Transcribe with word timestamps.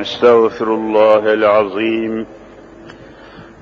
استغفر 0.00 0.74
الله 0.74 1.32
العظيم 1.32 2.26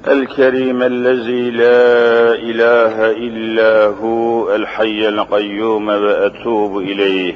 الكريم 0.08 0.82
الذي 0.82 1.50
لا 1.50 2.34
إله 2.34 3.10
إلا 3.10 3.86
هو 3.86 4.54
الحي 4.54 5.08
القيوم 5.08 5.88
وأتوب 5.88 6.78
إليه. 6.78 7.34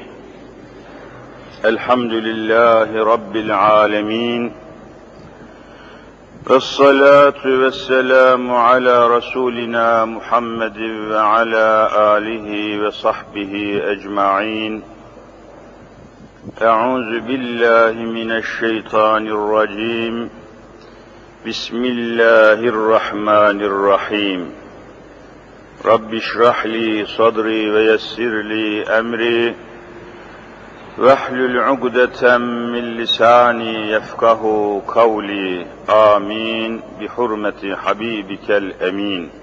الحمد 1.65 2.13
لله 2.13 3.03
رب 3.03 3.35
العالمين. 3.35 4.51
والصلاه 6.49 7.41
والسلام 7.45 8.51
على 8.51 9.07
رسولنا 9.07 10.05
محمد 10.05 10.77
وعلى 11.11 11.89
آله 11.93 12.79
وصحبه 12.87 13.81
أجمعين. 13.83 14.92
أعوذ 16.43 17.19
بالله 17.19 18.11
من 18.11 18.31
الشيطان 18.31 19.27
الرجيم. 19.27 20.29
بسم 21.47 21.85
الله 21.85 22.53
الرحمن 22.53 23.61
الرحيم. 23.61 24.51
رب 25.85 26.13
اشرح 26.13 26.65
لي 26.65 27.05
صدري 27.05 27.71
ويسر 27.71 28.41
لي 28.41 28.83
أمري. 28.83 29.55
واحلل 30.97 31.59
عقدة 31.59 32.37
من 32.37 32.97
لساني 32.97 33.91
يفقه 33.91 34.81
قولي. 34.87 35.65
آمين. 35.89 36.81
بحرمة 37.01 37.75
حبيبك 37.75 38.51
الأمين. 38.51 39.42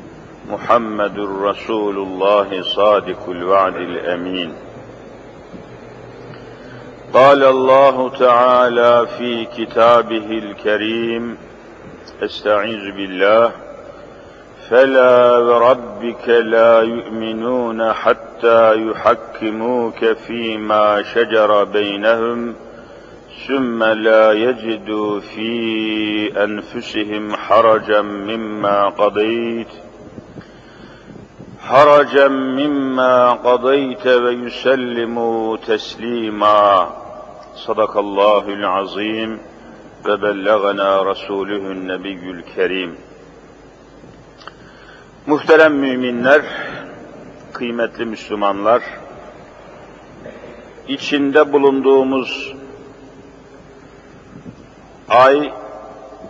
محمد 0.51 1.19
رسول 1.19 1.97
الله 1.97 2.61
صادق 2.61 3.29
الوعد 3.29 3.75
الأمين. 3.75 4.53
قال 7.13 7.43
الله 7.43 8.09
تعالى 8.09 9.07
في 9.17 9.45
كتابه 9.45 10.31
الكريم 10.31 11.37
استعيذ 12.23 12.91
بالله. 12.91 13.51
فلا 14.69 15.37
وربك 15.37 16.29
لا 16.29 16.81
يؤمنون 16.81 17.93
حتى 17.93 18.87
يحكموك 18.87 20.05
فيما 20.05 21.03
شجر 21.03 21.63
بينهم 21.63 22.55
ثم 23.47 23.83
لا 23.83 24.31
يجدوا 24.31 25.19
في 25.19 26.43
أنفسهم 26.43 27.35
حرجا 27.35 28.01
مما 28.01 28.89
قضيت. 28.89 29.90
حرجا 31.60 32.28
مما 32.28 33.32
قضيت 33.32 34.06
ويسلموا 34.06 35.56
تسليما 35.56 36.90
صدق 37.54 37.96
الله 37.96 38.48
العظيم 38.48 39.38
وبلغنا 40.08 41.02
رسوله 41.02 41.64
النبي 41.76 42.30
الكريم 42.30 42.96
Muhterem 45.26 45.74
müminler, 45.74 46.42
kıymetli 47.52 48.04
Müslümanlar, 48.04 48.82
içinde 50.88 51.52
bulunduğumuz 51.52 52.54
ay 55.08 55.52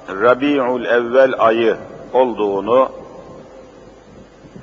Rabi'ül 0.09 0.84
Evvel 0.84 1.34
ayı 1.38 1.76
olduğunu 2.12 3.00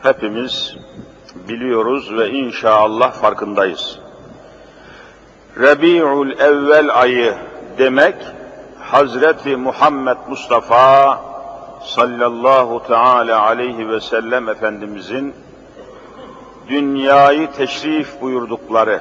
hepimiz 0.03 0.77
biliyoruz 1.49 2.19
ve 2.19 2.31
inşallah 2.31 3.13
farkındayız. 3.13 3.99
Rabi'ül 5.61 6.39
evvel 6.41 7.01
ayı 7.01 7.35
demek 7.79 8.15
Hazreti 8.81 9.57
Muhammed 9.57 10.17
Mustafa 10.29 11.21
sallallahu 11.83 12.87
teala 12.87 13.43
aleyhi 13.43 13.89
ve 13.89 14.01
sellem 14.01 14.49
Efendimizin 14.49 15.35
dünyayı 16.69 17.53
teşrif 17.53 18.21
buyurdukları 18.21 19.01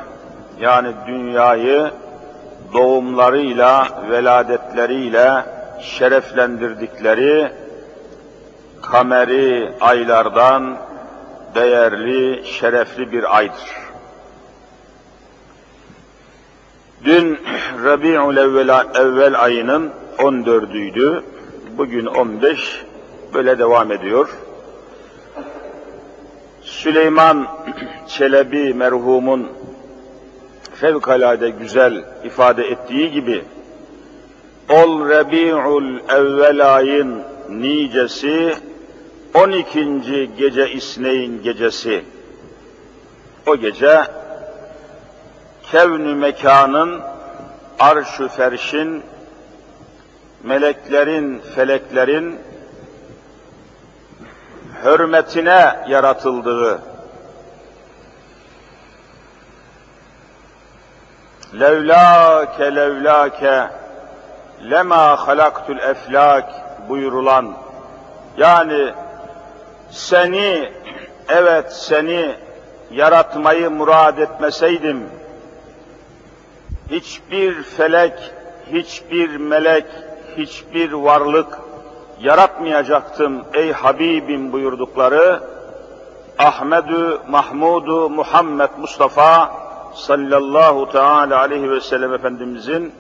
yani 0.60 0.94
dünyayı 1.08 1.92
doğumlarıyla, 2.74 3.88
veladetleriyle 4.10 5.46
şereflendirdikleri 5.82 7.52
kameri 8.82 9.74
aylardan 9.82 10.78
değerli, 11.56 12.46
şerefli 12.46 13.12
bir 13.12 13.38
aydır. 13.38 13.88
Dün 17.06 17.40
Rabi'ül 17.84 18.38
evvel, 18.38 18.86
evvel 18.96 19.44
ayının 19.44 19.92
14'üydü. 20.18 21.24
Bugün 21.78 22.06
15. 22.06 22.86
Böyle 23.34 23.60
devam 23.60 23.92
ediyor. 23.92 24.30
Süleyman 26.62 27.48
Çelebi 28.08 28.74
merhumun 28.74 29.48
fevkalade 30.74 31.50
güzel 31.50 32.06
ifade 32.24 32.64
ettiği 32.64 33.12
gibi 33.12 33.44
Ol 34.70 35.10
Rabi'ül 35.10 36.00
evvel 36.10 36.76
ayın 36.76 37.22
nicesi 37.50 38.56
12. 39.38 40.30
gece 40.38 40.72
İsneyn 40.72 41.44
gecesi. 41.44 42.06
O 43.48 43.56
gece 43.56 44.02
kevnü 45.72 46.16
mekanın, 46.16 47.02
arş-ı 47.80 48.28
ferşin, 48.28 49.04
meleklerin, 50.44 51.42
feleklerin 51.56 52.40
hürmetine 54.84 55.76
yaratıldığı, 55.88 56.82
levlâke 61.60 62.76
levlâke 62.76 63.70
lema 64.70 65.28
halaktul 65.28 65.78
eflak 65.78 66.50
buyurulan 66.90 67.58
yani 68.38 68.94
seni, 69.92 70.72
evet 71.30 71.74
seni 71.74 72.36
yaratmayı 72.92 73.70
murad 73.70 74.18
etmeseydim, 74.18 75.04
hiçbir 76.92 77.64
felek, 77.64 78.14
hiçbir 78.72 79.38
melek, 79.38 79.86
hiçbir 80.38 80.92
varlık 80.92 81.60
yaratmayacaktım 82.22 83.44
ey 83.54 83.72
Habibim 83.72 84.52
buyurdukları, 84.52 85.44
Ahmedu 86.40 87.22
Mahmudu 87.30 88.10
Muhammed 88.10 88.70
Mustafa 88.78 89.52
sallallahu 89.96 90.92
teala 90.92 91.40
aleyhi 91.40 91.72
ve 91.72 91.82
sellem 91.82 92.14
Efendimizin 92.14 92.94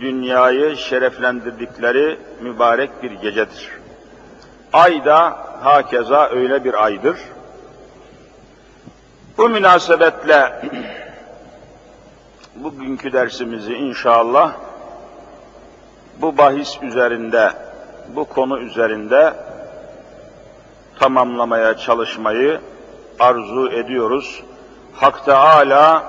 dünyayı 0.00 0.76
şereflendirdikleri 0.76 2.18
mübarek 2.40 3.02
bir 3.02 3.10
gecedir. 3.10 3.70
Ay 4.76 5.04
da 5.04 5.38
hakeza 5.62 6.28
öyle 6.28 6.64
bir 6.64 6.84
aydır. 6.84 7.16
Bu 9.38 9.48
münasebetle 9.48 10.62
bugünkü 12.56 13.12
dersimizi 13.12 13.74
inşallah 13.74 14.52
bu 16.16 16.38
bahis 16.38 16.82
üzerinde, 16.82 17.52
bu 18.08 18.24
konu 18.24 18.58
üzerinde 18.58 19.34
tamamlamaya 20.98 21.76
çalışmayı 21.76 22.60
arzu 23.20 23.70
ediyoruz. 23.72 24.42
Hak 24.94 25.24
Teala 25.24 26.02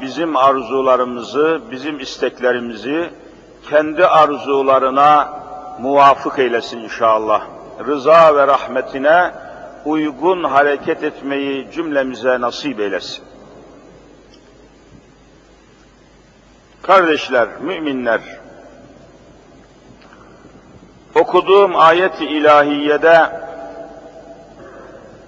bizim 0.00 0.36
arzularımızı, 0.36 1.60
bizim 1.70 2.00
isteklerimizi 2.00 3.10
kendi 3.70 4.06
arzularına 4.06 5.40
muvafık 5.78 6.38
eylesin 6.38 6.78
inşallah 6.78 7.59
rıza 7.86 8.36
ve 8.36 8.46
rahmetine 8.46 9.30
uygun 9.84 10.44
hareket 10.44 11.02
etmeyi 11.02 11.70
cümlemize 11.70 12.40
nasip 12.40 12.80
eylesin. 12.80 13.24
Kardeşler, 16.82 17.48
müminler, 17.60 18.20
okuduğum 21.14 21.76
ayet-i 21.76 22.24
ilahiyede 22.24 23.40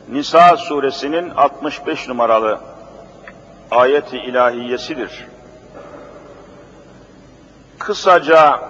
Nisa 0.09 0.57
suresinin 0.57 1.31
65 1.31 2.09
numaralı 2.09 2.59
ayet-i 3.71 4.17
ilahiyesidir. 4.17 5.27
Kısaca 7.79 8.61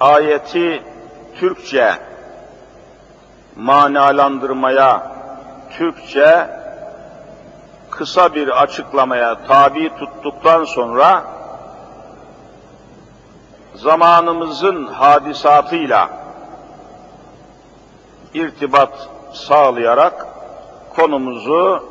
ayeti 0.00 0.82
Türkçe 1.34 1.94
manalandırmaya, 3.56 5.12
Türkçe 5.70 6.48
kısa 7.90 8.34
bir 8.34 8.62
açıklamaya 8.62 9.46
tabi 9.48 9.90
tuttuktan 9.98 10.64
sonra 10.64 11.24
zamanımızın 13.74 14.86
hadisatıyla 14.86 16.10
irtibat 18.34 19.08
sağlayarak 19.32 20.26
konumuzu 20.96 21.90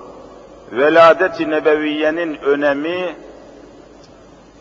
veladet-i 0.71 1.49
nebeviyenin 1.49 2.35
önemi 2.35 3.15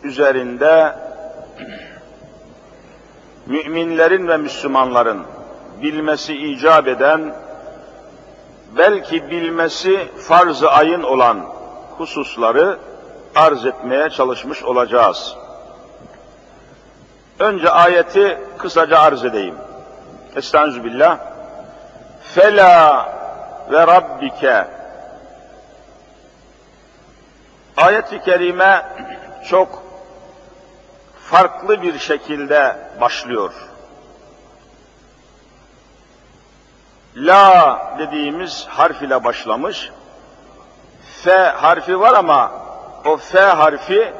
üzerinde 0.03 0.95
müminlerin 3.49 4.27
ve 4.27 4.37
Müslümanların 4.37 5.23
bilmesi 5.81 6.35
icap 6.35 6.87
eden, 6.87 7.35
belki 8.77 9.29
bilmesi 9.29 10.07
farz-ı 10.27 10.69
ayın 10.69 11.03
olan 11.03 11.39
hususları 11.97 12.79
arz 13.35 13.65
etmeye 13.65 14.09
çalışmış 14.09 14.63
olacağız. 14.63 15.35
Önce 17.39 17.69
ayeti 17.69 18.37
kısaca 18.57 18.99
arz 18.99 19.25
edeyim. 19.25 19.55
Estağfirullah. 20.35 21.17
Fela 22.23 23.05
ve 23.71 23.87
rabbike 23.87 24.67
Ayet-i 27.77 28.21
kerime 28.21 28.85
çok 29.49 29.88
farklı 31.31 31.81
bir 31.81 31.99
şekilde 31.99 32.77
başlıyor. 33.01 33.53
La 37.15 37.79
dediğimiz 37.99 38.67
harf 38.69 39.01
ile 39.01 39.23
başlamış. 39.23 39.89
F 41.23 41.31
harfi 41.33 41.99
var 41.99 42.13
ama 42.13 42.51
o 43.05 43.17
F 43.17 43.39
harfi 43.39 44.13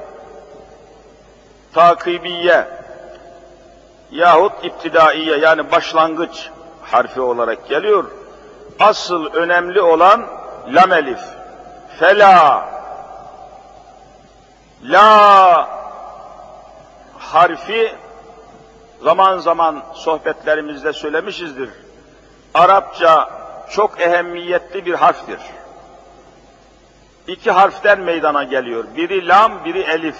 takibiye 1.73 2.67
yahut 4.11 4.65
iptidaiye 4.65 5.37
yani 5.37 5.71
başlangıç 5.71 6.49
harfi 6.81 7.21
olarak 7.21 7.67
geliyor. 7.67 8.05
Asıl 8.79 9.25
önemli 9.25 9.81
olan 9.81 10.27
lam 10.67 10.91
elif. 10.93 11.21
Fela 11.99 12.69
La 14.83 15.79
harfi 17.19 17.95
zaman 19.03 19.37
zaman 19.37 19.83
sohbetlerimizde 19.93 20.93
söylemişizdir. 20.93 21.69
Arapça 22.53 23.29
çok 23.71 24.01
ehemmiyetli 24.01 24.85
bir 24.85 24.93
harftir. 24.93 25.39
İki 27.27 27.51
harften 27.51 27.99
meydana 27.99 28.43
geliyor. 28.43 28.83
Biri 28.95 29.27
lam, 29.27 29.65
biri 29.65 29.81
elif. 29.81 30.17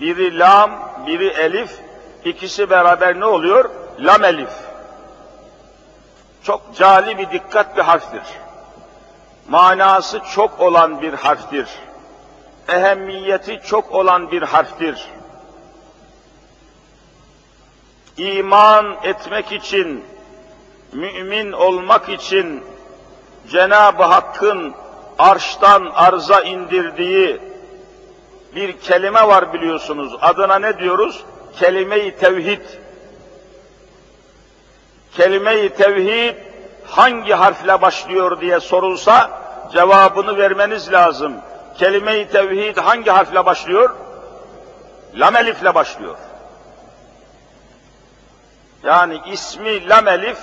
Biri 0.00 0.38
lam, 0.38 0.70
biri 1.06 1.28
elif. 1.28 1.80
İkisi 2.24 2.70
beraber 2.70 3.20
ne 3.20 3.24
oluyor? 3.24 3.70
Lam 4.00 4.24
elif. 4.24 4.52
Çok 6.42 6.76
cali 6.76 7.18
bir 7.18 7.30
dikkat 7.30 7.76
bir 7.76 7.82
harftir. 7.82 8.22
Manası 9.48 10.20
çok 10.34 10.60
olan 10.60 11.02
bir 11.02 11.12
harftir 11.12 11.68
ehemmiyeti 12.68 13.60
çok 13.66 13.92
olan 13.92 14.30
bir 14.30 14.42
harftir. 14.42 15.06
İman 18.16 18.96
etmek 19.02 19.52
için, 19.52 20.04
mümin 20.92 21.52
olmak 21.52 22.08
için 22.08 22.64
Cenab-ı 23.48 24.02
Hakk'ın 24.02 24.74
arştan 25.18 25.90
arza 25.94 26.40
indirdiği 26.40 27.40
bir 28.54 28.72
kelime 28.72 29.28
var 29.28 29.52
biliyorsunuz. 29.52 30.16
Adına 30.20 30.58
ne 30.58 30.78
diyoruz? 30.78 31.24
Kelime-i 31.58 32.16
tevhid. 32.16 32.60
Kelime-i 35.16 35.68
tevhid 35.68 36.34
hangi 36.86 37.32
harfle 37.32 37.82
başlıyor 37.82 38.40
diye 38.40 38.60
sorulsa 38.60 39.30
cevabını 39.72 40.36
vermeniz 40.36 40.92
lazım 40.92 41.32
kelime-i 41.78 42.28
tevhid 42.28 42.76
hangi 42.76 43.10
harfle 43.10 43.46
başlıyor? 43.46 43.96
Lam 45.14 45.36
elifle 45.36 45.74
başlıyor. 45.74 46.16
Yani 48.82 49.20
ismi 49.26 49.88
lam 49.88 50.08
elif 50.08 50.38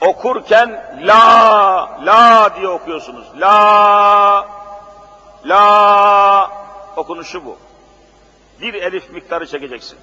okurken 0.00 0.98
la 1.06 2.00
la 2.04 2.50
diye 2.56 2.68
okuyorsunuz. 2.68 3.26
La 3.40 4.48
la 5.46 6.50
okunuşu 6.96 7.44
bu. 7.44 7.58
Bir 8.60 8.74
elif 8.74 9.10
miktarı 9.10 9.46
çekeceksin. 9.46 9.98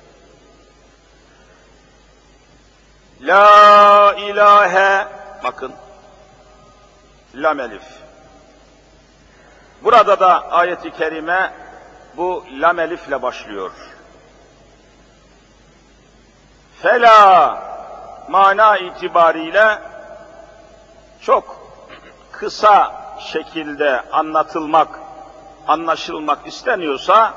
La 3.21 4.13
ilahe 4.13 5.07
bakın 5.43 5.73
lam 7.35 7.59
elif. 7.59 8.02
Burada 9.83 10.19
da 10.19 10.51
ayeti 10.51 10.91
kerime 10.91 11.53
bu 12.17 12.45
lam 12.59 12.79
elifle 12.79 13.21
başlıyor. 13.21 13.71
Fela 16.81 17.57
mana 18.29 18.77
itibariyle 18.77 19.79
çok 21.21 21.63
kısa 22.31 22.91
şekilde 23.19 24.01
anlatılmak, 24.11 24.99
anlaşılmak 25.67 26.47
isteniyorsa 26.47 27.33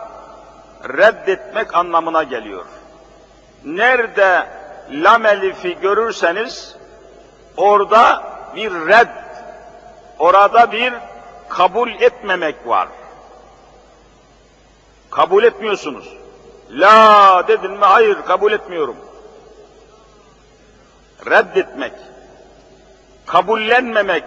reddetmek 0.84 1.74
anlamına 1.74 2.22
geliyor. 2.22 2.64
Nerede 3.64 4.46
lam 4.90 5.26
elifi 5.26 5.78
görürseniz 5.80 6.76
orada 7.56 8.22
bir 8.56 8.72
red, 8.72 9.08
orada 10.18 10.72
bir 10.72 10.94
kabul 11.48 11.90
etmemek 11.90 12.66
var. 12.66 12.88
Kabul 15.10 15.44
etmiyorsunuz. 15.44 16.16
La 16.70 17.48
dedin 17.48 17.70
mi? 17.70 17.84
Hayır, 17.84 18.22
kabul 18.26 18.52
etmiyorum. 18.52 18.96
Reddetmek, 21.26 21.92
kabullenmemek, 23.26 24.24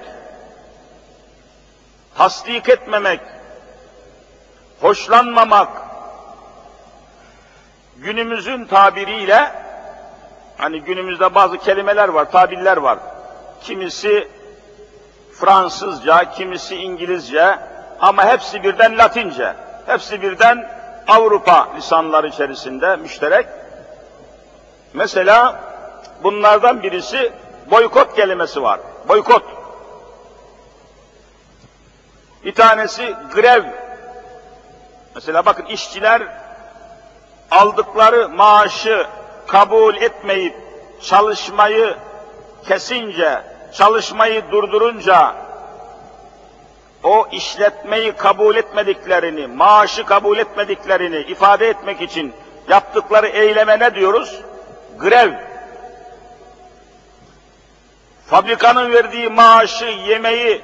tasdik 2.17 2.69
etmemek, 2.69 3.19
hoşlanmamak, 4.81 5.69
günümüzün 7.97 8.65
tabiriyle, 8.65 9.51
hani 10.57 10.81
günümüzde 10.81 11.35
bazı 11.35 11.57
kelimeler 11.57 12.09
var, 12.09 12.31
tabirler 12.31 12.77
var. 12.77 12.99
Kimisi 13.61 14.27
Fransızca, 15.39 16.31
kimisi 16.31 16.75
İngilizce 16.75 17.59
ama 17.99 18.25
hepsi 18.25 18.63
birden 18.63 18.97
Latince. 18.97 19.55
Hepsi 19.85 20.21
birden 20.21 20.69
Avrupa 21.07 21.67
lisanları 21.75 22.27
içerisinde 22.27 22.95
müşterek. 22.95 23.47
Mesela 24.93 25.59
bunlardan 26.23 26.83
birisi 26.83 27.33
boykot 27.71 28.15
kelimesi 28.15 28.63
var. 28.63 28.79
Boykot. 29.07 29.43
Bir 32.43 32.55
tanesi 32.55 33.15
grev. 33.35 33.63
Mesela 35.15 35.45
bakın 35.45 35.65
işçiler 35.65 36.21
aldıkları 37.51 38.29
maaşı 38.29 39.07
kabul 39.47 39.95
etmeyip 39.95 40.55
çalışmayı 41.01 41.95
kesince 42.67 43.41
çalışmayı 43.73 44.51
durdurunca 44.51 45.35
o 47.03 47.27
işletmeyi 47.31 48.11
kabul 48.11 48.55
etmediklerini, 48.55 49.47
maaşı 49.47 50.05
kabul 50.05 50.37
etmediklerini 50.37 51.17
ifade 51.17 51.67
etmek 51.69 52.01
için 52.01 52.33
yaptıkları 52.69 53.27
eyleme 53.27 53.79
ne 53.79 53.95
diyoruz? 53.95 54.41
Grev. 54.99 55.33
Fabrikanın 58.27 58.93
verdiği 58.93 59.29
maaşı, 59.29 59.85
yemeği 59.85 60.61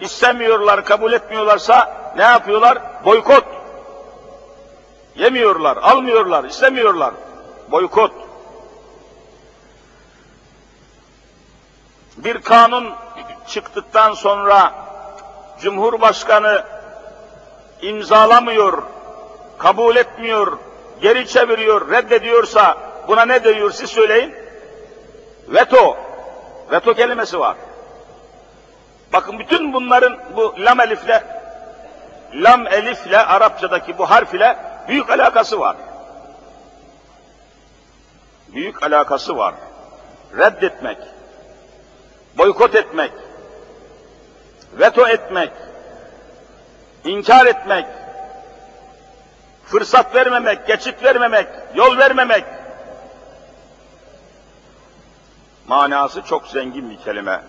istemiyorlar, 0.00 0.84
kabul 0.84 1.12
etmiyorlarsa 1.12 1.96
ne 2.16 2.22
yapıyorlar? 2.22 2.78
Boykot. 3.04 3.44
Yemiyorlar, 5.14 5.76
almıyorlar, 5.76 6.44
istemiyorlar. 6.44 7.14
Boykot. 7.70 8.25
Bir 12.16 12.42
kanun 12.42 12.94
çıktıktan 13.46 14.14
sonra 14.14 14.72
Cumhurbaşkanı 15.60 16.64
imzalamıyor, 17.82 18.82
kabul 19.58 19.96
etmiyor, 19.96 20.58
geri 21.00 21.28
çeviriyor, 21.28 21.90
reddediyorsa 21.90 22.76
buna 23.08 23.24
ne 23.24 23.44
diyor 23.44 23.70
siz 23.70 23.90
söyleyin? 23.90 24.34
Veto. 25.48 25.96
Veto 26.70 26.94
kelimesi 26.94 27.38
var. 27.38 27.56
Bakın 29.12 29.38
bütün 29.38 29.72
bunların 29.72 30.18
bu 30.36 30.54
lam 30.58 30.80
elifle 30.80 31.24
lam 32.34 32.66
elifle 32.66 33.18
Arapçadaki 33.18 33.98
bu 33.98 34.10
harf 34.10 34.34
ile 34.34 34.56
büyük 34.88 35.10
alakası 35.10 35.60
var. 35.60 35.76
Büyük 38.48 38.82
alakası 38.82 39.36
var. 39.36 39.54
Reddetmek, 40.38 40.98
boykot 42.38 42.74
etmek, 42.74 43.12
veto 44.72 45.08
etmek, 45.08 45.52
inkar 47.04 47.46
etmek, 47.46 47.86
fırsat 49.66 50.14
vermemek, 50.14 50.66
geçit 50.66 51.04
vermemek, 51.04 51.48
yol 51.74 51.98
vermemek. 51.98 52.44
Manası 55.66 56.22
çok 56.22 56.46
zengin 56.46 56.90
bir 56.90 56.98
kelime. 56.98 57.42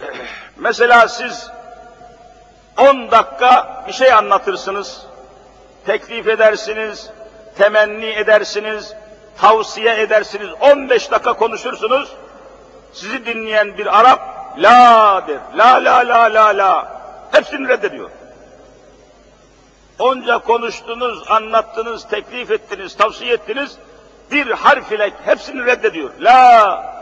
Mesela 0.56 1.08
siz 1.08 1.50
10 2.78 3.10
dakika 3.10 3.84
bir 3.88 3.92
şey 3.92 4.12
anlatırsınız, 4.12 5.06
teklif 5.86 6.28
edersiniz, 6.28 7.10
temenni 7.58 8.06
edersiniz, 8.06 8.94
tavsiye 9.38 10.00
edersiniz, 10.00 10.50
15 10.60 11.10
dakika 11.10 11.32
konuşursunuz, 11.32 12.12
sizi 12.96 13.26
dinleyen 13.26 13.78
bir 13.78 14.00
Arap, 14.00 14.20
la 14.58 15.24
der, 15.28 15.40
la 15.56 15.84
la 15.84 16.08
la 16.08 16.34
la 16.34 16.58
la, 16.58 17.02
hepsini 17.32 17.68
reddediyor. 17.68 18.10
Onca 19.98 20.38
konuştunuz, 20.38 21.30
anlattınız, 21.30 22.08
teklif 22.08 22.50
ettiniz, 22.50 22.96
tavsiye 22.96 23.34
ettiniz, 23.34 23.78
bir 24.30 24.50
harf 24.50 24.92
ile 24.92 25.12
hepsini 25.24 25.66
reddediyor. 25.66 26.10
La! 26.20 26.96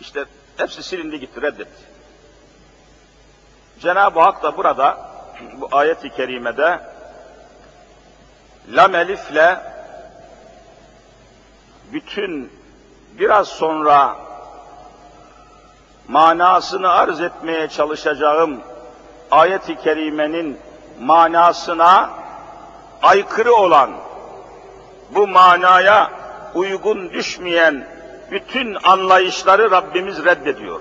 İşte 0.00 0.24
hepsi 0.56 0.82
silindi 0.82 1.20
gitti, 1.20 1.42
reddetti. 1.42 1.82
Cenab-ı 3.80 4.20
Hak 4.20 4.42
da 4.42 4.56
burada, 4.56 5.10
bu 5.60 5.68
ayet-i 5.72 6.10
kerimede, 6.10 6.80
lam 8.68 8.94
elifle 8.94 9.58
bütün 11.92 12.63
biraz 13.18 13.48
sonra 13.48 14.16
manasını 16.08 16.90
arz 16.90 17.20
etmeye 17.20 17.68
çalışacağım 17.68 18.60
ayet-i 19.30 19.76
kerimenin 19.76 20.58
manasına 21.00 22.10
aykırı 23.02 23.54
olan, 23.54 23.90
bu 25.10 25.26
manaya 25.26 26.10
uygun 26.54 27.10
düşmeyen 27.12 27.86
bütün 28.30 28.76
anlayışları 28.84 29.70
Rabbimiz 29.70 30.24
reddediyor. 30.24 30.80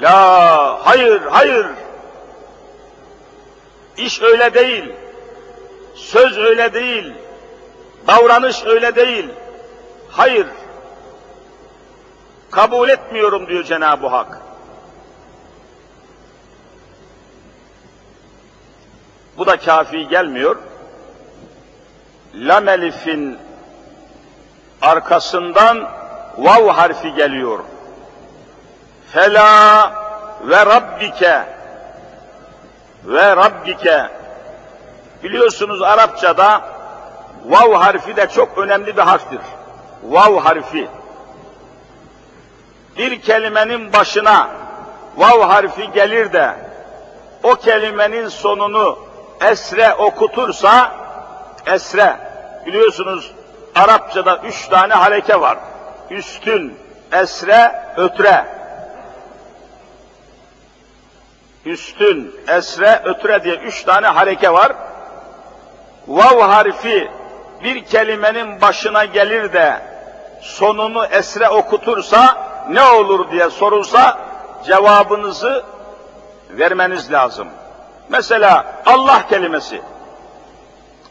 La, 0.00 0.86
hayır, 0.86 1.22
hayır. 1.30 1.66
İş 3.96 4.22
öyle 4.22 4.54
değil. 4.54 4.92
Söz 5.94 6.38
öyle 6.38 6.74
değil. 6.74 7.14
Davranış 8.06 8.64
öyle 8.64 8.94
değil. 8.94 9.28
Hayır. 10.10 10.46
Kabul 12.52 12.88
etmiyorum 12.88 13.46
diyor 13.46 13.64
Cenab-ı 13.64 14.06
Hak. 14.06 14.40
Bu 19.38 19.46
da 19.46 19.56
kafi 19.56 20.08
gelmiyor. 20.08 20.56
Lam 22.34 22.68
elifin 22.68 23.38
arkasından 24.82 25.88
vav 26.38 26.68
harfi 26.68 27.14
geliyor. 27.14 27.58
Fela 29.12 29.92
ve 30.42 30.66
rabbike 30.66 31.42
ve 33.04 33.36
rabbike 33.36 34.10
biliyorsunuz 35.22 35.82
Arapçada 35.82 36.62
vav 37.44 37.74
harfi 37.74 38.16
de 38.16 38.28
çok 38.28 38.58
önemli 38.58 38.96
bir 38.96 39.02
harftir. 39.02 39.40
Vav 40.02 40.36
harfi. 40.38 40.88
Bir 42.98 43.22
kelimenin 43.22 43.92
başına 43.92 44.50
vav 45.16 45.40
harfi 45.40 45.92
gelir 45.92 46.32
de 46.32 46.54
o 47.42 47.54
kelimenin 47.54 48.28
sonunu 48.28 48.98
esre 49.40 49.94
okutursa 49.94 50.92
esre 51.66 52.16
biliyorsunuz 52.66 53.32
Arapçada 53.74 54.40
üç 54.44 54.68
tane 54.68 54.94
hareke 54.94 55.40
var. 55.40 55.58
Üstün, 56.10 56.78
esre, 57.12 57.72
ötre. 57.96 58.44
Üstün, 61.64 62.36
esre, 62.48 63.02
ötre 63.04 63.44
diye 63.44 63.54
üç 63.54 63.82
tane 63.82 64.06
hareke 64.06 64.52
var. 64.52 64.72
Vav 66.08 66.40
harfi 66.40 67.10
bir 67.64 67.84
kelimenin 67.84 68.60
başına 68.60 69.04
gelir 69.04 69.52
de 69.52 69.80
sonunu 70.40 71.06
esre 71.06 71.48
okutursa 71.48 72.51
ne 72.70 72.82
olur 72.82 73.30
diye 73.30 73.50
sorulsa 73.50 74.18
cevabınızı 74.64 75.64
vermeniz 76.50 77.12
lazım. 77.12 77.48
Mesela 78.08 78.82
Allah 78.86 79.26
kelimesi. 79.28 79.82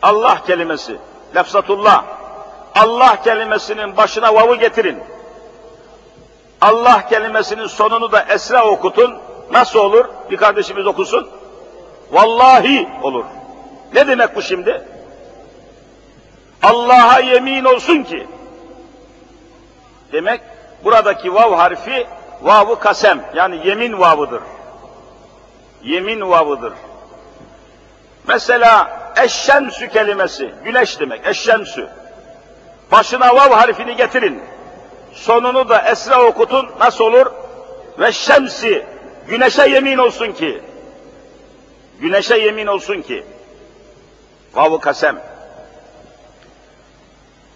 Allah 0.01 0.41
kelimesi. 0.47 0.97
Lefzatullah. 1.35 2.03
Allah 2.75 3.21
kelimesinin 3.23 3.97
başına 3.97 4.35
vav'ı 4.35 4.55
getirin. 4.55 5.03
Allah 6.61 7.07
kelimesinin 7.07 7.67
sonunu 7.67 8.11
da 8.11 8.25
esra 8.29 8.65
okutun. 8.65 9.17
Nasıl 9.51 9.79
olur? 9.79 10.05
Bir 10.31 10.37
kardeşimiz 10.37 10.87
okusun. 10.87 11.29
Vallahi 12.11 12.89
olur. 13.01 13.25
Ne 13.93 14.07
demek 14.07 14.35
bu 14.35 14.41
şimdi? 14.41 14.83
Allah'a 16.63 17.19
yemin 17.19 17.65
olsun 17.65 18.03
ki. 18.03 18.27
Demek 20.11 20.41
buradaki 20.83 21.33
vav 21.33 21.53
harfi 21.53 22.07
vav 22.41 22.75
kasem 22.79 23.25
yani 23.35 23.67
yemin 23.67 23.99
vavıdır. 23.99 24.41
Yemin 25.83 26.29
vavıdır. 26.29 26.73
Mesela 28.27 29.01
eşşemsü 29.23 29.89
kelimesi, 29.89 30.53
güneş 30.63 30.99
demek, 30.99 31.27
eşşemsü. 31.27 31.89
Başına 32.91 33.35
vav 33.35 33.51
harfini 33.51 33.95
getirin. 33.95 34.43
Sonunu 35.13 35.69
da 35.69 35.81
esra 35.81 36.23
okutun, 36.23 36.69
nasıl 36.79 37.03
olur? 37.03 37.25
Ve 37.99 38.11
şemsi, 38.11 38.85
güneşe 39.27 39.69
yemin 39.69 39.97
olsun 39.97 40.31
ki. 40.31 40.61
Güneşe 41.99 42.37
yemin 42.37 42.67
olsun 42.67 43.01
ki. 43.01 43.25
Vav-ı 44.53 44.79
kasem. 44.79 45.21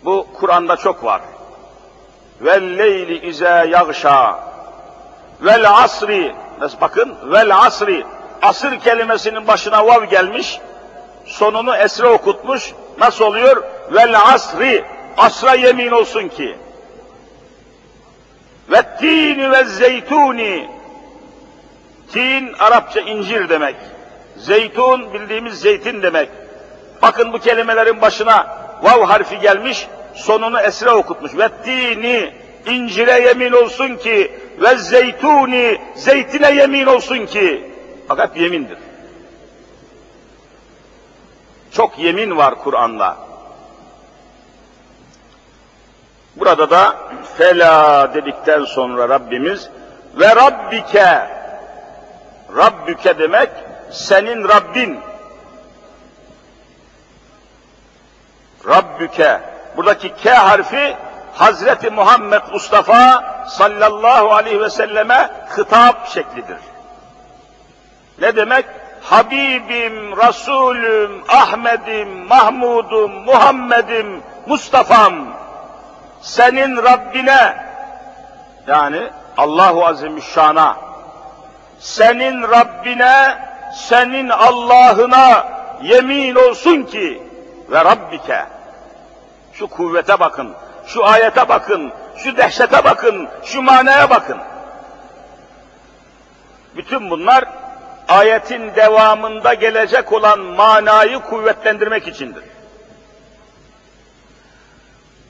Bu 0.06 0.28
Kur'an'da 0.34 0.78
çok 0.78 1.04
var. 1.04 1.22
Vel 2.42 2.78
leyli 2.78 3.28
ize 3.28 3.66
yagşa. 3.70 4.40
Vel 5.42 5.72
asri. 5.72 6.36
Bakın, 6.82 7.16
vel 7.32 7.58
asri 7.58 8.06
asır 8.46 8.80
kelimesinin 8.80 9.48
başına 9.48 9.88
vav 9.88 10.04
gelmiş, 10.04 10.60
sonunu 11.26 11.76
esre 11.76 12.08
okutmuş, 12.08 12.74
nasıl 12.98 13.26
oluyor? 13.26 13.64
Vel 13.92 14.20
asri, 14.20 14.86
asra 15.18 15.54
yemin 15.54 15.92
olsun 15.92 16.28
ki. 16.28 16.58
Ve 18.72 18.84
tini 19.00 19.52
ve 19.52 19.64
zeytuni, 19.64 20.70
tin 22.14 22.54
Arapça 22.54 23.00
incir 23.00 23.50
demek, 23.50 23.76
zeytun 24.38 25.14
bildiğimiz 25.14 25.60
zeytin 25.60 26.02
demek. 26.02 26.30
Bakın 27.02 27.34
bu 27.34 27.40
kelimelerin 27.40 28.02
başına 28.02 28.58
vav 28.82 29.04
harfi 29.04 29.40
gelmiş, 29.40 29.88
sonunu 30.16 30.60
esre 30.60 30.92
okutmuş. 30.92 31.38
Ve 31.38 31.50
tini, 31.64 32.34
incire 32.66 33.22
yemin 33.22 33.52
olsun 33.52 33.96
ki, 33.96 34.32
ve 34.62 34.78
zeytuni, 34.78 35.82
zeytine 35.96 36.52
yemin 36.52 36.86
olsun 36.86 37.26
ki. 37.26 37.72
Fakat 38.08 38.38
yemindir. 38.38 38.78
Çok 41.72 42.00
yemin 42.00 42.38
var 42.38 42.56
Kur'an'da. 42.56 43.18
Burada 46.36 46.70
da 46.70 46.96
fela 47.38 48.14
dedikten 48.14 48.66
sonra 48.66 49.10
Rabbimiz 49.10 49.70
ve 50.20 50.36
Rabbike 50.36 51.36
Rabbüke 52.58 53.20
demek 53.20 53.50
senin 53.92 54.48
Rabbin. 54.48 55.00
Rabbüke. 58.68 59.55
Buradaki 59.78 60.14
K 60.24 60.34
harfi 60.34 60.98
Hazreti 61.34 61.90
Muhammed 61.90 62.42
Mustafa 62.54 63.24
sallallahu 63.48 64.34
aleyhi 64.34 64.62
ve 64.62 64.70
selleme 64.70 65.30
hitap 65.58 66.08
şeklidir. 66.08 66.58
Ne 68.20 68.36
demek? 68.36 68.66
Habibim, 69.04 70.18
Resulüm, 70.18 71.24
Ahmedim, 71.30 72.10
Mahmudum, 72.10 73.12
Muhammedim, 73.12 74.24
Mustafa'm 74.48 75.14
senin 76.22 76.78
Rabbine 76.78 77.58
yani 78.68 79.10
Allahu 79.38 79.86
Azimüşşan'a 79.86 80.78
senin 81.80 82.42
Rabbine, 82.42 83.38
senin 83.76 84.30
Allah'ına 84.30 85.48
yemin 85.82 86.36
olsun 86.36 86.84
ki 86.84 87.24
ve 87.70 87.86
Rabbike 87.86 88.46
şu 89.60 89.68
kuvvete 89.68 90.20
bakın, 90.20 90.54
şu 90.88 91.06
ayete 91.06 91.50
bakın, 91.50 91.92
şu 92.18 92.38
dehşete 92.38 92.84
bakın, 92.84 93.28
şu 93.44 93.62
manaya 93.62 94.10
bakın. 94.10 94.38
Bütün 96.76 97.10
bunlar 97.10 97.46
ayetin 98.08 98.76
devamında 98.76 99.54
gelecek 99.54 100.14
olan 100.14 100.40
manayı 100.40 101.20
kuvvetlendirmek 101.20 102.08
içindir. 102.08 102.44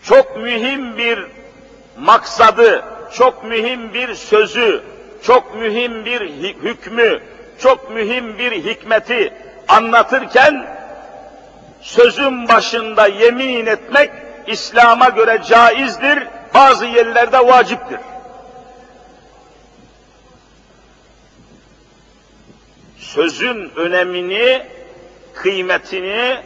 Çok 0.04 0.38
mühim 0.38 0.98
bir 0.98 1.28
maksadı, 2.00 2.86
çok 3.14 3.44
mühim 3.44 3.94
bir 3.94 4.16
sözü, 4.16 4.84
çok 5.24 5.56
mühim 5.56 6.06
bir 6.06 6.22
hükmü, 6.64 7.20
çok 7.60 7.92
mühim 7.92 8.38
bir 8.38 8.52
hikmeti 8.52 9.34
anlatırken 9.68 10.68
sözün 11.86 12.48
başında 12.48 13.08
yemin 13.08 13.66
etmek 13.66 14.12
İslam'a 14.48 15.10
göre 15.10 15.42
caizdir, 15.48 16.28
bazı 16.54 16.86
yerlerde 16.86 17.48
vaciptir. 17.48 18.00
Sözün 22.98 23.72
önemini, 23.76 24.66
kıymetini, 25.34 26.38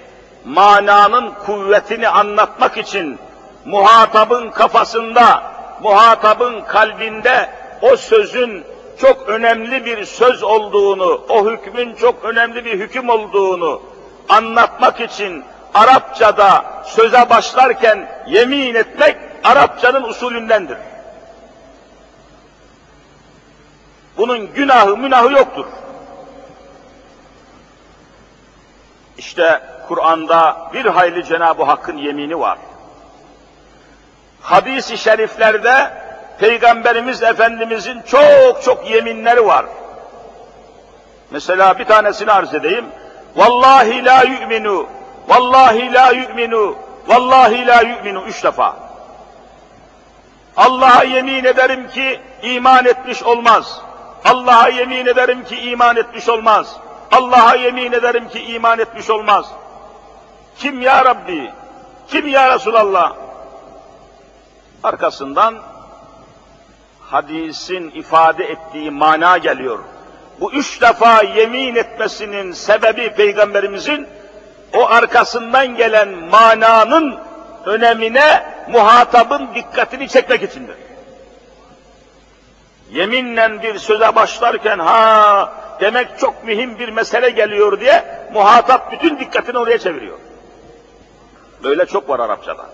mananın 0.46 1.34
kuvvetini 1.46 2.10
anlatmak 2.10 2.77
için 2.77 3.19
muhatabın 3.65 4.51
kafasında, 4.51 5.53
muhatabın 5.84 6.62
kalbinde 6.62 7.50
o 7.81 7.98
sözün 7.98 8.63
çok 9.01 9.29
önemli 9.29 9.86
bir 9.86 10.05
söz 10.05 10.43
olduğunu, 10.43 11.25
o 11.29 11.51
hükmün 11.51 11.96
çok 11.96 12.24
önemli 12.24 12.65
bir 12.65 12.79
hüküm 12.79 13.10
olduğunu 13.10 13.81
anlatmak 14.29 15.00
için 15.00 15.45
Arapçada 15.74 16.65
söze 16.86 17.29
başlarken 17.29 18.09
yemin 18.27 18.75
etmek 18.75 19.17
Arapçanın 19.43 20.03
usulündendir. 20.03 20.77
Bunun 24.17 24.53
günahı 24.53 24.98
münahı 24.98 25.31
yoktur. 25.31 25.65
İşte 29.17 29.62
Kur'an'da 29.88 30.69
bir 30.74 30.86
hayli 30.86 31.25
Cenab-ı 31.25 31.63
Hakk'ın 31.63 31.98
yemini 31.98 32.39
var. 32.39 32.57
Hadis-i 34.41 34.98
şeriflerde 34.98 35.91
Peygamberimiz 36.39 37.24
Efendimizin 37.24 38.01
çok 38.01 38.63
çok 38.63 38.89
yeminleri 38.89 39.45
var. 39.45 39.65
Mesela 41.31 41.79
bir 41.79 41.86
tanesini 41.86 42.31
arz 42.31 42.53
edeyim. 42.53 42.86
Vallahi 43.36 44.05
la 44.05 44.24
yu'minu, 44.24 44.88
vallahi 45.27 45.93
la 45.93 46.12
yu'minu, 46.12 46.75
vallahi 47.07 47.68
la 47.68 47.81
yu'minu 47.81 48.24
üç 48.27 48.44
defa. 48.44 48.89
Allah'a 50.57 51.03
yemin 51.03 51.44
ederim 51.44 51.87
ki 51.89 52.22
iman 52.42 52.85
etmiş 52.85 53.24
olmaz. 53.24 53.81
Allah'a 54.25 54.70
yemin 54.70 55.05
ederim 55.05 55.46
ki 55.46 55.55
iman 55.55 55.96
etmiş 55.96 56.29
olmaz. 56.29 56.75
Allah'a 57.11 57.55
yemin 57.55 57.92
ederim 57.92 58.29
ki 58.29 58.39
iman 58.39 58.79
etmiş 58.79 59.09
olmaz. 59.09 59.46
Kim 60.57 60.81
ya 60.81 61.05
Rabbi? 61.05 61.51
Kim 62.07 62.27
ya 62.27 62.55
Resulallah? 62.55 63.15
Arkasından 64.83 65.55
hadisin 67.01 67.89
ifade 67.89 68.44
ettiği 68.44 68.92
mana 68.92 69.37
geliyor. 69.37 69.79
Bu 70.41 70.53
üç 70.53 70.81
defa 70.81 71.23
yemin 71.23 71.75
etmesinin 71.75 72.51
sebebi 72.51 73.09
Peygamberimizin 73.09 74.07
o 74.73 74.85
arkasından 74.85 75.75
gelen 75.75 76.09
mananın 76.09 77.19
önemine 77.65 78.43
muhatabın 78.71 79.49
dikkatini 79.55 80.09
çekmek 80.09 80.43
içindir. 80.43 80.75
Yeminle 82.91 83.63
bir 83.63 83.79
söze 83.79 84.15
başlarken 84.15 84.79
ha 84.79 85.53
demek 85.81 86.19
çok 86.19 86.43
mühim 86.43 86.79
bir 86.79 86.89
mesele 86.89 87.29
geliyor 87.29 87.79
diye 87.79 88.05
muhatap 88.33 88.91
bütün 88.91 89.19
dikkatini 89.19 89.57
oraya 89.57 89.77
çeviriyor. 89.77 90.17
Böyle 91.63 91.85
çok 91.85 92.09
var 92.09 92.19
Arapçada. 92.19 92.65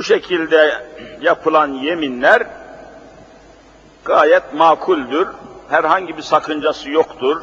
Bu 0.00 0.04
şekilde 0.04 0.86
yapılan 1.20 1.68
yeminler 1.68 2.46
gayet 4.04 4.54
makuldür. 4.54 5.28
Herhangi 5.70 6.16
bir 6.16 6.22
sakıncası 6.22 6.90
yoktur. 6.90 7.42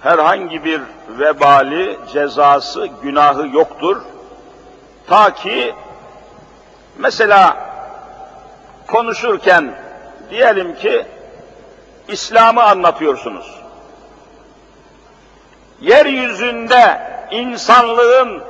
Herhangi 0.00 0.64
bir 0.64 0.80
vebali, 1.08 1.98
cezası, 2.12 2.88
günahı 3.02 3.48
yoktur. 3.48 4.02
Ta 5.06 5.34
ki 5.34 5.74
mesela 6.98 7.56
konuşurken 8.86 9.74
diyelim 10.30 10.74
ki 10.74 11.06
İslam'ı 12.08 12.62
anlatıyorsunuz. 12.62 13.60
Yeryüzünde 15.80 17.00
insanlığın 17.30 18.42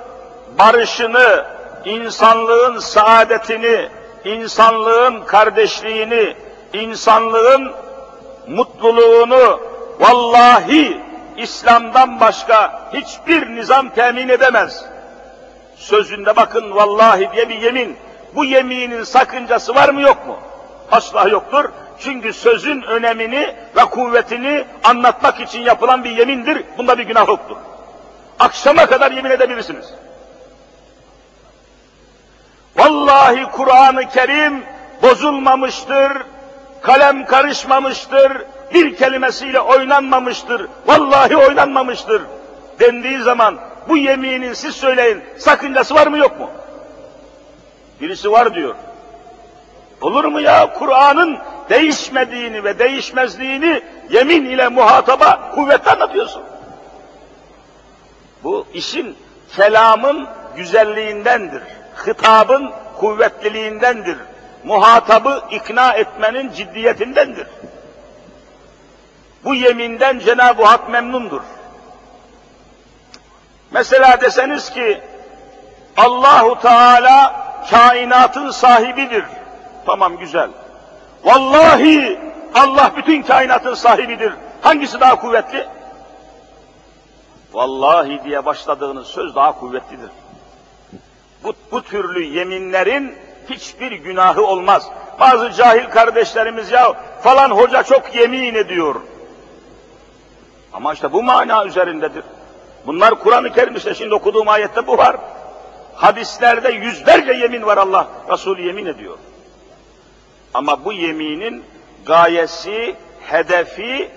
barışını, 0.58 1.59
insanlığın 1.84 2.78
saadetini, 2.78 3.88
insanlığın 4.24 5.24
kardeşliğini, 5.24 6.34
insanlığın 6.72 7.72
mutluluğunu 8.46 9.60
vallahi 10.00 11.00
İslam'dan 11.36 12.20
başka 12.20 12.90
hiçbir 12.92 13.56
nizam 13.56 13.88
temin 13.88 14.28
edemez. 14.28 14.84
Sözünde 15.76 16.36
bakın 16.36 16.74
vallahi 16.74 17.28
diye 17.32 17.48
bir 17.48 17.58
yemin. 17.58 17.96
Bu 18.34 18.44
yeminin 18.44 19.04
sakıncası 19.04 19.74
var 19.74 19.88
mı 19.88 20.00
yok 20.00 20.26
mu? 20.26 20.38
Asla 20.92 21.28
yoktur. 21.28 21.64
Çünkü 21.98 22.32
sözün 22.32 22.82
önemini 22.82 23.54
ve 23.76 23.84
kuvvetini 23.84 24.64
anlatmak 24.84 25.40
için 25.40 25.60
yapılan 25.60 26.04
bir 26.04 26.10
yemindir. 26.10 26.64
Bunda 26.78 26.98
bir 26.98 27.02
günah 27.02 27.28
yoktur. 27.28 27.56
Akşama 28.38 28.86
kadar 28.86 29.12
yemin 29.12 29.30
edebilirsiniz. 29.30 29.94
Vallahi 32.76 33.44
Kur'an-ı 33.52 34.08
Kerim 34.08 34.64
bozulmamıştır, 35.02 36.12
kalem 36.82 37.26
karışmamıştır, 37.26 38.32
bir 38.74 38.96
kelimesiyle 38.96 39.60
oynanmamıştır, 39.60 40.66
vallahi 40.86 41.36
oynanmamıştır 41.36 42.22
dendiği 42.80 43.20
zaman 43.20 43.58
bu 43.88 43.96
yeminin 43.96 44.52
siz 44.52 44.74
söyleyin 44.74 45.22
sakıncası 45.38 45.94
var 45.94 46.06
mı 46.06 46.18
yok 46.18 46.40
mu? 46.40 46.50
Birisi 48.00 48.32
var 48.32 48.54
diyor. 48.54 48.74
Olur 50.00 50.24
mu 50.24 50.40
ya 50.40 50.72
Kur'an'ın 50.72 51.38
değişmediğini 51.70 52.64
ve 52.64 52.78
değişmezliğini 52.78 53.82
yemin 54.10 54.44
ile 54.44 54.68
muhataba 54.68 55.50
kuvvetle 55.54 55.90
anlatıyorsun. 55.90 56.42
Bu 58.44 58.66
işin 58.74 59.16
kelamın 59.56 60.28
güzelliğindendir 60.56 61.62
hitabın 62.06 62.72
kuvvetliliğindendir. 62.98 64.16
Muhatabı 64.64 65.42
ikna 65.50 65.92
etmenin 65.92 66.52
ciddiyetindendir. 66.52 67.46
Bu 69.44 69.54
yeminden 69.54 70.18
Cenab-ı 70.18 70.64
Hak 70.64 70.88
memnundur. 70.88 71.40
Mesela 73.70 74.20
deseniz 74.20 74.70
ki 74.70 75.00
Allahu 75.96 76.60
Teala 76.60 77.46
kainatın 77.70 78.50
sahibidir. 78.50 79.24
Tamam 79.86 80.16
güzel. 80.16 80.50
Vallahi 81.24 82.20
Allah 82.54 82.92
bütün 82.96 83.22
kainatın 83.22 83.74
sahibidir. 83.74 84.32
Hangisi 84.62 85.00
daha 85.00 85.20
kuvvetli? 85.20 85.66
Vallahi 87.52 88.24
diye 88.24 88.44
başladığınız 88.44 89.06
söz 89.06 89.34
daha 89.34 89.52
kuvvetlidir 89.52 90.10
bu, 91.44 91.52
bu 91.72 91.82
türlü 91.82 92.24
yeminlerin 92.24 93.14
hiçbir 93.50 93.92
günahı 93.92 94.46
olmaz. 94.46 94.88
Bazı 95.20 95.50
cahil 95.50 95.90
kardeşlerimiz 95.90 96.70
ya 96.70 96.92
falan 97.22 97.50
hoca 97.50 97.82
çok 97.82 98.14
yemin 98.14 98.54
ediyor. 98.54 98.94
Ama 100.72 100.92
işte 100.92 101.12
bu 101.12 101.22
mana 101.22 101.64
üzerindedir. 101.64 102.24
Bunlar 102.86 103.14
Kur'an-ı 103.14 103.52
Kerim 103.52 103.94
şimdi 103.94 104.14
okuduğum 104.14 104.48
ayette 104.48 104.86
bu 104.86 104.98
var. 104.98 105.16
Hadislerde 105.94 106.70
yüzlerce 106.70 107.32
yemin 107.32 107.62
var 107.62 107.76
Allah 107.76 108.08
Resulü 108.32 108.62
yemin 108.62 108.86
ediyor. 108.86 109.18
Ama 110.54 110.84
bu 110.84 110.92
yeminin 110.92 111.64
gayesi, 112.06 112.96
hedefi 113.20 114.10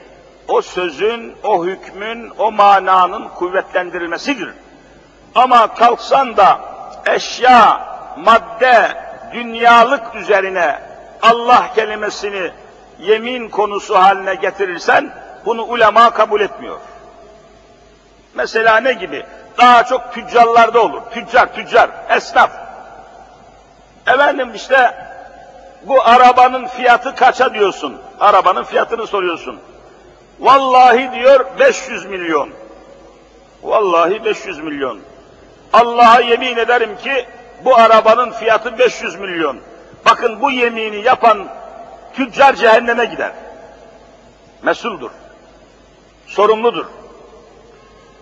o 0.48 0.62
sözün, 0.62 1.34
o 1.44 1.66
hükmün, 1.66 2.32
o 2.38 2.52
mananın 2.52 3.28
kuvvetlendirilmesidir. 3.28 4.50
Ama 5.36 5.74
kalksan 5.74 6.38
da 6.38 6.73
eşya, 7.06 7.88
madde, 8.18 8.92
dünyalık 9.34 10.16
üzerine 10.16 10.80
Allah 11.22 11.66
kelimesini 11.76 12.52
yemin 13.00 13.50
konusu 13.50 13.96
haline 13.96 14.36
getirirsen 14.36 15.14
bunu 15.46 15.64
ulema 15.64 16.10
kabul 16.10 16.42
etmiyor. 16.42 16.80
Mesela 18.34 18.78
ne 18.78 18.94
gibi? 18.94 19.26
Daha 19.58 19.84
çok 19.84 20.14
tüccarlarda 20.14 20.84
olur. 20.84 21.02
Tüccar, 21.12 21.54
tüccar, 21.54 21.90
esnaf. 22.10 22.52
Efendim 24.08 24.52
işte 24.56 24.96
bu 25.84 26.02
arabanın 26.02 26.68
fiyatı 26.68 27.16
kaça 27.16 27.54
diyorsun? 27.54 28.02
Arabanın 28.20 28.64
fiyatını 28.64 29.08
soruyorsun. 29.08 29.60
Vallahi 30.40 31.12
diyor 31.12 31.46
500 31.60 32.06
milyon. 32.06 32.50
Vallahi 33.64 34.26
500 34.26 34.60
milyon. 34.60 35.00
Allah'a 35.74 36.22
yemin 36.22 36.58
ederim 36.58 36.98
ki 36.98 37.26
bu 37.66 37.76
arabanın 37.78 38.32
fiyatı 38.32 38.80
500 38.80 39.16
milyon. 39.16 39.60
Bakın 40.06 40.42
bu 40.42 40.52
yemini 40.52 41.02
yapan 41.02 41.48
tüccar 42.14 42.56
cehenneme 42.56 43.06
gider. 43.06 43.32
Mesuldur. 44.62 45.12
Sorumludur. 46.28 46.86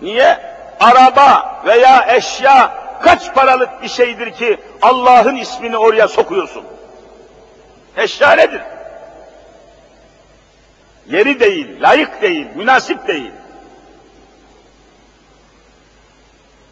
Niye? 0.02 0.40
Araba 0.80 1.62
veya 1.66 2.16
eşya 2.16 2.74
kaç 3.02 3.34
paralık 3.34 3.82
bir 3.84 3.88
şeydir 3.88 4.32
ki 4.32 4.60
Allah'ın 4.82 5.36
ismini 5.36 5.78
oraya 5.78 6.08
sokuyorsun? 6.08 6.64
Eşya 7.98 8.32
nedir? 8.32 8.62
Yeri 11.08 11.40
değil, 11.40 11.82
layık 11.82 12.22
değil, 12.22 12.48
münasip 12.56 13.08
değil. 13.08 13.32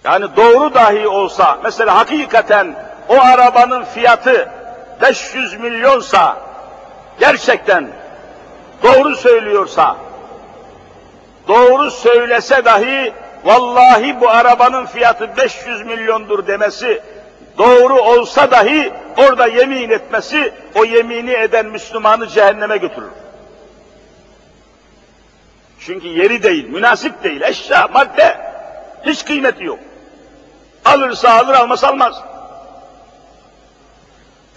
Yani 0.03 0.25
doğru 0.35 0.73
dahi 0.73 1.07
olsa, 1.07 1.59
mesela 1.63 1.95
hakikaten 1.95 2.75
o 3.09 3.21
arabanın 3.21 3.83
fiyatı 3.83 4.49
500 5.01 5.59
milyonsa, 5.59 6.37
gerçekten 7.19 7.87
doğru 8.83 9.15
söylüyorsa, 9.15 9.95
doğru 11.47 11.91
söylese 11.91 12.65
dahi, 12.65 13.13
vallahi 13.43 14.21
bu 14.21 14.29
arabanın 14.29 14.85
fiyatı 14.85 15.37
500 15.37 15.85
milyondur 15.85 16.47
demesi, 16.47 17.01
doğru 17.57 18.01
olsa 18.01 18.51
dahi 18.51 18.93
orada 19.17 19.47
yemin 19.47 19.89
etmesi, 19.89 20.53
o 20.75 20.85
yemini 20.85 21.33
eden 21.33 21.65
Müslümanı 21.65 22.27
cehenneme 22.27 22.77
götürür. 22.77 23.11
Çünkü 25.79 26.07
yeri 26.07 26.43
değil, 26.43 26.69
münasip 26.69 27.23
değil, 27.23 27.41
eşya, 27.41 27.87
madde, 27.93 28.37
hiç 29.05 29.25
kıymeti 29.25 29.63
yok. 29.63 29.79
Alırsa 30.85 31.29
alır, 31.33 31.53
almaz 31.53 31.83
almaz. 31.83 32.21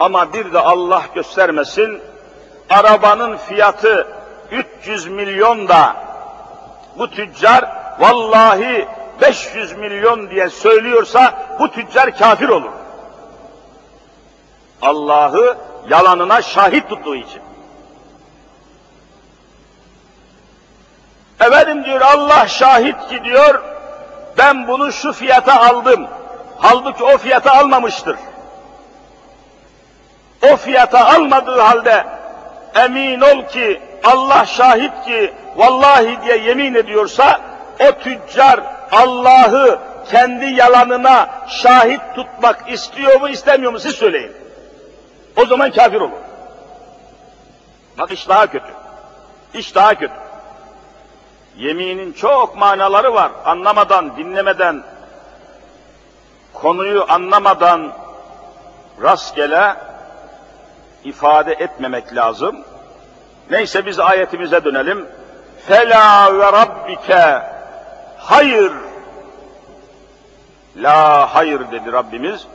Ama 0.00 0.32
bir 0.32 0.52
de 0.52 0.58
Allah 0.58 1.02
göstermesin, 1.14 2.02
arabanın 2.70 3.36
fiyatı 3.36 4.08
300 4.50 5.06
milyon 5.06 5.68
da 5.68 5.96
bu 6.98 7.10
tüccar 7.10 7.64
vallahi 7.98 8.88
500 9.20 9.72
milyon 9.72 10.30
diye 10.30 10.50
söylüyorsa 10.50 11.34
bu 11.60 11.70
tüccar 11.70 12.18
kafir 12.18 12.48
olur. 12.48 12.72
Allah'ı 14.82 15.56
yalanına 15.88 16.42
şahit 16.42 16.88
tuttuğu 16.88 17.16
için. 17.16 17.42
Efendim 21.40 21.84
diyor 21.84 22.00
Allah 22.00 22.48
şahit 22.48 23.08
ki 23.08 23.24
diyor 23.24 23.71
ben 24.38 24.68
bunu 24.68 24.92
şu 24.92 25.12
fiyata 25.12 25.60
aldım. 25.60 26.06
Halbuki 26.58 27.04
o 27.04 27.18
fiyata 27.18 27.52
almamıştır. 27.52 28.16
O 30.52 30.56
fiyata 30.56 31.06
almadığı 31.14 31.60
halde 31.60 32.06
emin 32.74 33.20
ol 33.20 33.48
ki 33.48 33.82
Allah 34.04 34.44
şahit 34.46 35.04
ki 35.04 35.34
vallahi 35.56 36.18
diye 36.24 36.38
yemin 36.38 36.74
ediyorsa 36.74 37.40
o 37.80 37.92
tüccar 37.92 38.60
Allah'ı 38.92 39.78
kendi 40.10 40.44
yalanına 40.44 41.28
şahit 41.48 42.00
tutmak 42.14 42.72
istiyor 42.72 43.20
mu 43.20 43.28
istemiyor 43.28 43.72
mu 43.72 43.78
siz 43.78 43.94
söyleyin. 43.94 44.32
O 45.36 45.46
zaman 45.46 45.70
kafir 45.70 46.00
olur. 46.00 46.18
Bak 47.98 48.12
iş 48.12 48.28
daha 48.28 48.46
kötü. 48.46 48.72
İş 49.54 49.74
daha 49.74 49.94
kötü. 49.94 50.14
Yeminin 51.56 52.12
çok 52.12 52.56
manaları 52.56 53.14
var. 53.14 53.32
Anlamadan, 53.44 54.16
dinlemeden, 54.16 54.82
konuyu 56.52 57.04
anlamadan 57.08 57.92
rastgele 59.02 59.76
ifade 61.04 61.52
etmemek 61.52 62.14
lazım. 62.14 62.64
Neyse 63.50 63.86
biz 63.86 63.98
ayetimize 63.98 64.64
dönelim. 64.64 65.08
Fela 65.66 66.38
ve 66.38 66.52
rabbike 66.52 67.42
hayır. 68.18 68.72
La 70.76 71.34
hayır 71.34 71.60
dedi 71.70 71.92
Rabbimiz. 71.92 72.46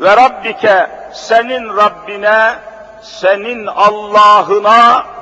Ve 0.00 0.16
rabbike 0.16 0.90
senin 1.12 1.76
Rabbine, 1.76 2.54
senin 3.02 3.66
Allah'ına 3.66 5.13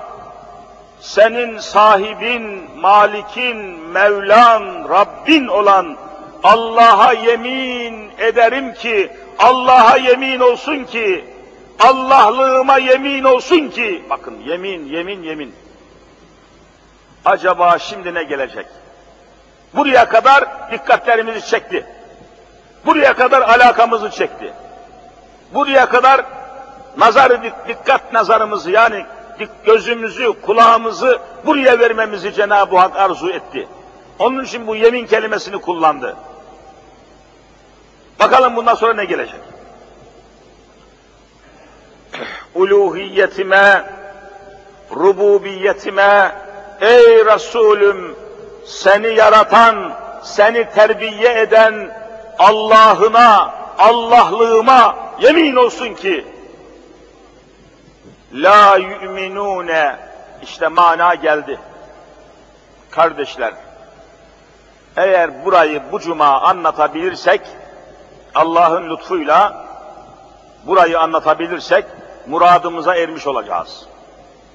senin 1.03 1.59
sahibin, 1.59 2.71
malikin, 2.81 3.57
Mevlan, 3.91 4.89
Rabbin 4.89 5.49
olan 5.49 5.97
Allah'a 6.43 7.13
yemin 7.13 8.11
ederim 8.19 8.75
ki, 8.75 9.13
Allah'a 9.39 9.97
yemin 9.97 10.41
olsun 10.41 10.85
ki, 10.85 11.25
Allah'lığıma 11.81 12.79
yemin 12.79 13.25
olsun 13.25 13.69
ki, 13.69 14.05
bakın 14.11 14.41
yemin, 14.47 14.87
yemin, 14.87 15.23
yemin. 15.23 15.55
Acaba 17.25 17.79
şimdi 17.79 18.15
ne 18.15 18.23
gelecek? 18.25 18.67
Buraya 19.75 20.09
kadar 20.09 20.45
dikkatlerimizi 20.73 21.47
çekti. 21.47 21.87
Buraya 22.87 23.15
kadar 23.15 23.43
alakamızı 23.43 24.11
çekti. 24.11 24.53
Buraya 25.55 25.87
kadar 25.87 26.25
nazarı 26.99 27.43
dikkat 27.69 28.13
nazarımızı 28.13 28.71
yani 28.71 29.07
gözümüzü, 29.65 30.33
kulağımızı 30.43 31.19
buraya 31.47 31.79
vermemizi 31.79 32.35
Cenab-ı 32.35 32.79
Hak 32.79 32.97
arzu 32.97 33.31
etti. 33.31 33.69
Onun 34.19 34.45
için 34.45 34.67
bu 34.67 34.77
yemin 34.77 35.07
kelimesini 35.07 35.61
kullandı. 35.61 36.17
Bakalım 38.21 38.57
bundan 38.57 38.75
sonra 38.75 38.95
ne 38.95 39.05
gelecek? 39.05 39.41
Uluhiyetime, 42.55 43.85
rububiyetime, 44.97 46.33
ey 46.81 47.25
Resulüm 47.25 48.17
seni 48.67 49.15
yaratan, 49.15 49.93
seni 50.23 50.71
terbiye 50.75 51.41
eden 51.41 51.97
Allah'ına, 52.39 53.55
Allah'lığıma 53.79 54.97
yemin 55.21 55.57
olsun 55.57 55.95
ki 55.95 56.32
La 58.35 58.77
yu'minune 58.77 59.97
işte 60.43 60.69
mana 60.69 61.15
geldi. 61.15 61.59
Kardeşler, 62.91 63.55
eğer 64.97 65.45
burayı 65.45 65.83
bu 65.93 66.01
cuma 66.01 66.41
anlatabilirsek, 66.41 67.41
Allah'ın 68.35 68.91
lütfuyla 68.91 69.67
burayı 70.67 71.01
anlatabilirsek, 71.01 71.85
muradımıza 72.27 72.97
ermiş 72.97 73.27
olacağız. 73.27 73.87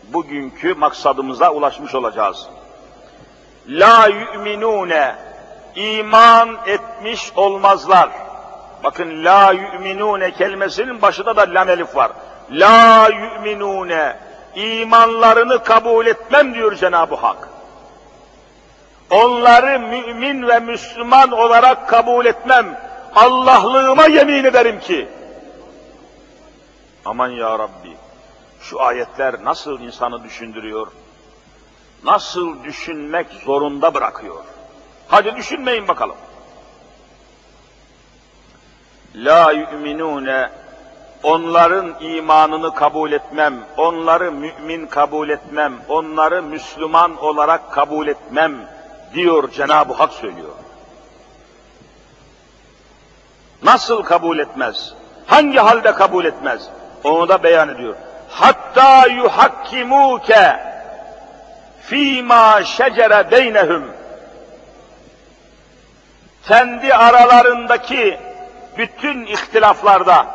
Bugünkü 0.04 0.74
maksadımıza 0.74 1.52
ulaşmış 1.52 1.96
olacağız. 1.96 2.48
La 3.68 4.08
yu'minune 4.08 5.16
iman 5.76 6.58
etmiş 6.66 7.32
olmazlar. 7.36 8.10
Bakın 8.84 9.26
la 9.26 9.52
yu'minune 9.52 10.32
kelimesinin 10.32 11.02
başında 11.02 11.36
da 11.36 11.42
lam 11.42 11.70
elif 11.70 11.96
var 11.96 12.12
la 12.52 13.10
yu'minune 13.10 14.18
imanlarını 14.56 15.64
kabul 15.64 16.08
etmem 16.08 16.54
diyor 16.54 16.76
Cenab-ı 16.76 17.16
Hak. 17.16 17.50
Onları 19.10 19.80
mümin 19.80 20.48
ve 20.48 20.60
Müslüman 20.60 21.32
olarak 21.32 21.90
kabul 21.90 22.26
etmem. 22.26 22.80
Allah'lığıma 23.16 24.08
yemin 24.08 24.44
ederim 24.44 24.80
ki 24.80 25.10
Aman 27.08 27.30
ya 27.30 27.60
Rabbi, 27.60 27.98
şu 28.62 28.82
ayetler 28.82 29.44
nasıl 29.44 29.80
insanı 29.80 30.24
düşündürüyor? 30.24 30.88
Nasıl 32.04 32.64
düşünmek 32.64 33.28
zorunda 33.46 33.94
bırakıyor? 33.94 34.44
Hadi 35.08 35.36
düşünmeyin 35.36 35.88
bakalım. 35.88 36.16
La 39.16 39.52
yu'minune 39.52 40.50
onların 41.24 41.96
imanını 42.00 42.74
kabul 42.74 43.12
etmem, 43.12 43.54
onları 43.78 44.32
mümin 44.32 44.88
kabul 44.88 45.30
etmem, 45.30 45.74
onları 45.90 46.44
Müslüman 46.44 47.24
olarak 47.24 47.72
kabul 47.72 48.08
etmem 48.08 48.56
diyor 49.14 49.52
Cenab-ı 49.52 49.94
Hak 49.94 50.14
söylüyor. 50.14 50.54
Nasıl 53.64 54.04
kabul 54.04 54.40
etmez? 54.40 54.94
Hangi 55.26 55.60
halde 55.60 55.92
kabul 55.92 56.26
etmez? 56.26 56.70
Onu 57.04 57.30
da 57.30 57.44
beyan 57.44 57.70
ediyor. 57.70 57.96
Hatta 58.30 59.08
yuhakkimuke 59.08 60.60
fîmâ 61.82 62.64
şecere 62.64 63.32
beynehum 63.32 63.84
kendi 66.48 66.94
aralarındaki 66.94 68.20
bütün 68.78 69.26
ihtilaflarda 69.26 70.28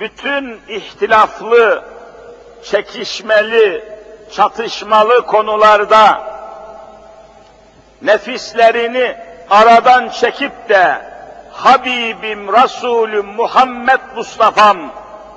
bütün 0.00 0.60
ihtilaflı, 0.68 1.84
çekişmeli, 2.64 3.84
çatışmalı 4.32 5.26
konularda 5.26 6.22
nefislerini 8.02 9.16
aradan 9.50 10.08
çekip 10.08 10.68
de 10.68 11.14
Habibim 11.52 12.52
Resulüm 12.52 13.26
Muhammed 13.26 14.00
Mustafa'm 14.16 14.90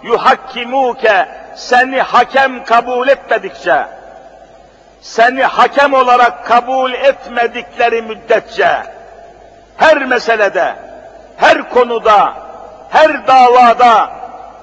yuhakkimuke 0.04 1.28
seni 1.56 2.02
hakem 2.02 2.64
kabul 2.64 3.08
etmedikçe 3.08 3.88
seni 5.02 5.44
hakem 5.44 5.94
olarak 5.94 6.46
kabul 6.46 6.94
etmedikleri 6.94 8.02
müddetçe 8.02 8.84
her 9.78 10.06
meselede, 10.06 10.76
her 11.38 11.70
konuda, 11.70 12.34
her 12.90 13.28
davada 13.28 14.17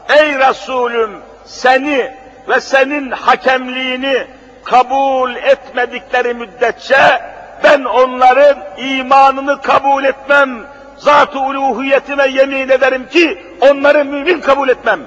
ey 0.09 0.39
Resulüm 0.39 1.21
seni 1.45 2.15
ve 2.49 2.61
senin 2.61 3.11
hakemliğini 3.11 4.27
kabul 4.65 5.35
etmedikleri 5.35 6.35
müddetçe 6.35 7.21
ben 7.65 7.85
onların 7.85 8.59
imanını 8.77 9.63
kabul 9.63 10.05
etmem. 10.05 10.67
Zat-ı 10.99 11.41
uluhiyetime 11.41 12.27
yemin 12.27 12.69
ederim 12.69 13.09
ki 13.09 13.43
onları 13.61 14.05
mümin 14.05 14.41
kabul 14.41 14.69
etmem. 14.69 15.01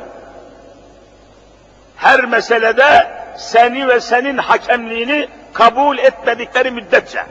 Her 1.95 2.25
meselede 2.25 3.07
seni 3.37 3.87
ve 3.87 3.99
senin 3.99 4.37
hakemliğini 4.37 5.27
kabul 5.53 5.97
etmedikleri 5.97 6.71
müddetçe 6.71 7.23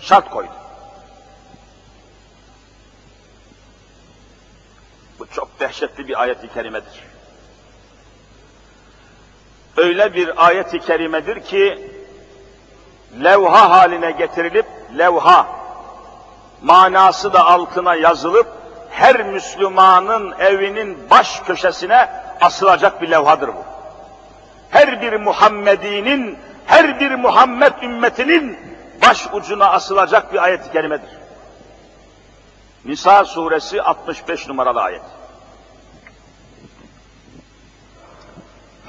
şart 0.00 0.30
koydu. 0.30 0.63
Bu 5.24 5.34
çok 5.34 5.60
dehşetli 5.60 6.08
bir 6.08 6.22
ayet-i 6.22 6.48
kerimedir. 6.48 7.04
Öyle 9.76 10.14
bir 10.14 10.46
ayet-i 10.46 10.80
kerimedir 10.80 11.40
ki 11.40 11.92
levha 13.24 13.70
haline 13.70 14.10
getirilip 14.10 14.66
levha 14.98 15.46
manası 16.62 17.32
da 17.32 17.46
altına 17.46 17.94
yazılıp 17.94 18.46
her 18.90 19.26
Müslümanın 19.26 20.34
evinin 20.38 21.10
baş 21.10 21.40
köşesine 21.40 22.10
asılacak 22.40 23.02
bir 23.02 23.10
levhadır 23.10 23.48
bu. 23.48 23.64
Her 24.70 25.02
bir 25.02 25.12
Muhammedinin, 25.12 26.38
her 26.66 27.00
bir 27.00 27.10
Muhammed 27.10 27.82
ümmetinin 27.82 28.58
baş 29.02 29.26
ucuna 29.32 29.70
asılacak 29.70 30.32
bir 30.32 30.42
ayet-i 30.42 30.72
kerimedir. 30.72 31.10
Nisa 32.84 33.24
suresi 33.24 33.82
65 33.82 34.48
numaralı 34.48 34.82
ayet. 34.82 35.13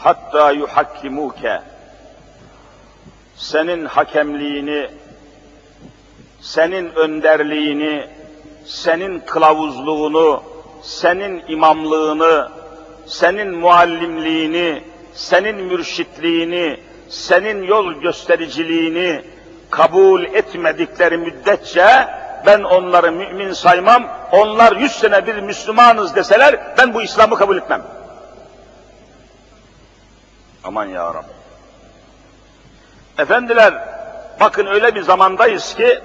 Hatta 0.05 0.51
yuhakkimuke 0.51 1.61
senin 3.35 3.85
hakemliğini, 3.85 4.89
senin 6.41 6.95
önderliğini, 6.95 8.07
senin 8.65 9.19
kılavuzluğunu, 9.19 10.43
senin 10.81 11.43
imamlığını, 11.47 12.49
senin 13.05 13.55
muallimliğini, 13.55 14.83
senin 15.13 15.55
mürşitliğini, 15.55 16.79
senin 17.09 17.63
yol 17.63 17.93
göstericiliğini 17.93 19.21
kabul 19.69 20.23
etmedikleri 20.23 21.17
müddetçe 21.17 22.07
ben 22.45 22.63
onları 22.63 23.11
mümin 23.11 23.53
saymam, 23.53 24.07
onlar 24.31 24.75
yüz 24.75 24.91
sene 24.91 25.27
bir 25.27 25.35
Müslümanız 25.35 26.15
deseler 26.15 26.75
ben 26.77 26.93
bu 26.93 27.01
İslam'ı 27.01 27.35
kabul 27.35 27.57
etmem. 27.57 27.94
Aman 30.65 30.85
ya 30.85 31.13
Rabbi. 31.13 31.27
Efendiler, 33.17 33.73
bakın 34.39 34.65
öyle 34.65 34.95
bir 34.95 35.01
zamandayız 35.01 35.75
ki 35.75 35.99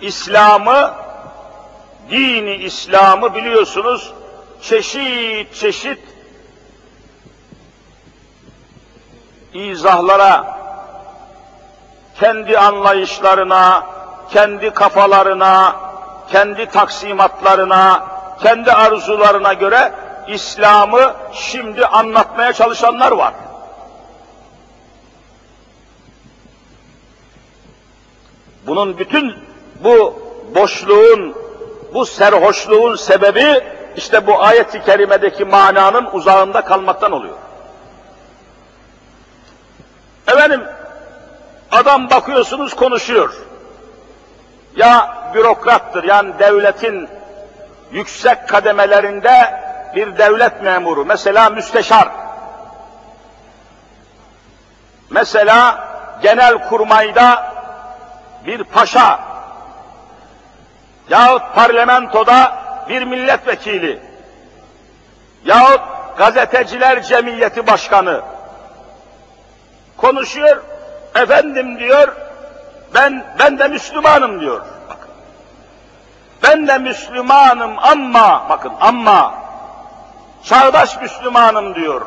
İslam'ı, 0.00 0.94
dini 2.10 2.54
İslam'ı 2.54 3.34
biliyorsunuz 3.34 4.12
çeşit 4.62 5.54
çeşit 5.54 5.98
izahlara, 9.54 10.58
kendi 12.20 12.58
anlayışlarına, 12.58 13.86
kendi 14.30 14.70
kafalarına, 14.70 15.76
kendi 16.32 16.66
taksimatlarına, 16.66 18.06
kendi 18.42 18.72
arzularına 18.72 19.52
göre 19.52 19.92
İslam'ı 20.28 21.14
şimdi 21.32 21.86
anlatmaya 21.86 22.52
çalışanlar 22.52 23.12
var. 23.12 23.34
Bunun 28.66 28.98
bütün 28.98 29.34
bu 29.80 30.22
boşluğun, 30.54 31.34
bu 31.94 32.06
serhoşluğun 32.06 32.96
sebebi 32.96 33.60
işte 33.96 34.26
bu 34.26 34.42
ayet-i 34.42 34.84
kerimedeki 34.84 35.44
mananın 35.44 36.08
uzağında 36.12 36.64
kalmaktan 36.64 37.12
oluyor. 37.12 37.36
Efendim, 40.28 40.62
adam 41.70 42.10
bakıyorsunuz 42.10 42.74
konuşuyor. 42.74 43.34
Ya 44.76 45.16
bürokrattır, 45.34 46.04
yani 46.04 46.38
devletin 46.38 47.08
yüksek 47.92 48.48
kademelerinde 48.48 49.65
bir 49.94 50.18
devlet 50.18 50.62
memuru, 50.62 51.04
mesela 51.04 51.50
müsteşar, 51.50 52.08
mesela 55.10 55.88
genel 56.22 56.68
kurmayda 56.68 57.52
bir 58.46 58.64
paşa 58.64 59.20
yahut 61.10 61.54
parlamentoda 61.54 62.58
bir 62.88 63.04
milletvekili 63.04 64.00
yahut 65.44 65.80
gazeteciler 66.18 67.02
cemiyeti 67.02 67.66
başkanı 67.66 68.22
konuşuyor, 69.96 70.62
efendim 71.14 71.78
diyor, 71.78 72.16
ben 72.94 73.24
ben 73.38 73.58
de 73.58 73.68
Müslümanım 73.68 74.40
diyor. 74.40 74.60
Bakın. 74.88 75.10
Ben 76.42 76.68
de 76.68 76.78
Müslümanım 76.78 77.78
ama, 77.78 78.46
bakın 78.48 78.72
ama, 78.80 79.34
çağdaş 80.44 81.00
Müslümanım 81.02 81.74
diyor. 81.74 82.06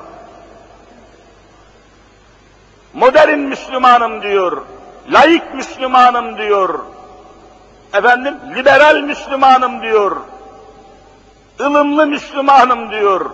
Modern 2.93 3.39
Müslümanım 3.39 4.21
diyor. 4.21 4.61
Laik 5.09 5.53
Müslümanım 5.53 6.37
diyor. 6.37 6.79
Efendim, 7.93 8.37
liberal 8.55 9.01
Müslümanım 9.01 9.81
diyor. 9.81 10.17
ılımlı 11.59 12.07
Müslümanım 12.07 12.91
diyor. 12.91 13.29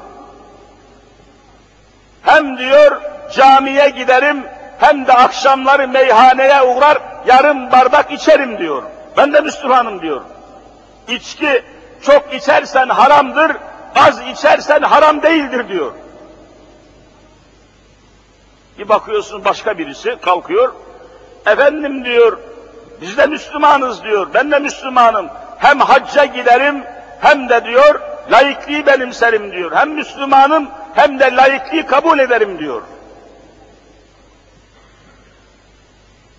Hem 2.21 2.57
diyor, 2.57 3.01
camiye 3.31 3.89
giderim, 3.89 4.43
hem 4.79 5.07
de 5.07 5.13
akşamları 5.13 5.87
meyhaneye 5.87 6.63
uğrar, 6.63 6.97
yarım 7.25 7.71
bardak 7.71 8.11
içerim 8.11 8.57
diyor. 8.57 8.83
Ben 9.17 9.33
de 9.33 9.41
Müslümanım 9.41 10.01
diyor. 10.01 10.21
İçki 11.07 11.63
çok 12.01 12.33
içersen 12.33 12.89
haramdır, 12.89 13.57
az 13.95 14.21
içersen 14.21 14.81
haram 14.81 15.21
değildir 15.23 15.69
diyor. 15.69 15.91
Bir 18.77 18.89
bakıyorsun 18.89 19.45
başka 19.45 19.77
birisi 19.77 20.17
kalkıyor, 20.21 20.73
efendim 21.45 22.05
diyor, 22.05 22.37
biz 23.01 23.17
de 23.17 23.25
Müslümanız 23.25 24.03
diyor, 24.03 24.27
ben 24.33 24.51
de 24.51 24.59
Müslümanım. 24.59 25.29
Hem 25.57 25.79
hacca 25.79 26.25
giderim, 26.25 26.83
hem 27.19 27.49
de 27.49 27.65
diyor, 27.65 27.99
laikliği 28.31 28.85
benimserim 28.85 29.51
diyor. 29.51 29.71
Hem 29.71 29.89
Müslümanım 29.89 30.69
hem 30.93 31.19
de 31.19 31.35
laikliği 31.35 31.85
kabul 31.85 32.19
ederim 32.19 32.59
diyor. 32.59 32.81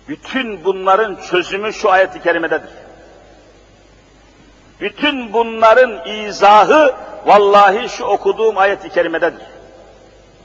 Bütün 0.07 0.63
bunların 0.63 1.15
çözümü 1.15 1.73
şu 1.73 1.91
ayet-i 1.91 2.21
kerimededir. 2.21 2.69
Bütün 4.79 5.33
bunların 5.33 6.07
izahı 6.07 6.95
vallahi 7.27 7.89
şu 7.89 8.05
okuduğum 8.05 8.57
ayet-i 8.57 8.89
kerimededir. 8.89 9.41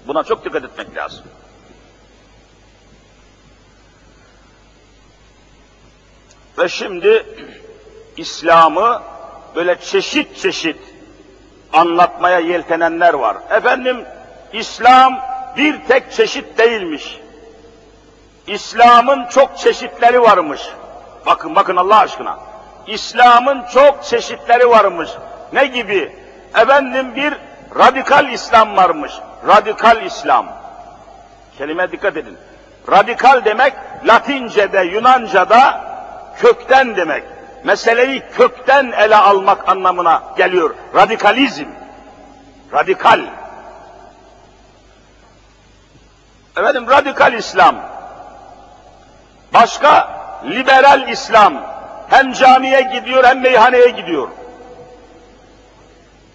Buna 0.06 0.22
çok 0.24 0.44
dikkat 0.44 0.64
etmek 0.64 0.96
lazım. 0.96 1.24
Ve 6.58 6.68
şimdi 6.68 7.26
İslam'ı 8.16 9.02
böyle 9.54 9.80
çeşit 9.80 10.36
çeşit 10.36 10.78
anlatmaya 11.72 12.38
yeltenenler 12.38 13.14
var. 13.14 13.36
Efendim 13.50 14.04
İslam 14.52 15.20
bir 15.56 15.84
tek 15.88 16.12
çeşit 16.12 16.58
değilmiş. 16.58 17.20
İslam'ın 18.46 19.26
çok 19.26 19.58
çeşitleri 19.58 20.22
varmış. 20.22 20.68
Bakın 21.26 21.54
bakın 21.54 21.76
Allah 21.76 21.98
aşkına. 21.98 22.38
İslam'ın 22.86 23.64
çok 23.74 24.04
çeşitleri 24.04 24.70
varmış. 24.70 25.10
Ne 25.52 25.66
gibi? 25.66 26.21
Efendim 26.54 27.14
bir 27.16 27.34
radikal 27.78 28.28
İslam 28.28 28.76
varmış. 28.76 29.12
Radikal 29.46 30.02
İslam. 30.02 30.46
Kelime 31.58 31.92
dikkat 31.92 32.16
edin. 32.16 32.38
Radikal 32.90 33.44
demek 33.44 33.74
Latince'de, 34.04 34.80
Yunanca'da 34.80 35.80
kökten 36.36 36.96
demek. 36.96 37.24
Meseleyi 37.64 38.22
kökten 38.36 38.92
ele 38.92 39.16
almak 39.16 39.68
anlamına 39.68 40.22
geliyor. 40.36 40.74
Radikalizm. 40.94 41.66
Radikal. 42.72 43.20
Efendim 46.56 46.90
radikal 46.90 47.32
İslam. 47.32 47.76
Başka 49.54 50.08
liberal 50.44 51.08
İslam. 51.08 51.54
Hem 52.08 52.32
camiye 52.32 52.80
gidiyor 52.80 53.24
hem 53.24 53.40
meyhaneye 53.40 53.88
gidiyor. 53.88 54.28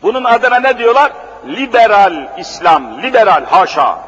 Bunun 0.08 0.24
adına 0.24 0.60
ne 0.60 0.78
diyorlar? 0.78 1.12
Liberal 1.48 2.28
İslam, 2.38 3.02
liberal 3.02 3.46
haşa. 3.46 4.00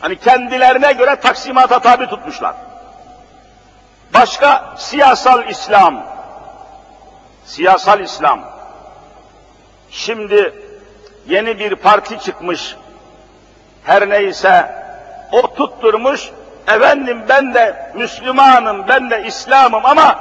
Hani 0.00 0.18
kendilerine 0.18 0.92
göre 0.92 1.16
taksimata 1.16 1.78
tabi 1.78 2.06
tutmuşlar. 2.06 2.54
Başka 4.14 4.74
siyasal 4.76 5.48
İslam. 5.48 6.06
Siyasal 7.44 8.00
İslam. 8.00 8.40
Şimdi 9.90 10.54
yeni 11.26 11.58
bir 11.58 11.76
parti 11.76 12.18
çıkmış. 12.18 12.76
Her 13.84 14.10
neyse 14.10 14.82
o 15.32 15.54
tutturmuş. 15.54 16.30
Efendim 16.68 17.24
ben 17.28 17.54
de 17.54 17.92
Müslümanım, 17.94 18.88
ben 18.88 19.10
de 19.10 19.24
İslam'ım 19.26 19.86
ama 19.86 20.18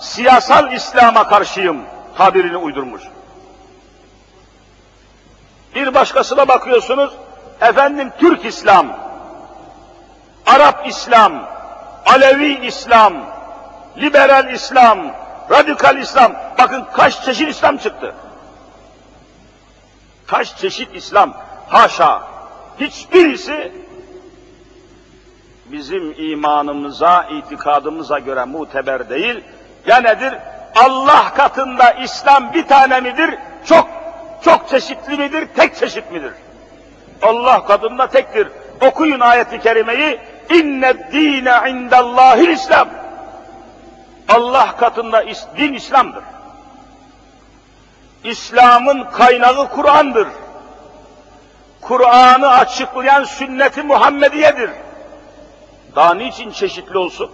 siyasal 0.00 0.72
İslam'a 0.72 1.28
karşıyım 1.28 1.82
tabirini 2.16 2.56
uydurmuş. 2.56 3.02
Bir 5.74 5.94
başkasına 5.94 6.48
bakıyorsunuz, 6.48 7.12
efendim 7.60 8.12
Türk 8.18 8.44
İslam, 8.44 8.86
Arap 10.46 10.86
İslam, 10.88 11.48
Alevi 12.06 12.66
İslam, 12.66 13.14
liberal 13.96 14.52
İslam, 14.52 14.98
radikal 15.50 15.96
İslam. 15.96 16.32
Bakın 16.58 16.84
kaç 16.92 17.24
çeşit 17.24 17.48
İslam 17.48 17.76
çıktı. 17.76 18.14
Kaç 20.26 20.56
çeşit 20.56 20.94
İslam. 20.94 21.34
Haşa. 21.68 22.22
Hiçbirisi 22.80 23.72
bizim 25.66 26.14
imanımıza, 26.16 27.22
itikadımıza 27.22 28.18
göre 28.18 28.44
muteber 28.44 29.10
değil. 29.10 29.44
Ya 29.86 29.96
nedir? 30.00 30.34
Allah 30.76 31.34
katında 31.34 31.92
İslam 31.92 32.52
bir 32.54 32.66
tane 32.66 33.00
midir? 33.00 33.34
Çok 33.64 34.01
çok 34.44 34.68
çeşitli 34.68 35.16
midir? 35.16 35.48
Tek 35.56 35.76
çeşit 35.76 36.12
midir? 36.12 36.32
Allah 37.22 37.64
katında 37.64 38.06
tektir. 38.06 38.48
Okuyun 38.80 39.20
ayeti 39.20 39.60
kerimeyi. 39.60 40.20
İnne 40.50 41.12
dine 41.12 41.70
indallahil 41.70 42.48
İslam. 42.48 42.88
Allah 44.28 44.76
katında 44.76 45.24
din 45.56 45.72
İslam'dır. 45.72 46.24
İslam'ın 48.24 49.04
kaynağı 49.04 49.70
Kur'an'dır. 49.70 50.28
Kur'an'ı 51.80 52.48
açıklayan 52.48 53.24
sünneti 53.24 53.82
Muhammediye'dir. 53.82 54.70
Daha 55.96 56.14
niçin 56.14 56.50
çeşitli 56.50 56.98
olsun? 56.98 57.30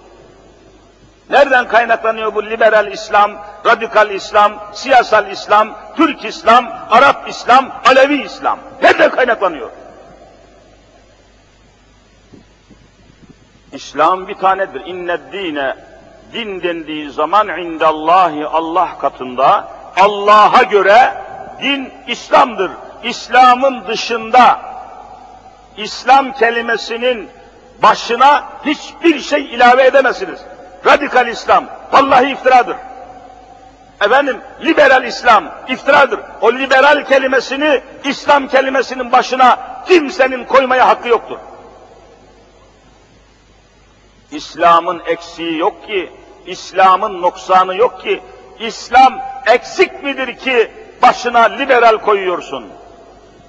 Nereden 1.30 1.68
kaynaklanıyor 1.68 2.34
bu 2.34 2.46
liberal 2.46 2.92
İslam, 2.92 3.32
radikal 3.66 4.10
İslam, 4.10 4.52
siyasal 4.72 5.30
İslam, 5.30 5.76
Türk 5.96 6.24
İslam, 6.24 6.68
Arap 6.90 7.28
İslam, 7.28 7.70
Alevi 7.86 8.22
İslam? 8.22 8.58
Nereden 8.82 9.10
kaynaklanıyor? 9.10 9.70
İslam 13.72 14.28
bir 14.28 14.34
tanedir. 14.34 14.86
İnned 14.86 15.20
dine 15.32 15.76
din 16.32 16.62
dendiği 16.62 17.10
zaman 17.10 17.48
indallahi 17.48 18.46
Allah 18.46 18.98
katında 18.98 19.68
Allah'a 19.96 20.62
göre 20.62 21.14
din 21.62 21.92
İslam'dır. 22.06 22.70
İslam'ın 23.02 23.86
dışında 23.88 24.60
İslam 25.76 26.32
kelimesinin 26.32 27.30
başına 27.82 28.44
hiçbir 28.66 29.20
şey 29.20 29.54
ilave 29.54 29.86
edemezsiniz. 29.86 30.40
Radikal 30.86 31.28
İslam 31.28 31.64
vallahi 31.92 32.30
iftiradır. 32.30 32.76
Efendim 34.00 34.40
liberal 34.60 35.04
İslam 35.04 35.44
iftiradır. 35.68 36.20
O 36.40 36.52
liberal 36.52 37.04
kelimesini 37.04 37.80
İslam 38.04 38.48
kelimesinin 38.48 39.12
başına 39.12 39.58
kimsenin 39.88 40.44
koymaya 40.44 40.88
hakkı 40.88 41.08
yoktur. 41.08 41.38
İslam'ın 44.30 45.02
eksiği 45.06 45.58
yok 45.58 45.86
ki, 45.86 46.12
İslam'ın 46.46 47.22
noksanı 47.22 47.76
yok 47.76 48.02
ki, 48.02 48.22
İslam 48.60 49.20
eksik 49.46 50.02
midir 50.02 50.36
ki 50.36 50.70
başına 51.02 51.40
liberal 51.42 51.98
koyuyorsun? 51.98 52.66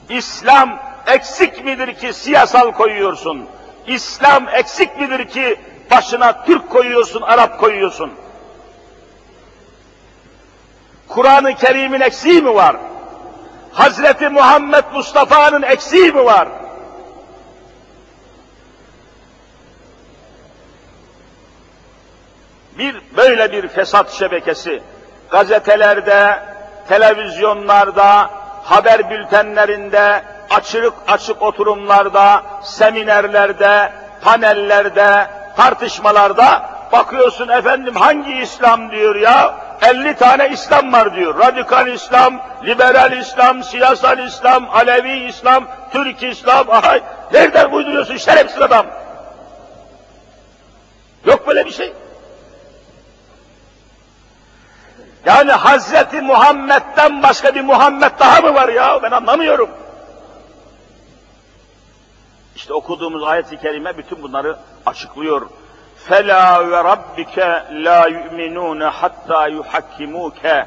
İslam 0.09 0.79
eksik 1.07 1.65
midir 1.65 1.93
ki 1.93 2.13
siyasal 2.13 2.71
koyuyorsun? 2.71 3.45
İslam 3.87 4.49
eksik 4.49 4.99
midir 4.99 5.27
ki 5.27 5.59
başına 5.91 6.43
Türk 6.45 6.69
koyuyorsun, 6.69 7.21
Arap 7.21 7.59
koyuyorsun? 7.59 8.11
Kur'an-ı 11.07 11.55
Kerim'in 11.55 12.01
eksiği 12.01 12.41
mi 12.41 12.55
var? 12.55 12.75
Hazreti 13.71 14.29
Muhammed 14.29 14.83
Mustafa'nın 14.93 15.61
eksiği 15.61 16.11
mi 16.11 16.25
var? 16.25 16.47
bir 22.79 23.01
böyle 23.17 23.51
bir 23.51 23.67
fesat 23.67 24.11
şebekesi 24.11 24.81
gazetelerde, 25.31 26.39
televizyonlarda, 26.87 28.29
haber 28.63 29.09
bültenlerinde, 29.09 30.23
açık 30.49 30.93
açık 31.07 31.41
oturumlarda, 31.41 32.43
seminerlerde, 32.63 33.91
panellerde, 34.23 35.27
tartışmalarda 35.59 36.69
bakıyorsun 36.91 37.47
efendim 37.47 37.95
hangi 37.95 38.33
İslam 38.33 38.91
diyor 38.91 39.15
ya? 39.15 39.55
50 39.81 40.15
tane 40.15 40.49
İslam 40.49 40.93
var 40.93 41.15
diyor. 41.15 41.39
Radikal 41.39 41.87
İslam, 41.87 42.41
liberal 42.65 43.11
İslam, 43.11 43.63
siyasal 43.63 44.19
İslam, 44.19 44.69
Alevi 44.69 45.27
İslam, 45.27 45.67
Türk 45.91 46.23
İslam. 46.23 46.65
Ay, 46.83 47.01
nereden 47.33 47.71
uyduruyorsun 47.71 48.17
şerefsiz 48.17 48.61
adam? 48.61 48.85
Yok 51.25 51.47
böyle 51.47 51.65
bir 51.65 51.71
şey. 51.71 51.93
Yani 55.25 55.51
Hazreti 55.51 56.21
Muhammed'den 56.21 57.23
başka 57.23 57.55
bir 57.55 57.61
Muhammed 57.61 58.11
daha 58.19 58.41
mı 58.41 58.53
var 58.53 58.69
ya? 58.69 59.03
Ben 59.03 59.11
anlamıyorum. 59.11 59.69
İşte 62.58 62.74
okuduğumuz 62.74 63.22
ayet-i 63.22 63.56
kerime 63.56 63.98
bütün 63.98 64.22
bunları 64.22 64.56
açıklıyor. 64.86 65.46
فَلَا 66.08 66.44
وَرَبِّكَ 66.70 67.36
لَا 67.86 68.00
يُؤْمِنُونَ 68.16 68.90
حَتَّى 68.90 69.58
يُحَكِّمُوكَ 69.58 70.66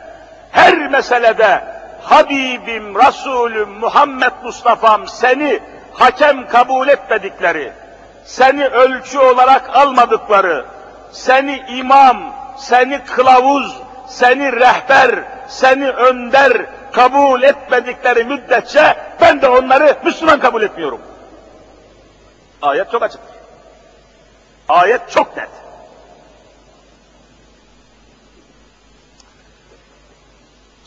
Her 0.52 0.90
meselede 0.90 1.64
Habibim, 2.04 2.96
Resulüm, 2.96 3.70
Muhammed 3.70 4.32
Mustafa'm 4.44 5.08
seni 5.08 5.60
hakem 5.94 6.48
kabul 6.48 6.88
etmedikleri, 6.88 7.74
seni 8.26 8.68
ölçü 8.68 9.20
olarak 9.20 9.76
almadıkları, 9.76 10.66
seni 11.12 11.64
imam, 11.70 12.18
seni 12.58 13.04
kılavuz, 13.04 13.78
seni 14.08 14.52
rehber, 14.52 15.16
seni 15.48 15.90
önder, 15.90 16.66
kabul 16.92 17.44
etmedikleri 17.44 18.24
müddetçe 18.24 18.98
ben 19.22 19.42
de 19.42 19.50
onları 19.50 19.96
Müslüman 20.04 20.40
kabul 20.40 20.62
etmiyorum. 20.62 21.02
Ayet 22.63 22.91
çok 22.93 23.03
açık. 23.03 23.21
Ayet 24.69 25.11
çok 25.11 25.37
net. 25.37 25.49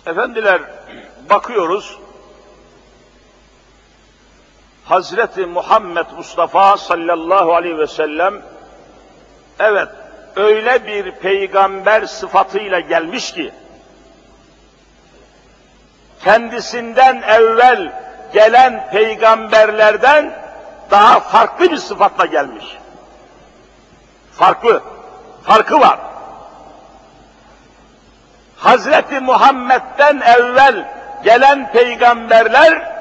Efendiler 0.05 0.61
bakıyoruz 1.29 1.97
Hazreti 4.85 5.45
Muhammed 5.45 6.05
Mustafa 6.17 6.77
sallallahu 6.77 7.55
aleyhi 7.55 7.77
ve 7.77 7.87
sellem 7.87 8.41
evet 9.59 9.89
öyle 10.35 10.87
bir 10.87 11.11
peygamber 11.11 12.05
sıfatıyla 12.05 12.79
gelmiş 12.79 13.33
ki 13.33 13.51
kendisinden 16.23 17.21
evvel 17.21 17.93
gelen 18.33 18.89
peygamberlerden 18.91 20.44
daha 20.91 21.19
farklı 21.19 21.71
bir 21.71 21.77
sıfatla 21.77 22.25
gelmiş. 22.25 22.65
Farklı. 24.31 24.81
Farkı 25.43 25.79
var. 25.79 25.99
Hazreti 28.57 29.19
Muhammed'den 29.19 30.21
evvel 30.21 30.87
gelen 31.23 31.71
peygamberler 31.71 32.95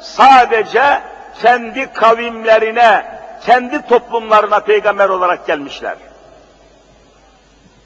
sadece 0.00 1.02
kendi 1.42 1.92
kavimlerine, 1.92 3.20
kendi 3.46 3.86
toplumlarına 3.86 4.60
peygamber 4.60 5.08
olarak 5.08 5.46
gelmişler. 5.46 5.96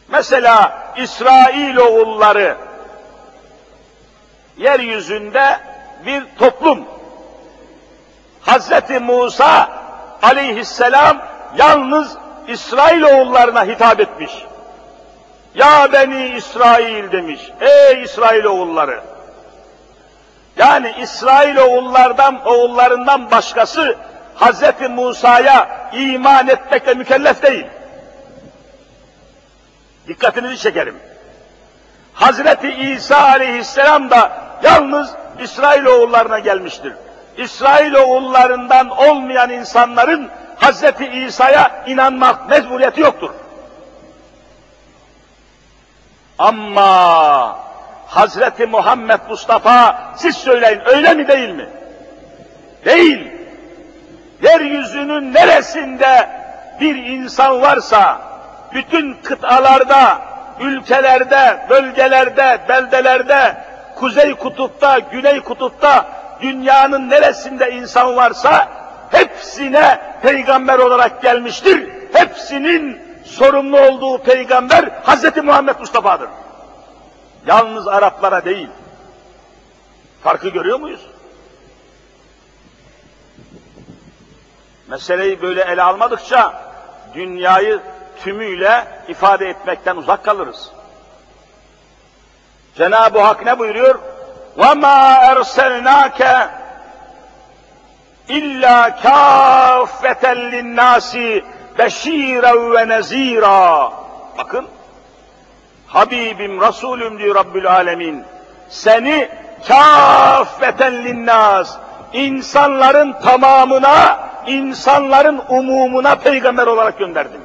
Mesela 0.09 0.83
İsrail 0.97 1.77
oğulları 1.77 2.57
yeryüzünde 4.57 5.61
bir 6.07 6.25
toplum. 6.39 7.00
Hazreti 8.43 8.99
Musa 8.99 9.69
aleyhisselam 10.23 11.23
yalnız 11.57 12.17
İsrail 12.49 13.03
oğullarına 13.03 13.65
hitap 13.65 14.01
etmiş. 14.01 14.33
Ya 15.55 15.93
beni 15.93 16.29
İsrail 16.29 17.13
demiş. 17.13 17.41
Ey 17.61 18.03
İsrail 18.03 18.45
oğulları. 18.45 19.01
Yani 20.57 20.95
İsrail 21.01 21.57
oğullardan, 21.57 22.47
oğullarından 22.47 23.31
başkası 23.31 23.97
Hazreti 24.35 24.89
Musa'ya 24.89 25.91
iman 25.93 26.49
etmekle 26.49 26.95
mükellef 26.95 27.43
değil. 27.43 27.67
Dikkatinizi 30.09 30.59
çekerim. 30.59 30.97
Hazreti 32.15 32.73
İsa 32.73 33.23
aleyhisselam 33.23 34.11
da 34.11 34.33
yalnız 34.63 35.11
İsrail 35.43 35.85
oğullarına 35.85 36.39
gelmiştir. 36.39 36.93
İsrail 37.37 37.95
oğullarından 37.95 38.91
olmayan 38.91 39.51
insanların 39.51 40.31
Hazreti 40.57 41.07
İsa'ya 41.07 41.85
inanmak 41.87 42.51
mecburiyeti 42.51 43.01
yoktur. 43.01 43.31
Ama 46.39 47.59
Hazreti 48.07 48.67
Muhammed 48.67 49.21
Mustafa 49.29 50.03
siz 50.17 50.37
söyleyin 50.37 50.81
öyle 50.85 51.15
mi 51.15 51.29
değil 51.29 51.51
mi? 51.51 51.69
Değil. 52.85 53.29
Yeryüzünün 54.43 55.35
neresinde 55.35 56.29
bir 56.81 56.97
insan 56.97 57.63
varsa 57.63 58.21
bütün 58.73 59.15
kıtalarda, 59.15 60.19
ülkelerde, 60.61 61.67
bölgelerde, 61.71 62.59
beldelerde, 62.69 63.57
kuzey 63.97 64.35
kutupta, 64.35 64.99
güney 64.99 65.41
kutupta 65.41 66.07
dünyanın 66.43 67.11
neresinde 67.11 67.71
insan 67.71 68.17
varsa 68.17 68.69
hepsine 69.11 70.01
peygamber 70.23 70.79
olarak 70.79 71.23
gelmiştir. 71.23 71.89
Hepsinin 72.13 73.03
sorumlu 73.25 73.81
olduğu 73.81 74.19
peygamber 74.19 74.85
Hazreti 75.03 75.43
Muhammed 75.43 75.79
Mustafa'dır. 75.81 76.29
Yalnız 77.47 77.89
Araplara 77.89 78.45
değil. 78.45 78.69
Farkı 80.23 80.49
görüyor 80.49 80.81
muyuz? 80.81 81.07
Meseleyi 84.89 85.43
böyle 85.43 85.63
ele 85.63 85.83
almadıkça 85.83 86.63
dünyayı 87.15 87.81
tümüyle 88.23 88.85
ifade 89.09 89.49
etmekten 89.49 89.97
uzak 89.97 90.25
kalırız. 90.25 90.71
Cenab-ı 92.75 93.21
Hak 93.21 93.45
ne 93.45 93.59
buyuruyor? 93.59 93.99
وَمَا 94.60 95.00
اَرْسَلْنَاكَ 95.32 96.22
اِلَّا 98.30 98.80
كَافَّةً 98.90 100.24
لِلنَّاسِ 100.34 101.12
بَش۪يرًا 101.78 102.54
وَنَز۪يرًا 102.74 103.92
Bakın, 104.38 104.68
Habibim, 105.88 106.62
Resulüm 106.62 107.20
diyor 107.20 107.36
Rabbül 107.36 107.68
Alemin. 107.72 108.24
Seni 108.70 109.30
kâffeten 109.68 111.06
linnas, 111.06 111.78
insanların 112.14 113.14
tamamına, 113.14 114.20
insanların 114.48 115.42
umumuna 115.50 116.16
peygamber 116.16 116.68
olarak 116.68 117.00
gönderdim. 117.00 117.42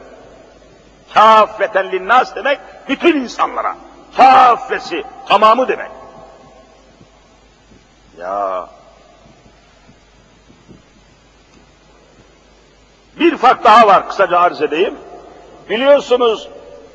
Kâffeten 1.14 1.92
linnas 1.92 2.34
demek 2.36 2.58
bütün 2.88 3.16
insanlara. 3.16 3.74
Kâffesi, 4.16 5.04
tamamı 5.28 5.68
demek. 5.68 5.90
Ya 8.17 8.69
Bir 13.19 13.37
fark 13.37 13.63
daha 13.63 13.87
var 13.87 14.09
kısaca 14.09 14.39
arz 14.39 14.61
edeyim. 14.61 14.95
Biliyorsunuz 15.69 16.49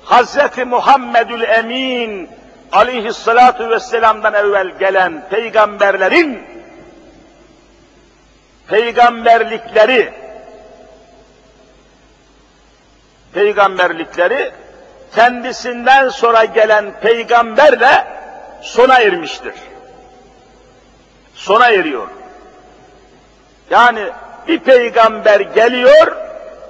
Hazreti 0.04 0.64
Muhammedül 0.64 1.42
Emin 1.42 2.30
aleyhissalatu 2.72 3.70
vesselam'dan 3.70 4.34
evvel 4.34 4.78
gelen 4.78 5.28
peygamberlerin 5.30 6.42
peygamberlikleri 8.68 10.12
peygamberlikleri 13.32 14.52
kendisinden 15.14 16.08
sonra 16.08 16.44
gelen 16.44 17.00
peygamberle 17.00 18.06
sona 18.62 19.00
ermiştir. 19.00 19.54
Sona 21.34 21.68
eriyor. 21.70 22.08
Yani 23.70 24.08
bir 24.48 24.58
peygamber 24.58 25.40
geliyor, 25.40 26.16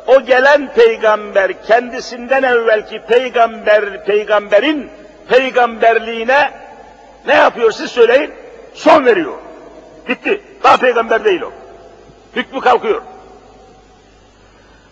o 0.06 0.20
gelen 0.20 0.74
peygamber 0.74 1.62
kendisinden 1.66 2.42
evvelki 2.42 3.02
peygamber 3.08 4.04
peygamberin 4.04 4.90
peygamberliğine 5.28 6.50
ne 7.26 7.34
yapıyor 7.34 7.70
siz 7.70 7.90
söyleyin? 7.90 8.34
Son 8.74 9.04
veriyor. 9.06 9.38
Bitti. 10.08 10.42
Daha 10.62 10.76
peygamber 10.76 11.24
değil 11.24 11.42
o. 11.42 11.52
Hükmü 12.36 12.60
kalkıyor. 12.60 13.02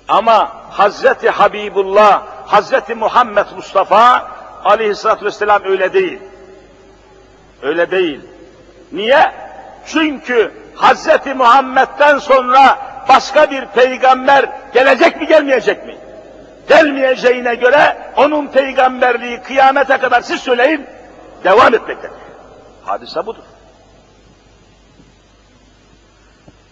Ama 0.09 0.53
Hazreti 0.71 1.31
Habibullah, 1.31 2.27
Hazreti 2.47 2.95
Muhammed 2.95 3.47
Mustafa 3.57 4.31
aleyhissalatü 4.65 5.25
vesselam 5.25 5.63
öyle 5.65 5.93
değil. 5.93 6.19
Öyle 7.63 7.91
değil. 7.91 8.21
Niye? 8.93 9.48
Çünkü 9.89 10.53
Hazreti 10.75 11.35
Muhammed'den 11.35 12.19
sonra 12.19 12.79
başka 13.09 13.51
bir 13.51 13.67
peygamber 13.67 14.49
gelecek 14.75 15.21
mi 15.21 15.27
gelmeyecek 15.27 15.87
mi? 15.87 15.97
Gelmeyeceğine 16.69 17.55
göre 17.55 18.13
onun 18.17 18.47
peygamberliği 18.47 19.43
kıyamete 19.43 19.99
kadar 19.99 20.21
siz 20.21 20.41
söyleyin 20.41 20.87
devam 21.45 21.75
etmektedir. 21.75 22.11
Hadise 22.85 23.27
budur. 23.27 23.43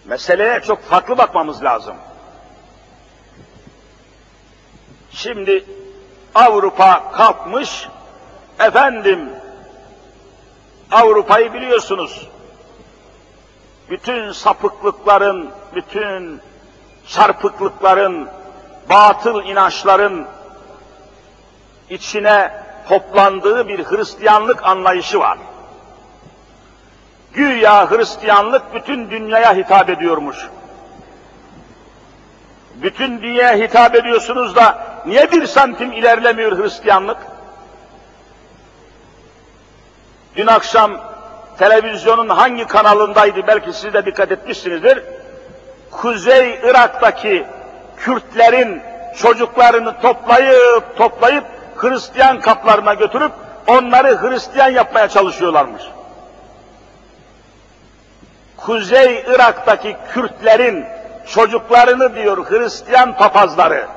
Meseleye 0.05 0.61
çok 0.61 0.83
farklı 0.83 1.17
bakmamız 1.17 1.63
lazım. 1.63 1.95
Şimdi 5.11 5.65
Avrupa 6.35 7.11
kalkmış, 7.11 7.87
efendim 8.59 9.29
Avrupa'yı 10.91 11.53
biliyorsunuz, 11.53 12.27
bütün 13.89 14.31
sapıklıkların, 14.31 15.49
bütün 15.75 16.41
çarpıklıkların, 17.07 18.29
batıl 18.89 19.43
inançların 19.43 20.27
içine 21.89 22.51
toplandığı 22.89 23.67
bir 23.67 23.85
Hristiyanlık 23.85 24.63
anlayışı 24.63 25.19
var. 25.19 25.37
Güya 27.33 27.91
Hristiyanlık 27.91 28.73
bütün 28.73 29.09
dünyaya 29.09 29.55
hitap 29.55 29.89
ediyormuş. 29.89 30.37
Bütün 32.75 33.21
dünyaya 33.21 33.67
hitap 33.67 33.95
ediyorsunuz 33.95 34.55
da 34.55 34.87
niye 35.05 35.31
bir 35.31 35.45
santim 35.45 35.91
ilerlemiyor 35.91 36.63
Hristiyanlık? 36.63 37.17
Dün 40.35 40.47
akşam 40.47 41.06
televizyonun 41.59 42.29
hangi 42.29 42.67
kanalındaydı 42.67 43.47
belki 43.47 43.73
siz 43.73 43.93
de 43.93 44.05
dikkat 44.05 44.31
etmişsinizdir. 44.31 45.03
Kuzey 45.91 46.59
Irak'taki 46.63 47.45
Kürtlerin 47.97 48.81
çocuklarını 49.17 50.01
toplayıp 50.01 50.97
toplayıp 50.97 51.43
Hristiyan 51.75 52.41
kaplarına 52.41 52.93
götürüp 52.93 53.31
onları 53.67 54.21
Hristiyan 54.21 54.69
yapmaya 54.69 55.07
çalışıyorlarmış. 55.07 55.83
Kuzey 58.57 59.23
Irak'taki 59.27 59.97
Kürtlerin 60.13 60.85
çocuklarını 61.27 62.15
diyor 62.15 62.49
Hristiyan 62.49 63.17
papazları, 63.17 63.87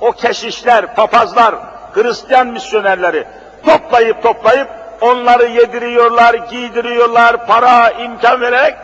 o 0.00 0.12
keşişler, 0.12 0.94
papazlar, 0.94 1.54
Hristiyan 1.94 2.46
misyonerleri 2.46 3.26
toplayıp 3.66 4.22
toplayıp 4.22 4.68
onları 5.00 5.46
yediriyorlar, 5.46 6.34
giydiriyorlar, 6.34 7.46
para, 7.46 7.90
imkan 7.90 8.40
vererek 8.40 8.74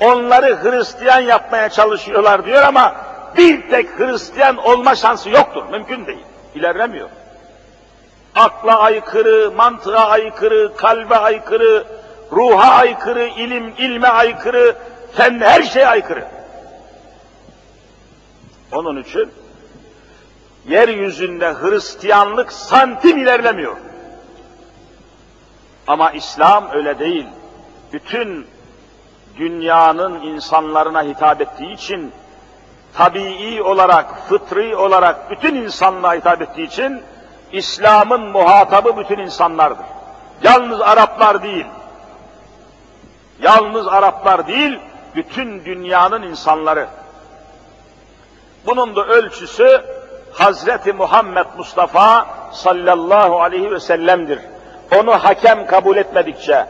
onları 0.00 0.62
Hristiyan 0.62 1.20
yapmaya 1.20 1.68
çalışıyorlar 1.68 2.46
diyor 2.46 2.62
ama 2.62 2.94
bir 3.36 3.70
tek 3.70 3.98
Hristiyan 3.98 4.56
olma 4.56 4.94
şansı 4.94 5.30
yoktur, 5.30 5.64
mümkün 5.70 6.06
değil, 6.06 6.24
ilerlemiyor. 6.54 7.08
Akla 8.34 8.78
aykırı, 8.78 9.50
mantığa 9.50 10.06
aykırı, 10.06 10.76
kalbe 10.76 11.16
aykırı, 11.16 11.84
ruha 12.32 12.72
aykırı, 12.72 13.24
ilim, 13.24 13.74
ilme 13.78 14.08
aykırı, 14.08 14.76
fen 15.16 15.40
her 15.40 15.62
şeye 15.62 15.86
aykırı. 15.86 16.24
Onun 18.72 19.02
için 19.02 19.32
yeryüzünde 20.68 21.52
Hristiyanlık 21.52 22.52
santim 22.52 23.18
ilerlemiyor. 23.18 23.76
Ama 25.86 26.10
İslam 26.10 26.70
öyle 26.72 26.98
değil. 26.98 27.26
Bütün 27.92 28.46
dünyanın 29.36 30.20
insanlarına 30.20 31.02
hitap 31.02 31.40
ettiği 31.40 31.72
için 31.72 32.12
tabii 32.94 33.62
olarak, 33.62 34.28
fıtri 34.28 34.76
olarak 34.76 35.30
bütün 35.30 35.54
insanlığa 35.54 36.14
hitap 36.14 36.42
ettiği 36.42 36.66
için 36.66 37.02
İslam'ın 37.52 38.20
muhatabı 38.20 38.96
bütün 38.96 39.18
insanlardır. 39.18 39.86
Yalnız 40.42 40.80
Araplar 40.80 41.42
değil. 41.42 41.66
Yalnız 43.40 43.88
Araplar 43.88 44.46
değil, 44.46 44.78
bütün 45.14 45.64
dünyanın 45.64 46.22
insanları. 46.22 46.88
Bunun 48.66 48.96
da 48.96 49.04
ölçüsü 49.04 49.84
Hazreti 50.32 50.92
Muhammed 50.92 51.46
Mustafa 51.58 52.26
sallallahu 52.52 53.42
aleyhi 53.42 53.70
ve 53.70 53.80
sellem'dir. 53.80 54.38
Onu 54.98 55.24
hakem 55.24 55.66
kabul 55.66 55.96
etmedikçe, 55.96 56.66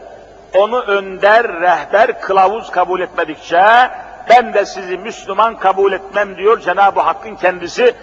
onu 0.55 0.81
önder, 0.81 1.47
rehber, 1.61 2.21
kılavuz 2.21 2.71
kabul 2.71 3.01
etmedikçe 3.01 3.89
ben 4.29 4.53
de 4.53 4.65
sizi 4.65 4.97
Müslüman 4.97 5.55
kabul 5.55 5.93
etmem 5.93 6.37
diyor 6.37 6.59
Cenab-ı 6.59 6.99
Hakk'ın 6.99 7.35
kendisi 7.35 7.95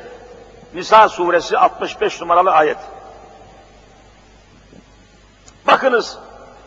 Nisa 0.74 1.08
suresi 1.08 1.58
65 1.58 2.20
numaralı 2.20 2.50
ayet. 2.50 2.78
Bakınız 5.66 6.18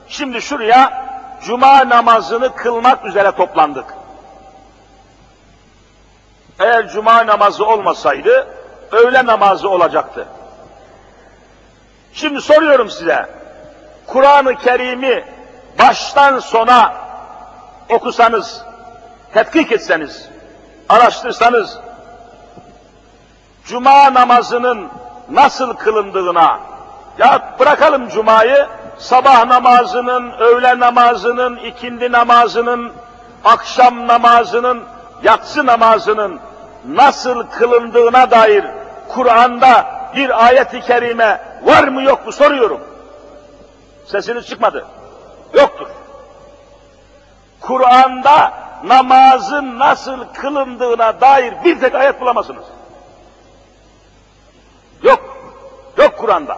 şimdi 0.08 0.42
şuraya 0.42 1.08
cuma 1.42 1.90
namazını 1.90 2.56
kılmak 2.56 3.06
üzere 3.06 3.32
toplandık. 3.32 3.86
Eğer 6.60 6.90
cuma 6.90 7.28
namazı 7.28 7.66
olmasaydı 7.66 8.48
öğle 8.92 9.26
namazı 9.26 9.70
olacaktı. 9.70 10.28
Şimdi 12.14 12.42
soruyorum 12.42 12.90
size. 12.90 13.43
Kur'an-ı 14.14 14.56
Kerim'i 14.56 15.26
baştan 15.80 16.40
sona 16.40 16.94
okusanız, 17.90 18.62
tetkik 19.34 19.72
etseniz, 19.72 20.30
araştırsanız, 20.90 21.78
Cuma 23.66 24.14
namazının 24.14 24.90
nasıl 25.30 25.74
kılındığına, 25.74 26.60
ya 27.18 27.56
bırakalım 27.60 28.10
Cuma'yı, 28.10 28.68
sabah 28.98 29.46
namazının, 29.46 30.32
öğle 30.32 30.80
namazının, 30.80 31.56
ikindi 31.56 32.12
namazının, 32.12 32.92
akşam 33.46 34.08
namazının, 34.08 34.84
yatsı 35.24 35.66
namazının 35.66 36.40
nasıl 36.88 37.44
kılındığına 37.44 38.32
dair 38.32 38.66
Kur'an'da 39.10 39.86
bir 40.16 40.46
ayet-i 40.46 40.82
kerime 40.82 41.42
var 41.64 41.84
mı 41.84 42.04
yok 42.04 42.26
mu 42.26 42.32
soruyorum. 42.32 42.93
Sesiniz 44.06 44.48
çıkmadı. 44.48 44.88
Yoktur. 45.54 45.88
Kur'an'da 47.62 48.54
namazın 48.84 49.80
nasıl 49.80 50.26
kılındığına 50.34 51.22
dair 51.22 51.54
bir 51.64 51.80
tek 51.80 51.96
ayet 51.96 52.22
bulamazsınız. 52.22 52.66
Yok. 55.04 55.38
Yok 55.98 56.18
Kur'an'da. 56.18 56.58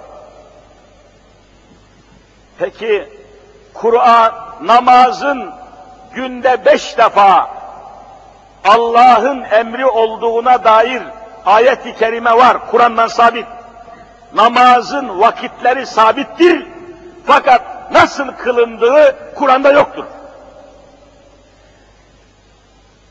Peki 2.60 3.10
Kur'an 3.74 4.34
namazın 4.62 5.52
günde 6.14 6.66
beş 6.66 6.98
defa 6.98 7.50
Allah'ın 8.66 9.43
emri 9.43 9.86
olduğuna 9.86 10.64
dair 10.64 11.02
ayet-i 11.46 11.96
kerime 11.96 12.38
var. 12.38 12.72
Kur'an'dan 12.72 13.08
sabit. 13.08 13.46
Namazın 14.34 15.20
vakitleri 15.20 15.86
sabittir. 15.86 16.74
Fakat 17.28 17.91
nasıl 17.91 18.28
kılındığı 18.32 19.15
Kur'an'da 19.36 19.71
yoktur. 19.71 20.05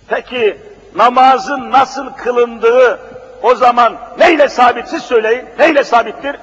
Peki 0.08 0.60
namazın 0.94 1.70
nasıl 1.70 2.10
kılındığı 2.10 3.00
o 3.42 3.54
zaman 3.54 3.96
neyle 4.18 4.48
sabit 4.48 4.88
siz 4.88 5.02
söyleyin? 5.02 5.48
Neyle 5.58 5.84
sabittir? 5.84 6.36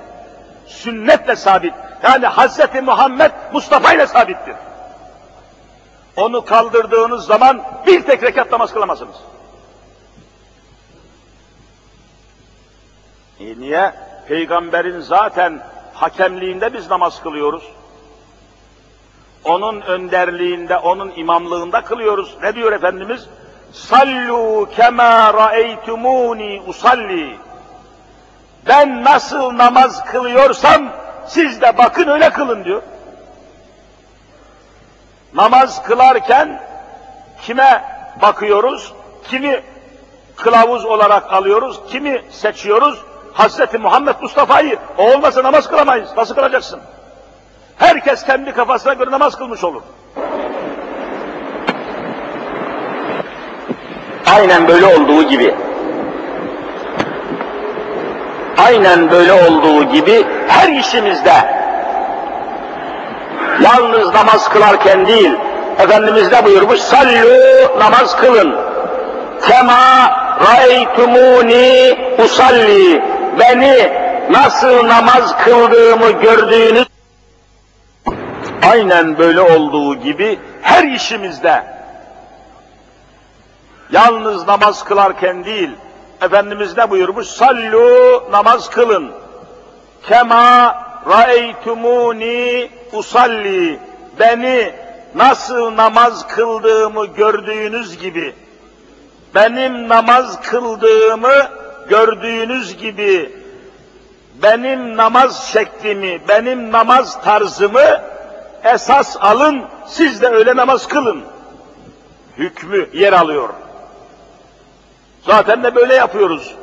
Sünnetle 0.67 1.36
sabit. 1.36 1.74
Yani 2.03 2.26
Hazreti 2.26 2.82
Muhammed 2.82 3.32
Mustafa 3.53 3.93
ile 3.93 4.07
sabittir. 4.07 4.55
Onu 6.15 6.45
kaldırdığınız 6.45 7.26
zaman 7.26 7.63
bir 7.88 8.01
tek 8.01 8.24
rekat 8.24 8.51
namaz 8.51 8.74
kılamazsınız. 8.74 9.15
E 13.39 13.59
niye? 13.59 13.93
Peygamberin 14.28 14.99
zaten 14.99 15.61
hakemliğinde 16.02 16.74
biz 16.74 16.89
namaz 16.89 17.22
kılıyoruz. 17.24 17.64
Onun 19.43 19.82
önderliğinde, 19.82 20.78
onun 20.78 21.12
imamlığında 21.16 21.82
kılıyoruz. 21.82 22.36
Ne 22.43 22.56
diyor 22.56 22.72
Efendimiz? 22.72 23.28
Sallu 23.74 24.70
kema 24.76 25.34
ra'eytumuni 25.34 26.62
usalli. 26.68 27.38
Ben 28.68 29.04
nasıl 29.04 29.58
namaz 29.58 30.06
kılıyorsam 30.06 30.89
siz 31.28 31.62
de 31.62 31.78
bakın 31.78 32.08
öyle 32.08 32.30
kılın 32.30 32.64
diyor. 32.64 32.82
Namaz 35.34 35.84
kılarken 35.84 36.62
kime 37.41 37.84
bakıyoruz? 38.22 38.93
Kimi 39.30 39.64
kılavuz 40.36 40.86
olarak 40.86 41.34
alıyoruz? 41.34 41.80
Kimi 41.89 42.22
seçiyoruz? 42.30 43.11
Hazreti 43.34 43.78
Muhammed 43.78 44.16
Mustafa'yı. 44.22 44.78
O 44.98 45.12
olmasa 45.12 45.44
namaz 45.44 45.70
kılamayız. 45.70 46.10
Nasıl 46.18 46.36
kılacaksın? 46.36 46.80
Herkes 47.78 48.26
kendi 48.26 48.52
kafasına 48.52 48.94
göre 48.94 49.12
namaz 49.12 49.38
kılmış 49.38 49.64
olur. 49.64 49.82
Aynen 54.36 54.68
böyle 54.68 54.86
olduğu 54.86 55.24
gibi. 55.24 55.56
Aynen 58.58 59.12
böyle 59.12 59.34
olduğu 59.34 59.84
gibi 59.84 60.26
her 60.48 60.70
işimizde 60.70 61.34
yalnız 63.62 64.14
namaz 64.14 64.50
kılarken 64.50 65.08
değil, 65.08 65.32
Efendimiz 65.80 66.32
de 66.32 66.46
buyurmuş, 66.46 66.80
sallu 66.80 67.80
namaz 67.80 68.16
kılın. 68.16 68.56
Kema 69.48 70.12
raytumuni 70.48 71.98
usalli. 72.24 73.02
Beni 73.40 73.94
nasıl 74.32 74.88
namaz 74.88 75.38
kıldığımı 75.38 76.12
gördüğünüz 76.12 76.88
aynen 78.72 79.18
böyle 79.18 79.42
olduğu 79.42 79.96
gibi 79.96 80.40
her 80.62 80.84
işimizde 80.84 81.64
Yalnız 83.92 84.48
namaz 84.48 84.84
kılarken 84.84 85.46
değil, 85.46 85.70
Efendimiz 86.22 86.78
ne 86.78 86.90
buyurmuş? 86.90 87.28
Sallu 87.28 88.24
namaz 88.32 88.70
kılın. 88.70 89.12
Kema 90.08 90.76
ra'eytumuni 91.10 92.70
usalli. 92.94 93.80
Beni 94.20 94.74
nasıl 95.16 95.78
namaz 95.78 96.28
kıldığımı 96.28 97.06
gördüğünüz 97.06 97.98
gibi, 97.98 98.36
benim 99.36 99.90
namaz 99.90 100.42
kıldığımı 100.42 101.61
gördüğünüz 101.90 102.78
gibi, 102.78 103.32
benim 104.42 104.98
namaz 104.98 105.48
şeklimi, 105.48 106.22
benim 106.28 106.72
namaz 106.72 107.22
tarzımı 107.22 108.02
esas 108.64 109.18
alın, 109.20 109.66
siz 109.88 110.22
de 110.22 110.28
öyle 110.28 110.56
namaz 110.56 110.88
kılın. 110.88 111.24
Hükmü 112.38 112.90
yer 112.94 113.14
alıyor. 113.14 113.50
Zaten 115.26 115.64
de 115.64 115.76
böyle 115.76 115.96
yapıyoruz. 115.96 116.56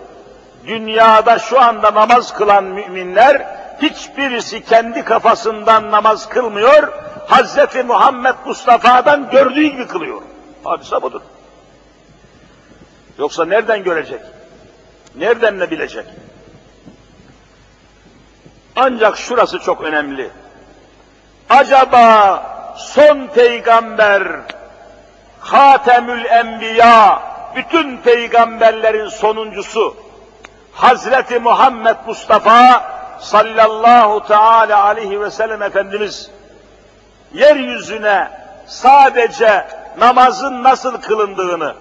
Dünyada 0.66 1.38
şu 1.38 1.60
anda 1.60 1.94
namaz 1.94 2.34
kılan 2.34 2.64
müminler, 2.64 3.46
hiçbirisi 3.82 4.64
kendi 4.64 5.04
kafasından 5.04 5.90
namaz 5.90 6.28
kılmıyor, 6.28 6.92
Hazreti 7.26 7.82
Muhammed 7.82 8.34
Mustafa'dan 8.46 9.30
gördüğü 9.30 9.62
gibi 9.64 9.86
kılıyor. 9.86 10.22
Hadise 10.64 11.02
budur. 11.02 11.20
Yoksa 13.18 13.44
nereden 13.44 13.84
görecek? 13.84 14.20
Nereden 15.18 15.58
ne 15.58 15.70
bilecek? 15.70 16.04
Ancak 18.76 19.18
şurası 19.18 19.58
çok 19.58 19.82
önemli. 19.84 20.30
Acaba 21.50 22.42
son 22.76 23.26
peygamber, 23.26 24.22
Hatemül 25.40 26.24
Enbiya, 26.24 27.22
bütün 27.56 27.96
peygamberlerin 27.96 29.08
sonuncusu, 29.08 29.96
Hazreti 30.72 31.38
Muhammed 31.38 31.96
Mustafa 32.06 32.84
sallallahu 33.20 34.26
teala 34.26 34.84
aleyhi 34.84 35.20
ve 35.20 35.30
sellem 35.30 35.62
Efendimiz, 35.62 36.30
yeryüzüne 37.34 38.30
sadece 38.66 39.66
namazın 39.98 40.62
nasıl 40.62 41.00
kılındığını, 41.00 41.74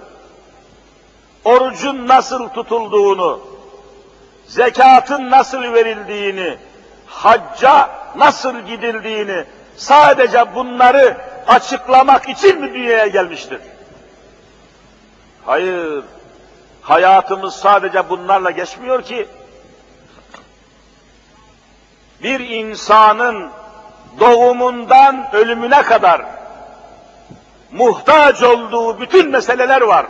orucun 1.47 2.07
nasıl 2.07 2.49
tutulduğunu, 2.49 3.39
zekatın 4.47 5.31
nasıl 5.31 5.63
verildiğini, 5.63 6.57
hacca 7.05 7.89
nasıl 8.15 8.59
gidildiğini, 8.59 9.43
sadece 9.77 10.55
bunları 10.55 11.17
açıklamak 11.47 12.29
için 12.29 12.61
mi 12.61 12.73
dünyaya 12.73 13.07
gelmiştir? 13.07 13.59
Hayır, 15.45 16.03
hayatımız 16.81 17.55
sadece 17.55 18.09
bunlarla 18.09 18.51
geçmiyor 18.51 19.03
ki, 19.03 19.27
bir 22.23 22.39
insanın 22.39 23.49
doğumundan 24.19 25.29
ölümüne 25.33 25.81
kadar 25.81 26.25
muhtaç 27.71 28.43
olduğu 28.43 28.99
bütün 28.99 29.29
meseleler 29.29 29.81
var. 29.81 30.05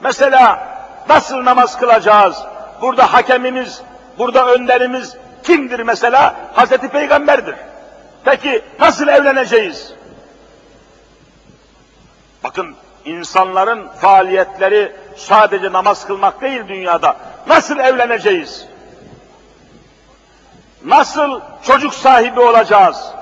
Mesela 0.00 0.68
nasıl 1.08 1.44
namaz 1.44 1.78
kılacağız? 1.78 2.42
Burada 2.80 3.12
hakemimiz, 3.12 3.82
burada 4.18 4.46
önderimiz 4.46 5.16
kimdir 5.42 5.80
mesela? 5.80 6.34
Hazreti 6.54 6.88
Peygamber'dir. 6.88 7.56
Peki 8.24 8.64
nasıl 8.80 9.08
evleneceğiz? 9.08 9.92
Bakın 12.44 12.76
insanların 13.04 13.88
faaliyetleri 13.88 14.96
sadece 15.16 15.72
namaz 15.72 16.06
kılmak 16.06 16.40
değil 16.40 16.68
dünyada. 16.68 17.16
Nasıl 17.46 17.78
evleneceğiz? 17.78 18.66
Nasıl 20.84 21.40
çocuk 21.62 21.94
sahibi 21.94 22.40
olacağız? 22.40 23.12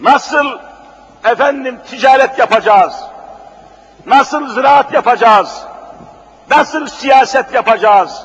Nasıl 0.00 0.46
efendim 1.24 1.78
ticaret 1.90 2.38
yapacağız? 2.38 3.07
Nasıl 4.08 4.48
ziraat 4.48 4.92
yapacağız? 4.92 5.62
Nasıl 6.50 6.86
siyaset 6.86 7.54
yapacağız? 7.54 8.22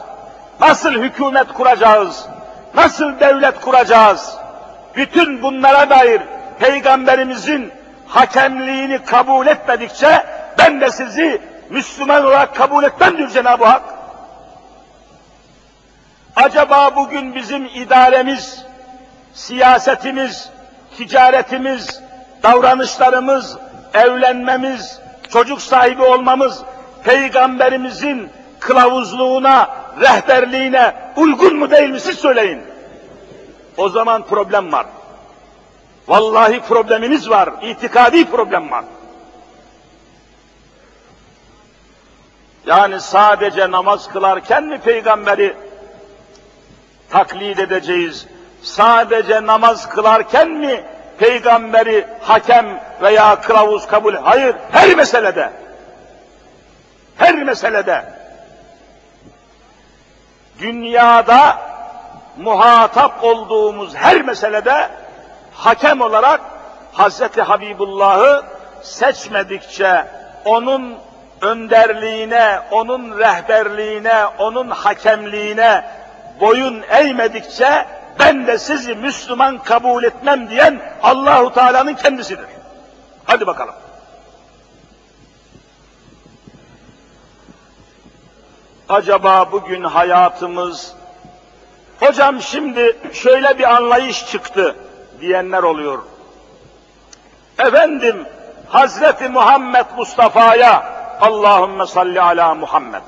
Nasıl 0.61 0.91
hükümet 0.91 1.53
kuracağız? 1.53 2.25
Nasıl 2.75 3.19
devlet 3.19 3.61
kuracağız? 3.61 4.36
Bütün 4.95 5.41
bunlara 5.41 5.89
dair 5.89 6.21
Peygamberimizin 6.59 7.71
hakemliğini 8.07 9.05
kabul 9.05 9.47
etmedikçe 9.47 10.25
ben 10.57 10.81
de 10.81 10.91
sizi 10.91 11.41
Müslüman 11.69 12.25
olarak 12.25 12.55
kabul 12.55 12.84
etmem 12.84 13.17
diyor 13.17 13.29
Cenab-ı 13.29 13.65
Hak. 13.65 13.81
Acaba 16.36 16.95
bugün 16.95 17.36
bizim 17.36 17.65
idaremiz, 17.65 18.65
siyasetimiz, 19.34 20.49
ticaretimiz, 20.97 22.01
davranışlarımız, 22.43 23.57
evlenmemiz, 23.93 24.99
çocuk 25.34 25.61
sahibi 25.61 26.03
olmamız, 26.03 26.63
peygamberimizin 27.03 28.29
kılavuzluğuna, 28.59 29.69
rehberliğine 30.01 30.95
uygun 31.15 31.55
mu 31.55 31.71
değil 31.71 31.89
mi 31.89 31.99
siz 31.99 32.19
söyleyin. 32.19 32.61
O 33.77 33.89
zaman 33.89 34.25
problem 34.25 34.71
var. 34.71 34.86
Vallahi 36.07 36.59
problemimiz 36.59 37.29
var, 37.29 37.49
itikadi 37.61 38.25
problem 38.25 38.71
var. 38.71 38.86
Yani 42.65 43.01
sadece 43.01 43.71
namaz 43.71 44.07
kılarken 44.07 44.63
mi 44.63 44.77
peygamberi 44.77 45.57
taklit 47.09 47.59
edeceğiz? 47.59 48.27
Sadece 48.61 49.45
namaz 49.45 49.89
kılarken 49.89 50.49
mi 50.49 50.84
peygamberi 51.24 52.07
hakem 52.21 52.80
veya 53.01 53.41
kılavuz 53.41 53.88
kabul? 53.88 54.15
Hayır, 54.15 54.55
her 54.71 54.95
meselede. 54.95 55.49
Her 57.17 57.36
meselede. 57.36 58.05
Dünyada 60.59 61.57
muhatap 62.38 63.24
olduğumuz 63.24 63.95
her 63.95 64.21
meselede 64.21 64.89
hakem 65.53 66.01
olarak 66.01 66.41
Hazreti 66.93 67.41
Habibullah'ı 67.41 68.43
seçmedikçe 68.82 70.05
onun 70.45 70.97
önderliğine, 71.41 72.59
onun 72.71 73.19
rehberliğine, 73.19 74.26
onun 74.39 74.69
hakemliğine 74.69 75.86
boyun 76.39 76.84
eğmedikçe 76.89 77.86
ben 78.20 78.47
de 78.47 78.57
sizi 78.57 78.95
Müslüman 78.95 79.57
kabul 79.57 80.03
etmem 80.03 80.49
diyen 80.49 80.82
Allahu 81.03 81.53
Teala'nın 81.53 81.93
kendisidir. 81.93 82.45
Hadi 83.26 83.47
bakalım. 83.47 83.76
Acaba 88.89 89.51
bugün 89.51 89.84
hayatımız 89.84 90.93
hocam 91.99 92.41
şimdi 92.41 92.97
şöyle 93.14 93.59
bir 93.59 93.76
anlayış 93.76 94.32
çıktı 94.32 94.76
diyenler 95.22 95.64
oluyor. 95.64 95.99
Efendim 97.59 98.26
Hazreti 98.68 99.30
Muhammed 99.30 99.86
Mustafa'ya 99.97 100.93
Allahümme 101.22 101.86
salli 101.86 102.22
ala 102.22 102.55
Muhammed. 102.55 103.01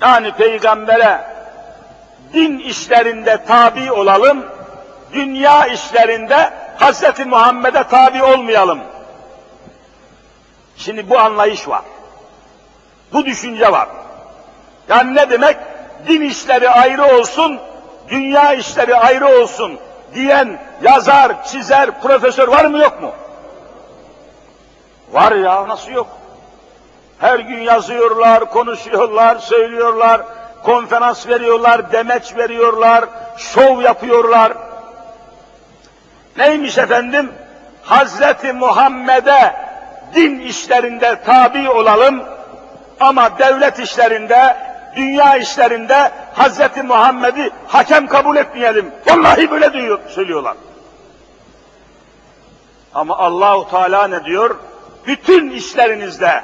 Yani 0.00 0.32
peygambere 0.32 1.27
din 2.32 2.58
işlerinde 2.58 3.44
tabi 3.44 3.92
olalım, 3.92 4.46
dünya 5.12 5.66
işlerinde 5.66 6.50
Hazreti 6.76 7.24
Muhammed'e 7.24 7.84
tabi 7.84 8.22
olmayalım. 8.22 8.80
Şimdi 10.76 11.10
bu 11.10 11.18
anlayış 11.18 11.68
var. 11.68 11.82
Bu 13.12 13.26
düşünce 13.26 13.72
var. 13.72 13.88
Yani 14.88 15.14
ne 15.14 15.30
demek? 15.30 15.56
Din 16.08 16.20
işleri 16.20 16.70
ayrı 16.70 17.16
olsun, 17.16 17.60
dünya 18.08 18.54
işleri 18.54 18.96
ayrı 18.96 19.40
olsun 19.42 19.78
diyen 20.14 20.60
yazar, 20.82 21.44
çizer, 21.44 22.00
profesör 22.00 22.48
var 22.48 22.64
mı 22.64 22.78
yok 22.78 23.02
mu? 23.02 23.12
Var 25.12 25.32
ya, 25.32 25.68
nasıl 25.68 25.90
yok? 25.90 26.08
Her 27.18 27.38
gün 27.38 27.60
yazıyorlar, 27.60 28.50
konuşuyorlar, 28.50 29.36
söylüyorlar, 29.36 30.22
konferans 30.68 31.28
veriyorlar, 31.28 31.92
demeç 31.92 32.36
veriyorlar, 32.36 33.04
şov 33.36 33.80
yapıyorlar. 33.80 34.52
Neymiş 36.36 36.78
efendim? 36.78 37.32
Hazreti 37.82 38.52
Muhammed'e 38.52 39.56
din 40.14 40.38
işlerinde 40.38 41.22
tabi 41.26 41.70
olalım 41.70 42.22
ama 43.00 43.38
devlet 43.38 43.78
işlerinde, 43.78 44.56
dünya 44.96 45.36
işlerinde 45.36 46.10
Hazreti 46.34 46.82
Muhammed'i 46.82 47.50
hakem 47.66 48.06
kabul 48.06 48.36
etmeyelim. 48.36 48.92
Vallahi 49.06 49.50
böyle 49.50 49.72
diyor, 49.72 49.98
söylüyorlar. 50.08 50.54
Ama 52.94 53.18
Allahu 53.18 53.70
Teala 53.70 54.08
ne 54.08 54.24
diyor? 54.24 54.56
Bütün 55.06 55.50
işlerinizde, 55.50 56.42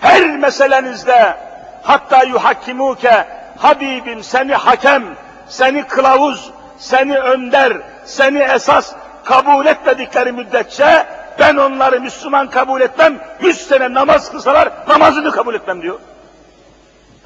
her 0.00 0.36
meselenizde 0.36 1.49
hatta 1.82 2.22
yuhakkimuke 2.22 3.26
Habibim 3.58 4.22
seni 4.22 4.54
hakem, 4.54 5.16
seni 5.48 5.86
kılavuz, 5.86 6.50
seni 6.78 7.18
önder, 7.18 7.82
seni 8.04 8.38
esas 8.38 8.94
kabul 9.24 9.66
etmedikleri 9.66 10.32
müddetçe 10.32 11.06
ben 11.38 11.56
onları 11.56 12.00
Müslüman 12.00 12.50
kabul 12.50 12.80
etmem, 12.80 13.20
yüz 13.40 13.56
sene 13.56 13.94
namaz 13.94 14.30
kılsalar 14.30 14.88
namazını 14.88 15.30
kabul 15.30 15.54
etmem 15.54 15.82
diyor. 15.82 16.00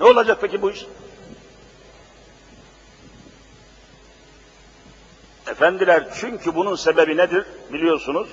Ne 0.00 0.06
olacak 0.06 0.38
peki 0.40 0.62
bu 0.62 0.70
iş? 0.70 0.86
Efendiler 5.46 6.04
çünkü 6.20 6.54
bunun 6.54 6.76
sebebi 6.76 7.16
nedir 7.16 7.46
biliyorsunuz? 7.72 8.28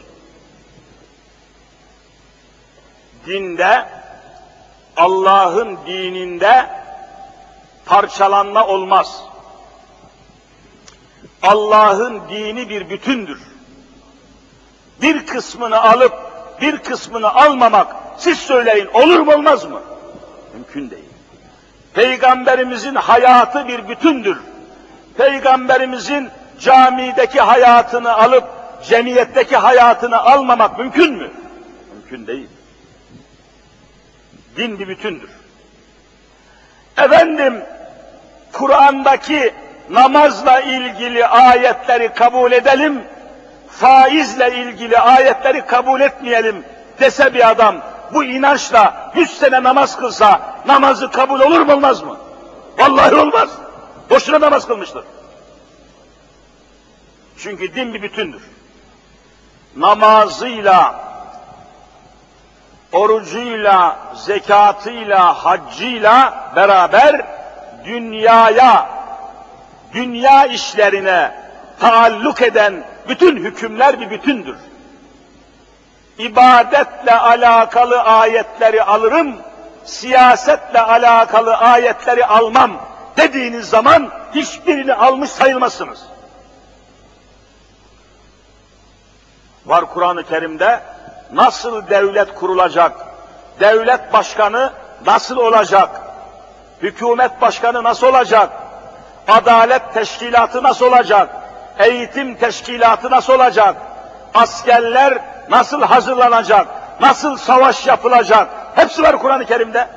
Dinde, 3.26 3.89
Allah'ın 5.01 5.77
dininde 5.87 6.69
parçalanma 7.85 8.67
olmaz. 8.67 9.23
Allah'ın 11.41 12.21
dini 12.29 12.69
bir 12.69 12.89
bütündür. 12.89 13.41
Bir 15.01 15.27
kısmını 15.27 15.81
alıp 15.81 16.13
bir 16.61 16.77
kısmını 16.77 17.33
almamak 17.33 17.95
siz 18.17 18.39
söyleyin 18.39 18.87
olur 18.93 19.19
mu 19.19 19.33
olmaz 19.33 19.65
mı? 19.65 19.81
Mümkün 20.53 20.89
değil. 20.89 21.09
Peygamberimizin 21.93 22.95
hayatı 22.95 23.67
bir 23.67 23.87
bütündür. 23.87 24.37
Peygamberimizin 25.17 26.29
camideki 26.59 27.41
hayatını 27.41 28.13
alıp 28.13 28.43
cemiyetteki 28.83 29.57
hayatını 29.57 30.19
almamak 30.19 30.79
mümkün 30.79 31.13
mü? 31.13 31.31
Mümkün 31.93 32.27
değil. 32.27 32.47
Din 34.57 34.79
bir 34.79 34.87
bütündür. 34.87 35.29
Efendim, 36.97 37.63
Kur'an'daki 38.53 39.53
namazla 39.89 40.59
ilgili 40.59 41.25
ayetleri 41.25 42.13
kabul 42.13 42.51
edelim, 42.51 43.03
faizle 43.69 44.55
ilgili 44.57 44.97
ayetleri 44.97 45.65
kabul 45.65 46.01
etmeyelim 46.01 46.63
dese 46.99 47.33
bir 47.33 47.49
adam, 47.49 47.75
bu 48.13 48.23
inançla 48.23 49.11
yüz 49.15 49.37
sene 49.37 49.63
namaz 49.63 49.97
kılsa 49.97 50.55
namazı 50.65 51.11
kabul 51.11 51.39
olur 51.39 51.61
mu 51.61 51.73
olmaz 51.73 52.03
mı? 52.03 52.17
Vallahi 52.77 53.15
olmaz. 53.15 53.49
Boşuna 54.09 54.41
namaz 54.41 54.67
kılmıştır. 54.67 55.03
Çünkü 57.37 57.75
din 57.75 57.93
bir 57.93 58.01
bütündür. 58.01 58.41
Namazıyla, 59.75 61.11
orucuyla, 62.91 63.97
zekatıyla, 64.15 65.33
haccıyla 65.45 66.51
beraber 66.55 67.25
dünyaya, 67.85 68.89
dünya 69.93 70.45
işlerine 70.45 71.35
taalluk 71.79 72.41
eden 72.41 72.83
bütün 73.09 73.37
hükümler 73.37 73.99
bir 73.99 74.09
bütündür. 74.09 74.57
İbadetle 76.17 77.13
alakalı 77.13 78.01
ayetleri 78.01 78.83
alırım, 78.83 79.35
siyasetle 79.83 80.81
alakalı 80.81 81.57
ayetleri 81.57 82.25
almam 82.25 82.71
dediğiniz 83.17 83.69
zaman 83.69 84.09
hiçbirini 84.35 84.93
almış 84.93 85.29
sayılmazsınız. 85.29 86.05
Var 89.65 89.85
Kur'an-ı 89.85 90.23
Kerim'de 90.23 90.79
nasıl 91.34 91.89
devlet 91.89 92.36
kurulacak, 92.36 92.91
devlet 93.59 94.13
başkanı 94.13 94.71
nasıl 95.05 95.38
olacak, 95.38 95.89
hükümet 96.82 97.41
başkanı 97.41 97.84
nasıl 97.84 98.07
olacak, 98.07 98.49
adalet 99.27 99.93
teşkilatı 99.93 100.63
nasıl 100.63 100.86
olacak, 100.86 101.29
eğitim 101.79 102.36
teşkilatı 102.36 103.11
nasıl 103.11 103.34
olacak, 103.34 103.75
askerler 104.34 105.17
nasıl 105.49 105.82
hazırlanacak, 105.82 106.67
nasıl 107.01 107.38
savaş 107.38 107.88
yapılacak, 107.88 108.47
hepsi 108.75 109.03
var 109.03 109.19
Kur'an-ı 109.19 109.45
Kerim'de. 109.45 109.88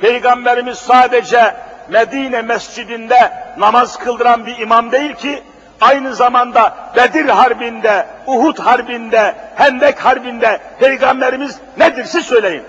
Peygamberimiz 0.00 0.78
sadece 0.78 1.54
Medine 1.88 2.42
mescidinde 2.42 3.32
namaz 3.58 3.98
kıldıran 3.98 4.46
bir 4.46 4.58
imam 4.58 4.92
değil 4.92 5.14
ki, 5.14 5.42
aynı 5.80 6.14
zamanda 6.14 6.76
Bedir 6.96 7.28
Harbi'nde, 7.28 8.06
Uhud 8.26 8.58
Harbi'nde, 8.58 9.34
Hendek 9.54 10.04
Harbi'nde 10.04 10.60
Peygamberimiz 10.80 11.58
nedir 11.78 12.04
siz 12.04 12.26
söyleyin. 12.26 12.62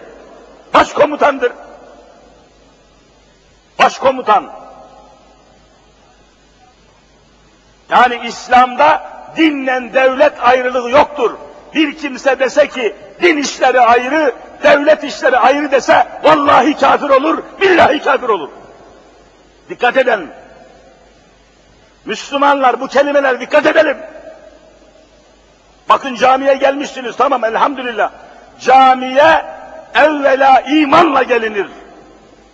Başkomutandır. 0.73 1.51
Başkomutan. 3.79 4.51
Yani 7.89 8.19
İslam'da 8.27 9.03
dinle 9.37 9.93
devlet 9.93 10.33
ayrılığı 10.43 10.89
yoktur. 10.89 11.31
Bir 11.75 11.97
kimse 11.97 12.39
dese 12.39 12.67
ki 12.67 12.95
din 13.21 13.37
işleri 13.37 13.79
ayrı, 13.79 14.35
devlet 14.63 15.03
işleri 15.03 15.37
ayrı 15.37 15.71
dese 15.71 16.07
vallahi 16.23 16.77
kafir 16.77 17.09
olur, 17.09 17.43
billahi 17.61 18.01
kafir 18.01 18.29
olur. 18.29 18.49
Dikkat 19.69 19.97
edin. 19.97 20.29
Müslümanlar 22.05 22.81
bu 22.81 22.87
kelimeler 22.87 23.39
dikkat 23.39 23.65
edelim. 23.65 23.97
Bakın 25.89 26.15
camiye 26.15 26.53
gelmişsiniz 26.55 27.15
tamam 27.15 27.45
elhamdülillah. 27.45 28.11
Camiye 28.59 29.45
evvela 29.95 30.61
imanla 30.61 31.23
gelinir. 31.23 31.67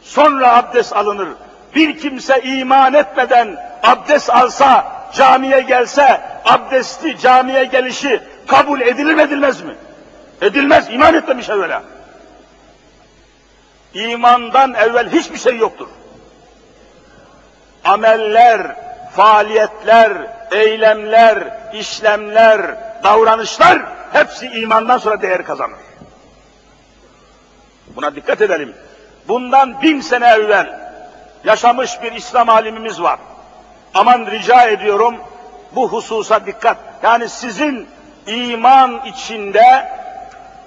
Sonra 0.03 0.57
abdest 0.57 0.93
alınır. 0.95 1.29
Bir 1.75 1.99
kimse 1.99 2.41
iman 2.41 2.93
etmeden 2.93 3.57
abdest 3.83 4.29
alsa, 4.29 4.85
camiye 5.13 5.61
gelse, 5.61 6.21
abdesti 6.45 7.17
camiye 7.19 7.65
gelişi 7.65 8.21
kabul 8.47 8.81
edilir 8.81 9.13
mi 9.13 9.21
edilmez 9.21 9.61
mi? 9.61 9.75
Edilmez, 10.41 10.89
iman 10.89 11.13
etmemiş 11.13 11.49
evvela. 11.49 11.83
İmandan 13.93 14.73
evvel 14.73 15.11
hiçbir 15.11 15.37
şey 15.37 15.57
yoktur. 15.57 15.87
Ameller, 17.83 18.75
faaliyetler, 19.15 20.11
eylemler, 20.51 21.37
işlemler, 21.73 22.61
davranışlar 23.03 23.81
hepsi 24.13 24.47
imandan 24.47 24.97
sonra 24.97 25.21
değer 25.21 25.45
kazanır. 25.45 25.79
Buna 27.95 28.15
dikkat 28.15 28.41
edelim. 28.41 28.75
Bundan 29.27 29.81
bin 29.81 30.01
sene 30.01 30.27
evvel 30.27 30.79
yaşamış 31.43 32.01
bir 32.03 32.11
İslam 32.11 32.49
alimimiz 32.49 33.01
var. 33.01 33.19
Aman 33.93 34.25
rica 34.25 34.63
ediyorum 34.63 35.15
bu 35.75 35.89
hususa 35.91 36.45
dikkat. 36.45 36.77
Yani 37.03 37.29
sizin 37.29 37.87
iman 38.27 39.05
içinde 39.05 39.91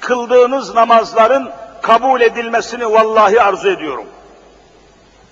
kıldığınız 0.01 0.74
namazların 0.74 1.51
kabul 1.82 2.20
edilmesini 2.20 2.92
vallahi 2.92 3.40
arzu 3.40 3.70
ediyorum. 3.70 4.07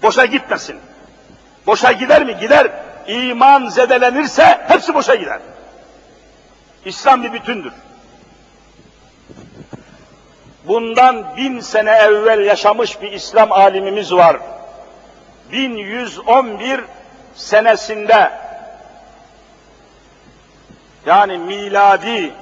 Boşa 0.02 0.24
gitmesin. 0.24 0.76
Boşa 1.66 1.92
gider 1.92 2.24
mi? 2.24 2.36
Gider. 2.40 2.70
İman 3.08 3.66
zedelenirse 3.68 4.64
hepsi 4.68 4.94
boşa 4.94 5.14
gider. 5.14 5.40
İslam 6.84 7.22
bir 7.22 7.32
bütündür. 7.32 7.72
Bundan 10.64 11.36
bin 11.36 11.60
sene 11.60 11.90
evvel 11.90 12.40
yaşamış 12.40 13.02
bir 13.02 13.12
İslam 13.12 13.52
alimimiz 13.52 14.12
var. 14.12 14.36
1111 15.52 16.80
senesinde 17.34 18.30
yani 21.06 21.38
miladi 21.38 22.32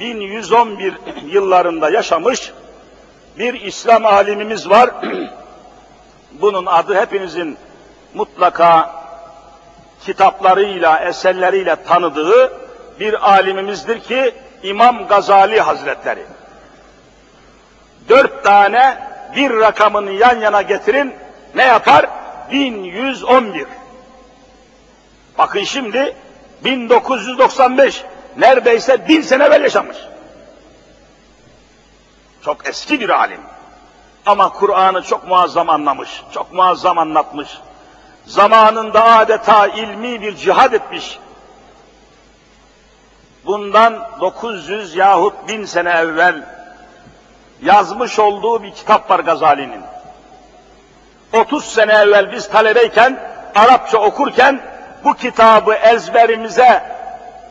1111 0.00 0.94
yıllarında 1.26 1.90
yaşamış 1.90 2.52
bir 3.38 3.60
İslam 3.60 4.06
alimimiz 4.06 4.70
var. 4.70 4.90
Bunun 6.32 6.66
adı 6.66 6.94
hepinizin 7.00 7.56
mutlaka 8.14 9.03
kitaplarıyla, 10.06 10.98
eserleriyle 10.98 11.76
tanıdığı 11.76 12.52
bir 13.00 13.30
alimimizdir 13.30 14.00
ki 14.00 14.34
İmam 14.62 15.06
Gazali 15.06 15.60
Hazretleri. 15.60 16.26
Dört 18.08 18.44
tane 18.44 18.98
bir 19.36 19.50
rakamını 19.50 20.10
yan 20.12 20.40
yana 20.40 20.62
getirin, 20.62 21.14
ne 21.54 21.64
yapar? 21.64 22.06
1111. 22.52 23.66
Bakın 25.38 25.64
şimdi 25.64 26.16
1995, 26.64 28.04
neredeyse 28.36 29.08
bin 29.08 29.20
sene 29.20 29.44
evvel 29.44 29.62
yaşamış. 29.62 29.96
Çok 32.44 32.68
eski 32.68 33.00
bir 33.00 33.08
alim. 33.08 33.40
Ama 34.26 34.52
Kur'an'ı 34.52 35.02
çok 35.02 35.28
muazzam 35.28 35.70
anlamış, 35.70 36.22
çok 36.32 36.52
muazzam 36.52 36.98
anlatmış. 36.98 37.48
Zamanında 38.26 39.04
adeta 39.04 39.66
ilmi 39.66 40.22
bir 40.22 40.36
cihad 40.36 40.72
etmiş. 40.72 41.18
Bundan 43.46 44.08
900 44.20 44.96
yahut 44.96 45.48
1000 45.48 45.64
sene 45.64 45.90
evvel 45.90 46.42
yazmış 47.62 48.18
olduğu 48.18 48.62
bir 48.62 48.70
kitap 48.70 49.10
var 49.10 49.20
Gazali'nin. 49.20 49.82
30 51.32 51.64
sene 51.64 51.92
evvel 51.92 52.32
biz 52.32 52.48
talebeyken, 52.48 53.34
Arapça 53.54 53.98
okurken 53.98 54.60
bu 55.04 55.14
kitabı 55.14 55.74
ezberimize 55.74 56.82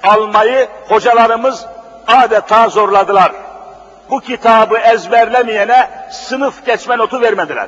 almayı 0.04 0.68
hocalarımız 0.90 1.66
adeta 2.08 2.70
zorladılar. 2.70 3.32
Bu 4.10 4.20
kitabı 4.20 4.78
ezberlemeyene 4.78 5.90
sınıf 6.12 6.66
geçme 6.66 6.98
notu 6.98 7.22
vermediler. 7.22 7.68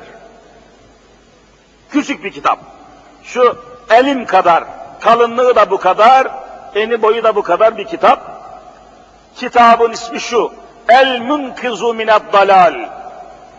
Küçük 1.90 2.24
bir 2.24 2.32
kitap. 2.32 2.75
Şu 3.26 3.56
elim 3.90 4.26
kadar 4.26 4.64
kalınlığı 5.00 5.56
da 5.56 5.70
bu 5.70 5.78
kadar, 5.78 6.28
eni 6.74 7.02
boyu 7.02 7.24
da 7.24 7.36
bu 7.36 7.42
kadar 7.42 7.76
bir 7.76 7.84
kitap. 7.84 8.20
Kitabın 9.36 9.92
ismi 9.92 10.20
şu, 10.20 10.52
El 10.88 11.20
Munkizu 11.20 11.94
Mined 11.94 12.32
Dalal. 12.32 12.74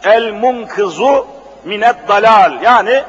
El 0.04 0.32
Munkizu 0.32 1.28
Mined 1.64 1.96
Dalal. 2.08 2.62
Yani 2.62 3.04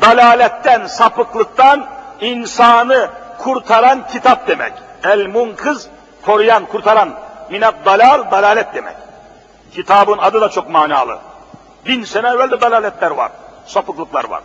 dalaletten, 0.00 0.86
sapıklıktan 0.86 1.86
insanı 2.20 3.08
kurtaran 3.38 4.06
kitap 4.12 4.48
demek. 4.48 4.72
El 5.04 5.26
Munkiz, 5.26 5.88
koruyan, 6.26 6.66
kurtaran. 6.66 7.10
Mined 7.50 7.74
Dalal, 7.84 8.30
dalalet 8.30 8.74
demek. 8.74 8.96
Kitabın 9.74 10.18
adı 10.18 10.40
da 10.40 10.48
çok 10.48 10.70
manalı. 10.70 11.18
Bin 11.86 12.04
sene 12.04 12.28
evvel 12.28 12.50
de 12.50 12.60
dalaletler 12.60 13.10
var, 13.10 13.32
sapıklıklar 13.66 14.24
var. 14.24 14.42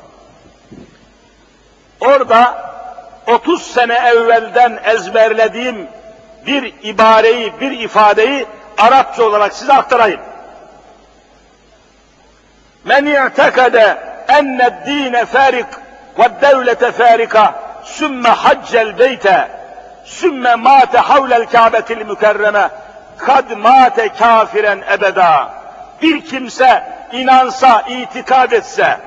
Orada 2.01 2.67
30 3.27 3.61
sene 3.61 3.93
evvelden 3.93 4.79
ezberlediğim 4.83 5.87
bir 6.45 6.73
ibareyi, 6.83 7.53
bir 7.61 7.71
ifadeyi 7.71 8.45
Arapça 8.77 9.23
olarak 9.23 9.53
size 9.53 9.73
aktarayım. 9.73 10.21
Men 12.83 13.05
i'tekade 13.05 13.97
enne 14.27 14.83
dine 14.85 15.25
farik 15.25 15.65
ve 16.19 16.41
devlete 16.41 16.91
farika 16.91 17.53
sümme 17.83 18.29
haccel 18.29 18.99
beyte 18.99 19.47
sümme 20.05 20.55
mate 20.55 20.97
havlel 20.97 21.45
kâbetil 21.45 22.05
mükerreme 22.05 22.69
kad 23.17 23.51
mate 23.51 24.09
kafiren 24.09 24.83
ebeda. 24.91 25.49
Bir 26.01 26.25
kimse 26.25 26.83
inansa, 27.11 27.81
itikad 27.81 28.51
etse, 28.51 28.97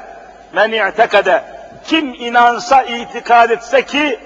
men 0.53 0.73
i'tekade, 0.73 1.43
kim 1.85 2.15
inansa, 2.15 2.83
itikad 2.83 3.51
etse 3.51 3.87
ki, 3.87 4.21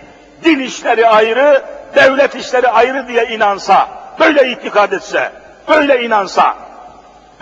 din 0.45 0.59
işleri 0.61 1.09
ayrı, 1.09 1.63
devlet 1.95 2.35
işleri 2.35 2.69
ayrı 2.69 3.09
diye 3.09 3.27
inansa, 3.27 3.89
böyle 4.21 4.51
itikad 4.51 4.93
etse, 4.93 5.33
böyle 5.69 6.03
inansa, 6.03 6.57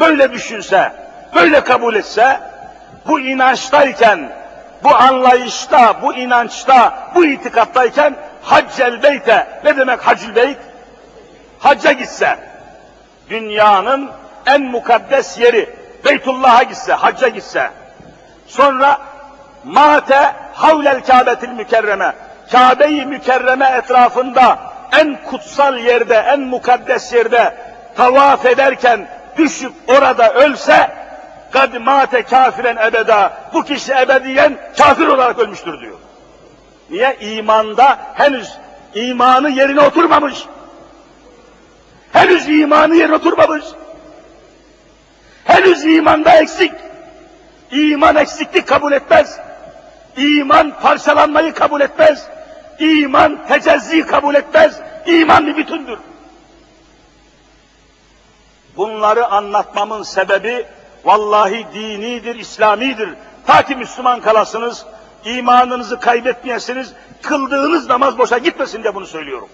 böyle 0.00 0.32
düşünse, 0.32 0.92
böyle 1.34 1.64
kabul 1.64 1.94
etse, 1.94 2.40
bu 3.06 3.20
inançtayken, 3.20 4.32
bu 4.84 4.94
anlayışta, 4.94 6.02
bu 6.02 6.14
inançta, 6.14 6.94
bu 7.14 7.24
itikattayken 7.24 8.16
haccel 8.42 9.02
beyte, 9.02 9.46
ne 9.64 9.76
demek 9.76 10.06
hacül 10.06 10.34
beyt? 10.34 10.58
Hacca 11.58 11.92
gitse, 11.92 12.38
dünyanın 13.30 14.10
en 14.46 14.62
mukaddes 14.62 15.38
yeri, 15.38 15.70
Beytullah'a 16.04 16.62
gitse, 16.62 16.92
hacca 16.92 17.28
gitse, 17.28 17.70
sonra 18.46 18.98
mate 19.64 20.32
havlel 20.52 21.04
Kabe'til 21.04 21.48
mükerreme, 21.48 22.12
Kabe-i 22.52 23.06
mükerreme 23.06 23.66
etrafında 23.66 24.58
en 24.92 25.18
kutsal 25.24 25.78
yerde, 25.78 26.14
en 26.14 26.40
mukaddes 26.40 27.12
yerde 27.12 27.54
tavaf 27.96 28.46
ederken 28.46 29.08
düşüp 29.38 29.72
orada 29.88 30.32
ölse, 30.32 30.90
kad 31.52 31.74
mate 31.74 32.22
kafiren 32.22 32.76
ebeda, 32.76 33.32
bu 33.54 33.64
kişi 33.64 33.92
ebediyen 33.92 34.58
kafir 34.78 35.06
olarak 35.06 35.38
ölmüştür 35.38 35.80
diyor. 35.80 35.98
Niye? 36.90 37.16
İmanda 37.20 37.98
henüz 38.14 38.52
imanı 38.94 39.50
yerine 39.50 39.80
oturmamış. 39.80 40.44
Henüz 42.12 42.48
imanı 42.48 42.94
yerine 42.94 43.14
oturmamış. 43.14 43.64
Henüz 45.44 45.84
imanda 45.84 46.30
eksik. 46.30 46.72
İman 47.70 48.16
eksiklik 48.16 48.68
kabul 48.68 48.92
etmez. 48.92 49.38
İman 50.16 50.80
parçalanmayı 50.80 51.54
kabul 51.54 51.80
etmez. 51.80 52.26
İman 52.78 53.46
tecezzi 53.48 54.06
kabul 54.06 54.34
etmez. 54.34 54.80
İman 55.06 55.46
bir 55.46 55.56
bütündür. 55.56 55.98
Bunları 58.76 59.26
anlatmamın 59.26 60.02
sebebi 60.02 60.66
vallahi 61.04 61.66
dinidir, 61.74 62.34
İslamidir. 62.34 63.10
Ta 63.46 63.62
ki 63.62 63.76
Müslüman 63.76 64.20
kalasınız, 64.20 64.86
imanınızı 65.24 66.00
kaybetmeyesiniz, 66.00 66.92
kıldığınız 67.22 67.88
namaz 67.88 68.18
boşa 68.18 68.38
gitmesin 68.38 68.82
diye 68.82 68.94
bunu 68.94 69.06
söylüyorum. 69.06 69.48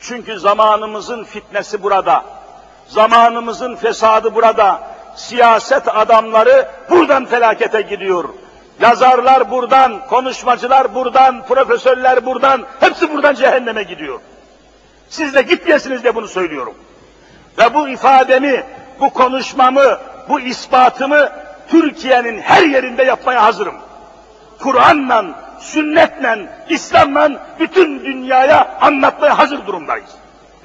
Çünkü 0.00 0.38
zamanımızın 0.38 1.24
fitnesi 1.24 1.82
burada. 1.82 2.24
Zamanımızın 2.86 3.76
fesadı 3.76 4.34
burada. 4.34 4.89
Siyaset 5.20 5.88
adamları 5.88 6.68
buradan 6.90 7.24
felakete 7.24 7.80
gidiyor. 7.80 8.24
Yazarlar 8.80 9.50
buradan, 9.50 10.06
konuşmacılar 10.06 10.94
buradan, 10.94 11.46
profesörler 11.46 12.26
buradan, 12.26 12.66
hepsi 12.80 13.12
buradan 13.12 13.34
cehenneme 13.34 13.82
gidiyor. 13.82 14.20
Siz 15.08 15.34
de 15.34 15.42
gitmeyesiniz 15.42 16.02
diye 16.02 16.14
bunu 16.14 16.28
söylüyorum. 16.28 16.74
Ve 17.58 17.74
bu 17.74 17.88
ifademi, 17.88 18.64
bu 19.00 19.10
konuşmamı, 19.10 19.98
bu 20.28 20.40
ispatımı 20.40 21.28
Türkiye'nin 21.68 22.40
her 22.40 22.62
yerinde 22.62 23.02
yapmaya 23.02 23.42
hazırım. 23.42 23.76
Kur'an'la, 24.58 25.24
sünnetle, 25.58 26.48
İslam'la 26.68 27.30
bütün 27.60 28.04
dünyaya 28.04 28.78
anlatmaya 28.80 29.38
hazır 29.38 29.66
durumdayız. 29.66 30.10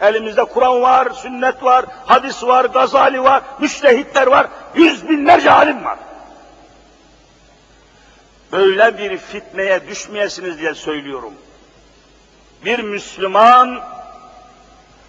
Elimizde 0.02 0.44
Kur'an 0.44 0.82
var, 0.82 1.10
sünnet 1.10 1.64
var, 1.64 1.86
hadis 2.06 2.44
var, 2.44 2.66
gazali 2.66 3.24
var, 3.24 3.42
müştehitler 3.60 4.28
var, 4.28 4.48
yüz 4.76 5.10
binlerce 5.10 5.52
alim 5.52 5.86
var. 5.86 5.98
Böyle 8.52 8.98
bir 8.98 9.18
fitneye 9.18 9.88
düşmeyesiniz 9.88 10.60
diye 10.60 10.74
söylüyorum. 10.76 11.34
Bir 12.66 12.80
Müslüman 12.80 13.80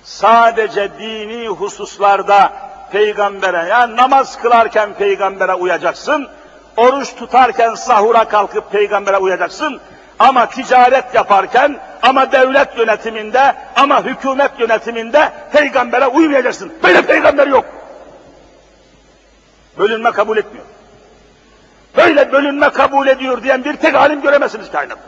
sadece 0.03 0.99
dini 0.99 1.49
hususlarda 1.49 2.53
peygambere, 2.93 3.69
yani 3.69 3.97
namaz 3.97 4.39
kılarken 4.43 4.95
peygambere 4.95 5.55
uyacaksın, 5.55 6.29
oruç 6.77 7.15
tutarken 7.17 7.75
sahura 7.75 8.29
kalkıp 8.29 8.73
peygambere 8.73 9.17
uyacaksın, 9.17 9.81
ama 10.19 10.49
ticaret 10.49 11.15
yaparken, 11.15 11.81
ama 12.03 12.33
devlet 12.33 12.79
yönetiminde, 12.79 13.55
ama 13.77 14.05
hükümet 14.05 14.51
yönetiminde 14.61 15.33
peygambere 15.53 16.07
uymayacaksın. 16.07 16.73
Böyle 16.83 17.03
peygamber 17.03 17.47
yok. 17.47 17.65
Bölünme 19.79 20.11
kabul 20.11 20.37
etmiyor. 20.37 20.67
Böyle 21.97 22.33
bölünme 22.33 22.71
kabul 22.71 23.07
ediyor 23.07 23.43
diyen 23.43 23.65
bir 23.65 23.77
tek 23.77 23.95
alim 23.95 24.23
göremezsiniz 24.23 24.71
kainatta. 24.71 25.03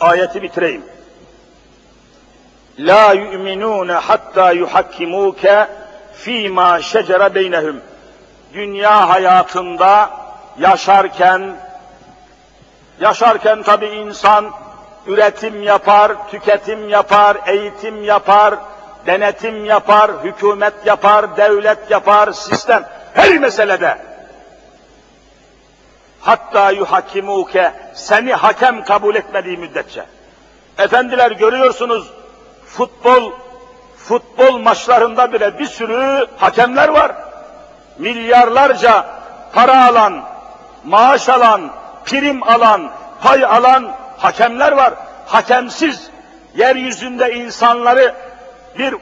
Ayeti 0.00 0.42
bitireyim. 0.42 0.82
La 2.78 3.12
yu'minun 3.12 3.88
hatta 3.88 4.52
yuhakkimuke 4.52 5.68
fîmâ 6.14 6.82
şecere 6.82 7.34
beynehum. 7.34 7.80
Dünya 8.54 9.08
hayatında 9.08 10.10
yaşarken, 10.58 11.56
yaşarken 13.00 13.62
tabi 13.62 13.86
insan 13.86 14.50
üretim 15.06 15.62
yapar, 15.62 16.12
tüketim 16.30 16.88
yapar, 16.88 17.36
eğitim 17.46 18.04
yapar, 18.04 18.54
denetim 19.06 19.64
yapar, 19.64 20.10
hükümet 20.24 20.74
yapar, 20.86 21.36
devlet 21.36 21.90
yapar, 21.90 22.32
sistem, 22.32 22.84
her 23.14 23.38
meselede. 23.38 23.98
Hatta 26.20 26.70
yuhakimuke, 26.70 27.72
seni 27.94 28.34
hakem 28.34 28.84
kabul 28.84 29.14
etmediği 29.14 29.56
müddetçe. 29.56 30.04
Efendiler 30.78 31.30
görüyorsunuz, 31.30 32.10
futbol, 32.66 33.32
futbol 33.96 34.58
maçlarında 34.58 35.32
bile 35.32 35.58
bir 35.58 35.66
sürü 35.66 36.26
hakemler 36.36 36.88
var. 36.88 37.12
Milyarlarca 37.98 39.06
para 39.52 39.86
alan, 39.86 40.24
maaş 40.84 41.28
alan, 41.28 41.70
prim 42.06 42.42
alan, 42.42 42.90
pay 43.22 43.44
alan 43.44 43.92
hakemler 44.18 44.72
var. 44.72 44.94
Hakemsiz 45.26 46.10
yeryüzünde 46.54 47.34
insanları 47.34 48.14
bir 48.78 48.94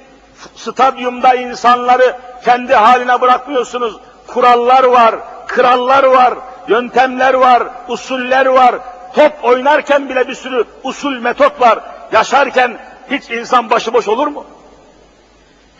stadyumda 0.57 1.35
insanları 1.35 2.17
kendi 2.45 2.75
haline 2.75 3.21
bırakmıyorsunuz. 3.21 3.97
Kurallar 4.27 4.85
var, 4.85 5.15
krallar 5.47 6.05
var, 6.05 6.35
yöntemler 6.69 7.35
var, 7.35 7.63
usuller 7.89 8.47
var. 8.47 8.75
Top 9.15 9.33
oynarken 9.45 10.09
bile 10.09 10.29
bir 10.29 10.35
sürü 10.35 10.65
usul 10.83 11.19
metot 11.19 11.61
var. 11.61 11.79
Yaşarken 12.13 12.79
hiç 13.11 13.31
insan 13.31 13.71
başıboş 13.71 14.09
olur 14.09 14.27
mu? 14.27 14.45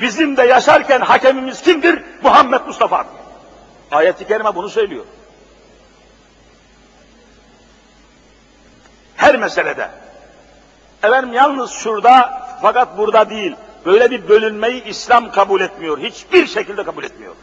Bizim 0.01 0.37
de 0.37 0.43
yaşarken 0.43 1.01
hakemimiz 1.01 1.63
kimdir? 1.63 2.03
Muhammed 2.23 2.61
Mustafa. 2.67 3.05
Ayet-i 3.91 4.27
Kerime 4.27 4.55
bunu 4.55 4.69
söylüyor. 4.69 5.05
Her 9.23 9.37
meselede. 9.37 9.89
Efendim 11.03 11.33
yalnız 11.33 11.71
şurada 11.71 12.43
fakat 12.63 12.99
burada 12.99 13.31
değil. 13.31 13.57
Böyle 13.87 14.11
bir 14.11 14.29
bölünmeyi 14.29 14.85
İslam 14.85 15.31
kabul 15.33 15.61
etmiyor. 15.61 15.99
Hiçbir 15.99 16.47
şekilde 16.47 16.85
kabul 16.85 17.05
etmiyor. 17.05 17.35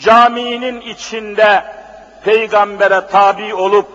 caminin 0.00 0.80
içinde 0.80 1.64
peygambere 2.24 3.06
tabi 3.06 3.54
olup 3.54 3.88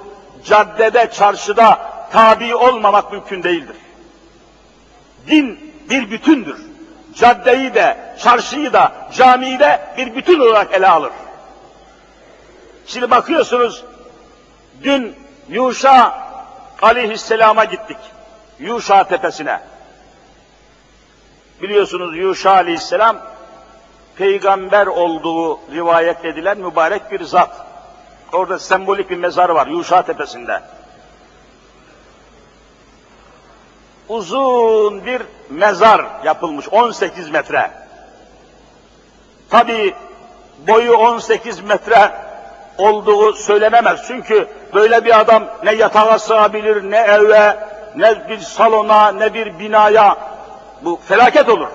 caddede, 0.45 1.11
çarşıda 1.11 1.91
tabi 2.11 2.55
olmamak 2.55 3.11
mümkün 3.11 3.43
değildir. 3.43 3.75
Din 5.27 5.73
bir 5.89 6.11
bütündür. 6.11 6.61
Caddeyi 7.15 7.73
de, 7.73 8.15
çarşıyı 8.19 8.73
da, 8.73 8.91
camiyi 9.13 9.59
de 9.59 9.81
bir 9.97 10.15
bütün 10.15 10.39
olarak 10.39 10.73
ele 10.73 10.87
alır. 10.87 11.11
Şimdi 12.87 13.11
bakıyorsunuz, 13.11 13.83
dün 14.83 15.15
Yuşa 15.49 16.23
aleyhisselama 16.81 17.65
gittik. 17.65 17.97
Yuşa 18.59 19.03
tepesine. 19.03 19.59
Biliyorsunuz 21.61 22.17
Yuşa 22.17 22.51
aleyhisselam 22.51 23.17
peygamber 24.15 24.87
olduğu 24.87 25.59
rivayet 25.71 26.25
edilen 26.25 26.57
mübarek 26.57 27.11
bir 27.11 27.23
zat. 27.23 27.65
Orada 28.33 28.59
sembolik 28.59 29.09
bir 29.09 29.17
mezar 29.17 29.49
var 29.49 29.67
Yuşa 29.67 30.01
tepesinde. 30.01 30.61
Uzun 34.09 35.05
bir 35.05 35.21
mezar 35.49 36.05
yapılmış 36.25 36.69
18 36.69 37.29
metre. 37.29 37.71
Tabi 39.49 39.95
boyu 40.67 40.93
18 40.93 41.59
metre 41.59 42.11
olduğu 42.77 43.33
söylenemez. 43.33 43.99
Çünkü 44.07 44.47
böyle 44.73 45.05
bir 45.05 45.19
adam 45.19 45.45
ne 45.63 45.73
yatağa 45.73 46.19
sığabilir, 46.19 46.91
ne 46.91 46.97
eve, 46.97 47.57
ne 47.95 48.29
bir 48.29 48.39
salona, 48.39 49.11
ne 49.11 49.33
bir 49.33 49.59
binaya. 49.59 50.17
Bu 50.81 50.99
felaket 51.07 51.49
olur. 51.49 51.67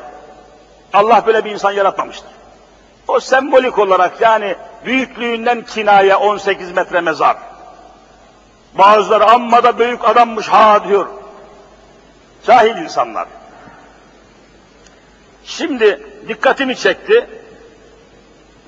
Allah 0.92 1.22
böyle 1.26 1.44
bir 1.44 1.50
insan 1.50 1.70
yaratmamıştır. 1.70 2.30
O 3.08 3.20
sembolik 3.20 3.78
olarak 3.78 4.20
yani 4.20 4.56
büyüklüğünden 4.84 5.62
kinaye 5.62 6.16
18 6.16 6.72
metre 6.72 7.00
mezar. 7.00 7.36
Bazıları 8.74 9.24
amma 9.24 9.62
da 9.62 9.78
büyük 9.78 10.08
adammış 10.08 10.48
ha 10.48 10.88
diyor. 10.88 11.06
Cahil 12.46 12.76
insanlar. 12.76 13.26
Şimdi 15.44 16.06
dikkatimi 16.28 16.76
çekti. 16.76 17.28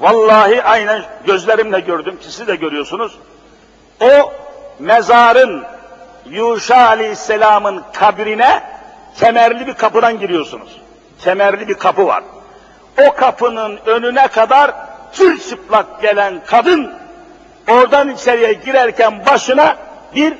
Vallahi 0.01 0.63
aynen 0.63 1.03
gözlerimle 1.27 1.81
gördüm 1.81 2.19
ki 2.19 2.33
siz 2.33 2.47
de 2.47 2.57
görüyorsunuz. 2.57 3.19
O 4.01 4.33
mezarın 4.79 5.65
Yuşa 6.27 6.87
Aleyhisselam'ın 6.87 7.85
kabrine 7.93 8.63
kemerli 9.17 9.67
bir 9.67 9.75
kapıdan 9.75 10.21
giriyorsunuz. 10.21 10.81
Kemerli 11.19 11.69
bir 11.69 11.75
kapı 11.75 12.07
var. 12.07 12.23
O 13.09 13.15
kapının 13.15 13.79
önüne 13.87 14.29
kadar 14.29 14.75
çıplak 15.49 16.03
gelen 16.03 16.43
kadın 16.47 16.93
oradan 17.69 18.09
içeriye 18.11 18.53
girerken 18.53 19.27
başına 19.27 19.77
bir 20.15 20.35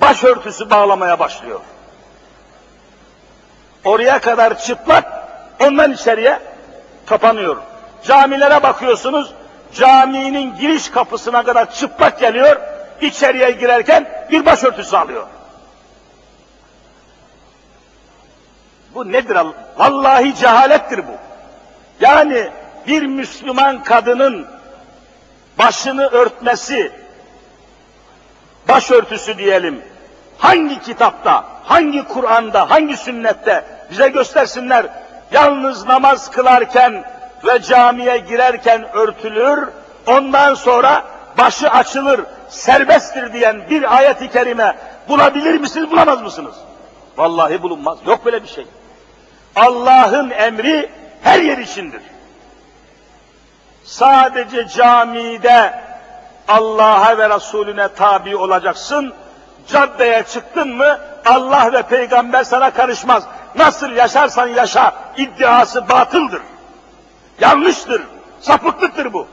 başörtüsü 0.00 0.70
bağlamaya 0.70 1.18
başlıyor. 1.18 1.60
Oraya 3.84 4.18
kadar 4.18 4.58
çıplak, 4.58 5.04
ondan 5.60 5.92
içeriye 5.92 6.38
kapanıyor. 7.06 7.56
Camilere 8.04 8.62
bakıyorsunuz, 8.62 9.32
caminin 9.74 10.56
giriş 10.56 10.90
kapısına 10.90 11.42
kadar 11.42 11.70
çıplak 11.70 12.20
geliyor, 12.20 12.56
içeriye 13.00 13.50
girerken 13.50 14.08
bir 14.30 14.46
başörtüsü 14.46 14.96
alıyor. 14.96 15.26
Bu 18.94 19.12
nedir? 19.12 19.38
Vallahi 19.76 20.34
cehalettir 20.34 20.98
bu. 20.98 21.12
Yani 22.00 22.50
bir 22.86 23.02
Müslüman 23.02 23.82
kadının 23.82 24.46
başını 25.58 26.06
örtmesi, 26.06 26.92
başörtüsü 28.68 29.38
diyelim, 29.38 29.82
hangi 30.38 30.80
kitapta, 30.80 31.44
hangi 31.64 32.04
Kur'an'da, 32.04 32.70
hangi 32.70 32.96
sünnette 32.96 33.64
bize 33.90 34.08
göstersinler. 34.08 34.86
Yalnız 35.32 35.86
namaz 35.86 36.30
kılarken 36.30 37.04
ve 37.44 37.62
camiye 37.62 38.18
girerken 38.18 38.96
örtülür, 38.96 39.68
ondan 40.06 40.54
sonra 40.54 41.04
başı 41.38 41.70
açılır, 41.70 42.20
serbesttir 42.48 43.32
diyen 43.32 43.70
bir 43.70 43.96
ayet-i 43.96 44.30
kerime 44.30 44.76
bulabilir 45.08 45.60
misiniz, 45.60 45.90
bulamaz 45.90 46.22
mısınız? 46.22 46.54
Vallahi 47.16 47.62
bulunmaz. 47.62 47.98
Yok 48.06 48.24
böyle 48.24 48.42
bir 48.42 48.48
şey. 48.48 48.66
Allah'ın 49.56 50.30
emri 50.30 50.90
her 51.22 51.40
yer 51.40 51.58
içindir. 51.58 52.02
Sadece 53.84 54.68
camide 54.68 55.80
Allah'a 56.48 57.18
ve 57.18 57.28
Resulüne 57.28 57.88
tabi 57.88 58.36
olacaksın. 58.36 59.14
Caddeye 59.68 60.22
çıktın 60.22 60.76
mı 60.76 60.98
Allah 61.26 61.72
ve 61.72 61.82
peygamber 61.82 62.44
sana 62.44 62.70
karışmaz. 62.70 63.24
Nasıl 63.54 63.90
yaşarsan 63.90 64.46
yaşa 64.46 64.92
iddiası 65.16 65.88
batıldır. 65.88 66.42
Yanlıştır, 67.40 68.02
sapıklıktır 68.40 69.12
bu. 69.12 69.26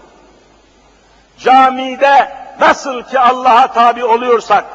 Camide 1.38 2.36
nasıl 2.60 3.02
ki 3.02 3.20
Allah'a 3.20 3.68
tabi 3.68 4.06
oluyorsak, 4.06 4.66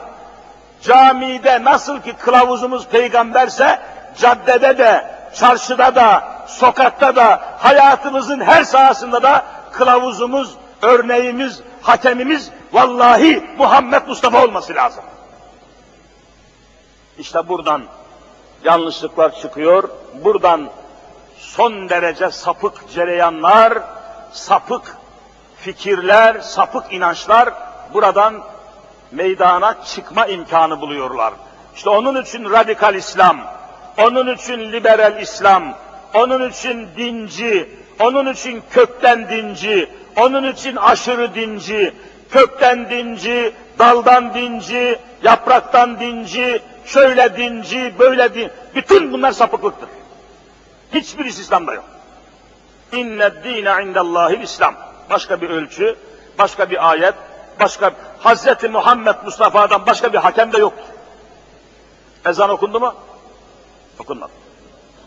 camide 0.83 1.65
nasıl 1.65 2.01
ki 2.01 2.13
kılavuzumuz 2.13 2.87
peygamberse, 2.87 3.81
caddede 4.19 4.79
de, 4.79 5.11
çarşıda 5.35 5.95
da, 5.95 6.25
sokakta 6.47 7.17
da, 7.17 7.43
hayatımızın 7.59 8.41
her 8.41 8.65
sahasında 8.65 9.23
da 9.23 9.45
kılavuzumuz, 9.73 10.55
örneğimiz, 10.83 11.61
hakemimiz 11.83 12.51
vallahi 12.73 13.45
Muhammed 13.59 14.07
Mustafa 14.07 14.45
olması 14.45 14.75
lazım. 14.75 15.05
İşte 17.19 17.49
buradan 17.49 17.83
yanlışlıklar 18.65 19.35
çıkıyor, 19.35 19.89
buradan 20.25 20.71
son 21.41 21.89
derece 21.89 22.31
sapık 22.31 22.91
cereyanlar, 22.95 23.79
sapık 24.33 24.97
fikirler, 25.57 26.41
sapık 26.41 26.93
inançlar 26.93 27.55
buradan 27.95 28.43
meydana 29.13 29.85
çıkma 29.85 30.27
imkanı 30.27 30.81
buluyorlar. 30.81 31.35
İşte 31.75 31.91
onun 31.91 32.23
için 32.23 32.51
radikal 32.51 32.95
İslam, 32.95 33.41
onun 33.99 34.35
için 34.35 34.73
liberal 34.73 35.23
İslam, 35.23 35.75
onun 36.15 36.51
için 36.51 36.89
dinci, 36.97 37.71
onun 38.01 38.33
için 38.33 38.63
kökten 38.71 39.29
dinci, 39.29 39.91
onun 40.17 40.53
için 40.53 40.77
aşırı 40.77 41.35
dinci, 41.35 41.95
kökten 42.31 42.91
dinci, 42.91 43.53
daldan 43.79 44.35
dinci, 44.35 44.99
yapraktan 45.23 46.01
dinci, 46.01 46.63
şöyle 46.85 47.37
dinci, 47.37 47.95
böyle 47.99 48.35
dinci. 48.35 48.51
Bütün 48.75 49.13
bunlar 49.13 49.33
sapıklıktır. 49.33 49.89
Hiçbirisi 50.95 51.41
İslam'da 51.41 51.75
yok. 51.75 51.85
İnne 52.93 53.45
dîne 53.45 53.83
indellâhil 53.83 54.41
İslam. 54.41 54.75
Başka 55.11 55.41
bir 55.41 55.51
ölçü, 55.51 55.97
başka 56.39 56.71
bir 56.71 56.91
ayet, 56.91 57.15
başka 57.61 57.93
Hazreti 58.19 58.69
Muhammed 58.69 59.15
Mustafa'dan 59.25 59.87
başka 59.87 60.13
bir 60.13 60.19
hakem 60.19 60.53
de 60.53 60.59
yoktur. 60.59 60.85
Ezan 62.27 62.51
okundu 62.51 62.81
mu? 62.81 62.95
Okunmadı. 63.99 64.33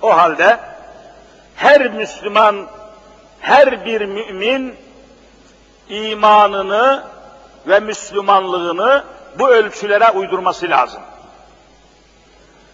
O 0.02 0.18
halde 0.18 0.60
her 1.56 1.92
Müslüman, 1.92 2.68
her 3.40 3.86
bir 3.86 4.02
mümin 4.02 4.76
imanını 5.90 7.04
ve 7.68 7.80
Müslümanlığını 7.80 9.04
bu 9.40 9.50
ölçülere 9.50 10.12
uydurması 10.12 10.70
lazım. 10.70 11.02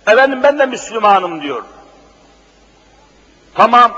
Efendim 0.08 0.44
ben 0.44 0.60
de 0.60 0.66
Müslümanım 0.66 1.42
diyor. 1.42 1.64
Tamam, 3.56 3.92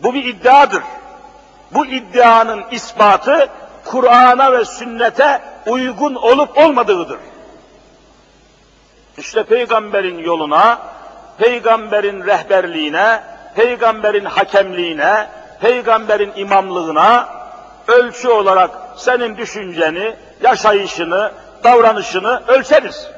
bu 0.00 0.14
bir 0.14 0.24
iddiadır. 0.24 0.82
Bu 1.70 1.86
iddianın 1.86 2.64
ispatı 2.70 3.48
Kur'an'a 3.84 4.52
ve 4.52 4.64
sünnete 4.64 5.42
uygun 5.66 6.14
olup 6.14 6.58
olmadığıdır. 6.58 7.18
İşte 9.18 9.42
peygamberin 9.42 10.18
yoluna, 10.18 10.78
peygamberin 11.38 12.26
rehberliğine, 12.26 13.22
peygamberin 13.54 14.24
hakemliğine, 14.24 15.26
peygamberin 15.60 16.32
imamlığına 16.36 17.28
ölçü 17.88 18.28
olarak 18.28 18.70
senin 18.96 19.36
düşünceni, 19.36 20.16
yaşayışını, 20.42 21.32
davranışını 21.64 22.42
ölçeriz. 22.48 23.10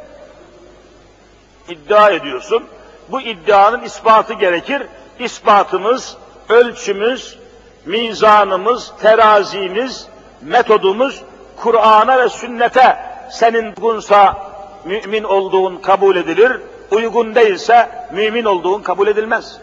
İddia 1.68 2.10
ediyorsun. 2.10 2.64
Bu 3.08 3.20
iddianın 3.20 3.82
ispatı 3.82 4.34
gerekir. 4.34 4.82
İspatımız, 5.20 6.16
ölçümüz, 6.48 7.38
mizanımız, 7.86 8.92
terazimiz, 9.00 10.06
metodumuz 10.42 11.22
Kur'an'a 11.56 12.18
ve 12.18 12.28
sünnete 12.28 12.96
senin 13.30 13.74
uygunsa 13.76 14.36
mümin 14.84 15.24
olduğun 15.24 15.76
kabul 15.76 16.16
edilir, 16.16 16.52
uygun 16.90 17.34
değilse 17.34 17.88
mümin 18.12 18.44
olduğun 18.44 18.82
kabul 18.82 19.08
edilmez. 19.08 19.58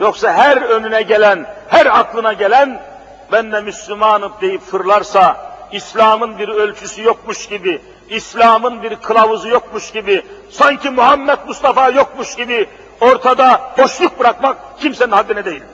Yoksa 0.00 0.32
her 0.32 0.56
önüne 0.56 1.02
gelen, 1.02 1.46
her 1.68 1.86
aklına 1.86 2.32
gelen 2.32 2.82
ben 3.32 3.52
de 3.52 3.60
Müslümanım 3.60 4.32
deyip 4.40 4.60
fırlarsa, 4.60 5.52
İslam'ın 5.72 6.38
bir 6.38 6.48
ölçüsü 6.48 7.02
yokmuş 7.02 7.46
gibi, 7.46 7.82
İslam'ın 8.08 8.82
bir 8.82 8.96
kılavuzu 8.96 9.48
yokmuş 9.48 9.90
gibi, 9.90 10.22
sanki 10.50 10.90
Muhammed 10.90 11.38
Mustafa 11.46 11.90
yokmuş 11.90 12.34
gibi 12.34 12.68
ortada 13.02 13.74
boşluk 13.78 14.18
bırakmak 14.18 14.80
kimsenin 14.80 15.12
haddine 15.12 15.44
değildir. 15.44 15.66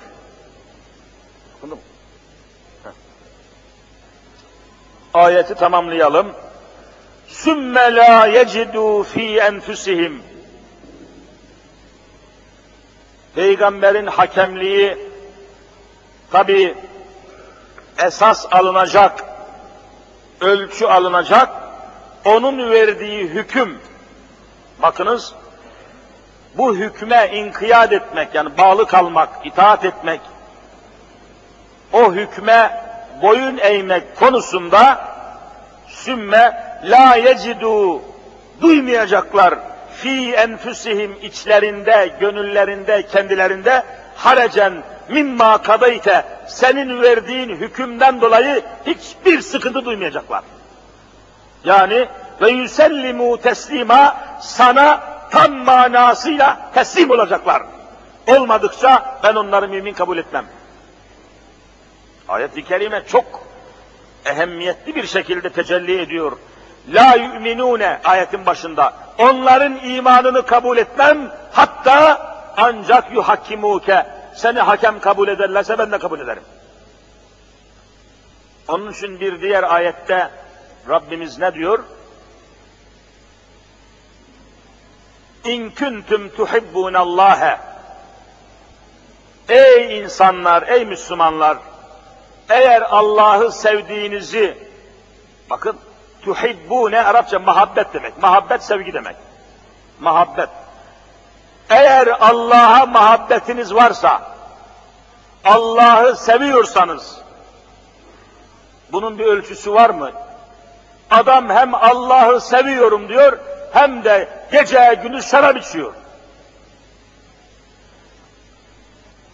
Ayeti 5.15 5.55
tamamlayalım. 5.55 6.33
Sümme 7.29 7.95
la 7.95 8.27
yecidu 8.27 9.03
fi 9.03 9.39
enfusihim. 9.39 10.23
Peygamberin 13.35 14.07
hakemliği 14.07 14.99
tabi 16.31 16.75
esas 17.99 18.47
alınacak, 18.51 19.25
ölçü 20.41 20.87
alınacak, 20.87 21.49
onun 22.25 22.71
verdiği 22.71 23.23
hüküm, 23.23 23.79
bakınız, 24.83 25.35
bu 26.55 26.75
hükme 26.75 27.31
inkiyat 27.33 27.93
etmek, 27.93 28.35
yani 28.35 28.59
bağlı 28.59 28.87
kalmak, 28.87 29.29
itaat 29.45 29.85
etmek, 29.85 30.21
o 31.93 32.13
hükme 32.13 32.85
boyun 33.23 33.59
eğmek 33.59 34.17
konusunda 34.17 35.01
sümme 35.87 36.63
la 36.85 37.17
yecidu 37.17 38.03
duymayacaklar 38.61 39.55
fi 39.97 40.33
enfusihim 40.33 41.17
içlerinde, 41.23 42.11
gönüllerinde, 42.21 43.03
kendilerinde 43.03 43.83
harecen 44.17 44.73
mimma 45.09 45.63
kadayte 45.63 46.25
senin 46.47 47.03
verdiğin 47.03 47.49
hükümden 47.49 48.21
dolayı 48.21 48.63
hiçbir 48.87 49.41
sıkıntı 49.41 49.85
duymayacaklar. 49.85 50.43
Yani 51.65 52.09
ve 52.41 52.51
yüsellimu 52.51 53.41
teslima 53.41 54.17
sana 54.41 55.18
tam 55.31 55.53
manasıyla 55.53 56.71
teslim 56.75 57.11
olacaklar. 57.11 57.63
Olmadıkça 58.27 59.21
ben 59.25 59.35
onları 59.35 59.69
mümin 59.69 59.95
kabul 59.95 60.19
etmem. 60.19 60.45
Ayet-i 62.29 62.65
kerime 62.65 63.03
çok 63.07 63.25
ehemmiyetli 64.27 64.95
bir 64.95 65.07
şekilde 65.07 65.51
tecelli 65.51 66.01
ediyor. 66.01 66.33
La 66.89 67.15
yu'minune 67.15 68.01
ayetin 68.05 68.47
başında. 68.47 68.95
Onların 69.19 69.77
imanını 69.85 70.47
kabul 70.47 70.79
etmem 70.79 71.33
hatta 71.53 72.29
ancak 72.57 73.13
yuhakkimuke 73.13 74.07
seni 74.35 74.61
hakem 74.61 75.01
kabul 75.01 75.29
ederlerse 75.29 75.79
ben 75.79 75.93
de 75.93 75.99
kabul 75.99 76.21
ederim. 76.21 76.43
Onun 78.69 78.93
için 78.93 79.21
bir 79.21 79.41
diğer 79.41 79.63
ayette 79.63 80.31
Rabbimiz 80.89 81.39
ne 81.39 81.55
diyor? 81.55 81.85
İn 85.49 85.71
kuntum 85.71 86.29
tuhibbunallâhe 86.29 87.59
Ey 89.49 89.99
insanlar, 89.99 90.63
ey 90.69 90.85
Müslümanlar, 90.85 91.59
eğer 92.49 92.83
Allah'ı 92.83 93.53
sevdiğinizi, 93.53 94.59
bakın 95.51 95.77
tuhibbu 96.23 96.91
ne 96.91 97.05
Arapça 97.05 97.39
muhabbet 97.39 97.95
demek. 97.95 98.23
Muhabbet 98.23 98.63
sevgi 98.63 98.93
demek. 98.93 99.17
Muhabbet. 100.01 100.49
Eğer 101.71 102.07
Allah'a 102.07 102.87
muhabbetiniz 102.87 103.75
varsa, 103.75 104.23
Allah'ı 105.45 106.17
seviyorsanız, 106.17 107.21
bunun 108.93 109.19
bir 109.19 109.27
ölçüsü 109.27 109.73
var 109.73 109.91
mı? 109.91 110.13
Adam 111.11 111.51
hem 111.51 111.75
Allah'ı 111.75 112.41
seviyorum 112.41 113.09
diyor, 113.09 113.39
hem 113.73 114.05
de 114.05 114.38
gece 114.53 114.99
gündüz 115.03 115.31
şarap 115.31 115.57
içiyor. 115.57 115.95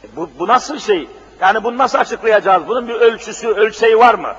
E 0.04 0.16
bu, 0.16 0.30
bu 0.38 0.48
nasıl 0.48 0.78
şey? 0.78 1.08
Yani 1.40 1.64
bunu 1.64 1.78
nasıl 1.78 1.98
açıklayacağız? 1.98 2.68
Bunun 2.68 2.88
bir 2.88 2.94
ölçüsü, 2.94 3.48
ölçeği 3.48 3.98
var 3.98 4.14
mı? 4.14 4.34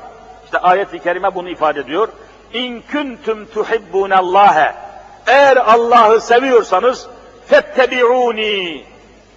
İşte 0.45 0.57
ayet-i 0.57 0.99
kerime 0.99 1.35
bunu 1.35 1.49
ifade 1.49 1.79
ediyor. 1.79 2.07
İn 2.53 2.83
kuntum 2.91 3.45
tuhibbunallâhe. 3.45 4.75
Eğer 5.27 5.57
Allah'ı 5.57 6.21
seviyorsanız 6.21 7.07
fettebi'uni. 7.47 8.85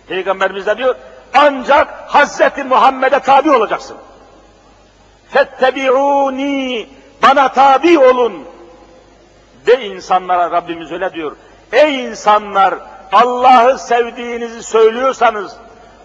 Peygamberimiz 0.09 0.67
de 0.67 0.79
diyor, 0.79 0.95
ancak 1.35 1.89
Hazreti 2.07 2.65
Muhammed'e 2.65 3.19
tabi 3.21 3.51
olacaksın. 3.51 3.97
Fettebi'uni. 5.31 6.89
Bana 7.23 7.53
tabi 7.53 7.99
olun. 7.99 8.48
De 9.69 9.87
insanlara 9.87 10.51
Rabbimiz 10.51 10.93
öyle 10.93 11.13
diyor. 11.13 11.37
Ey 11.73 12.05
insanlar 12.05 12.75
Allah'ı 13.13 13.79
sevdiğinizi 13.79 14.63
söylüyorsanız 14.63 15.57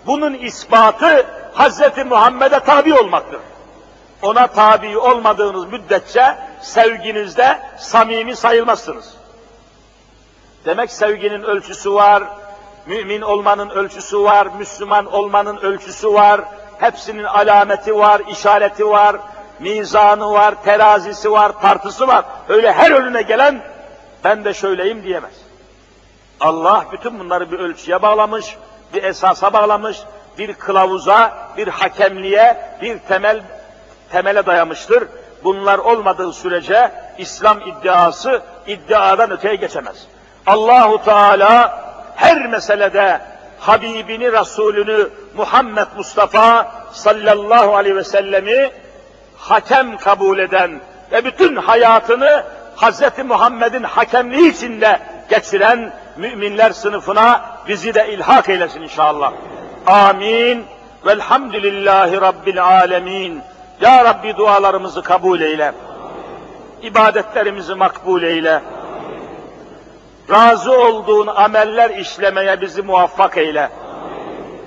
bunun 0.06 0.34
ispatı 0.34 1.26
Hazreti 1.54 2.04
Muhammed'e 2.04 2.60
tabi 2.60 2.94
olmaktır. 2.94 3.40
Ona 4.22 4.48
tabi 4.48 4.98
olmadığınız 4.98 5.66
müddetçe 5.66 6.38
sevginizde 6.62 7.60
samimi 7.78 8.36
sayılmazsınız. 8.36 9.14
Demek 10.66 10.92
sevginin 10.92 11.44
ölçüsü 11.44 11.94
var, 11.94 12.24
mümin 12.86 13.22
olmanın 13.22 13.70
ölçüsü 13.70 14.24
var, 14.24 14.48
Müslüman 14.58 15.14
olmanın 15.14 15.58
ölçüsü 15.58 16.14
var, 16.14 16.42
hepsinin 16.80 17.24
alameti 17.24 17.96
var, 17.96 18.22
işareti 18.32 18.88
var, 18.88 19.16
mizanı 19.64 20.32
var, 20.34 20.64
terazisi 20.64 21.32
var, 21.32 21.62
tartısı 21.62 22.08
var. 22.08 22.26
Öyle 22.50 22.72
her 22.74 22.92
önüne 22.92 23.22
gelen 23.22 23.62
ben 24.24 24.46
de 24.46 24.54
şöyleyim 24.54 25.04
diyemez. 25.04 25.34
Allah 26.40 26.86
bütün 26.92 27.20
bunları 27.20 27.52
bir 27.52 27.60
ölçüye 27.60 28.02
bağlamış, 28.02 28.58
bir 28.94 29.04
esasa 29.04 29.54
bağlamış, 29.54 29.98
bir 30.38 30.54
kılavuza, 30.54 31.34
bir 31.58 31.68
hakemliğe, 31.68 32.58
bir 32.82 33.00
temel 33.00 33.42
temele 34.12 34.46
dayamıştır. 34.46 35.04
Bunlar 35.44 35.78
olmadığı 35.80 36.34
sürece 36.34 36.92
İslam 37.18 37.62
iddiası 37.62 38.42
iddiadan 38.68 39.32
öteye 39.32 39.56
geçemez. 39.56 40.08
Allahu 40.46 41.04
Teala 41.06 41.84
her 42.16 42.48
meselede 42.48 43.22
Habibini, 43.60 44.32
Resulünü 44.32 45.10
Muhammed 45.38 45.88
Mustafa 45.98 46.72
sallallahu 46.92 47.76
aleyhi 47.76 47.96
ve 47.96 48.04
sellemi 48.04 48.72
hakem 49.38 49.98
kabul 49.98 50.40
eden 50.40 50.72
ve 51.12 51.26
bütün 51.26 51.56
hayatını 51.56 52.44
Hz. 52.76 53.02
Muhammed'in 53.26 53.84
hakemliği 53.84 54.52
içinde 54.52 55.00
geçiren 55.30 55.94
müminler 56.18 56.72
sınıfına 56.72 57.42
bizi 57.68 57.94
de 57.94 58.14
ilhak 58.14 58.50
eylesin 58.50 58.82
inşallah. 58.82 59.34
Amin. 59.88 60.66
Velhamdülillahi 61.06 62.22
Rabbil 62.22 62.64
alemin. 62.64 63.42
Ya 63.82 64.06
Rabbi 64.06 64.38
dualarımızı 64.38 65.02
kabul 65.02 65.42
eyle. 65.42 65.74
İbadetlerimizi 66.82 67.76
makbul 67.76 68.24
eyle. 68.24 68.62
Razı 70.30 70.72
olduğun 70.80 71.28
ameller 71.28 71.90
işlemeye 71.90 72.62
bizi 72.62 72.82
muvaffak 72.82 73.38
eyle. 73.38 73.70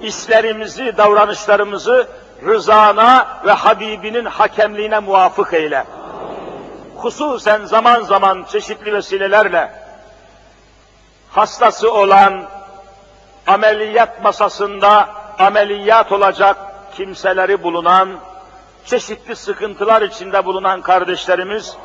İşlerimizi, 0.02 0.96
davranışlarımızı 0.96 2.08
rızana 2.42 3.26
ve 3.46 3.52
Habibinin 3.52 4.24
hakemliğine 4.24 4.98
muvafık 4.98 5.52
eyle. 5.52 5.84
Hususen 6.96 7.64
zaman 7.64 8.02
zaman 8.02 8.44
çeşitli 8.52 8.92
vesilelerle 8.92 9.86
hastası 11.30 11.92
olan, 11.92 12.42
ameliyat 13.46 14.22
masasında 14.22 15.08
ameliyat 15.38 16.12
olacak 16.12 16.56
kimseleri 16.96 17.62
bulunan, 17.62 18.08
çeşitli 18.84 19.36
sıkıntılar 19.36 20.02
içinde 20.02 20.44
bulunan 20.44 20.80
kardeşlerimiz, 20.82 21.76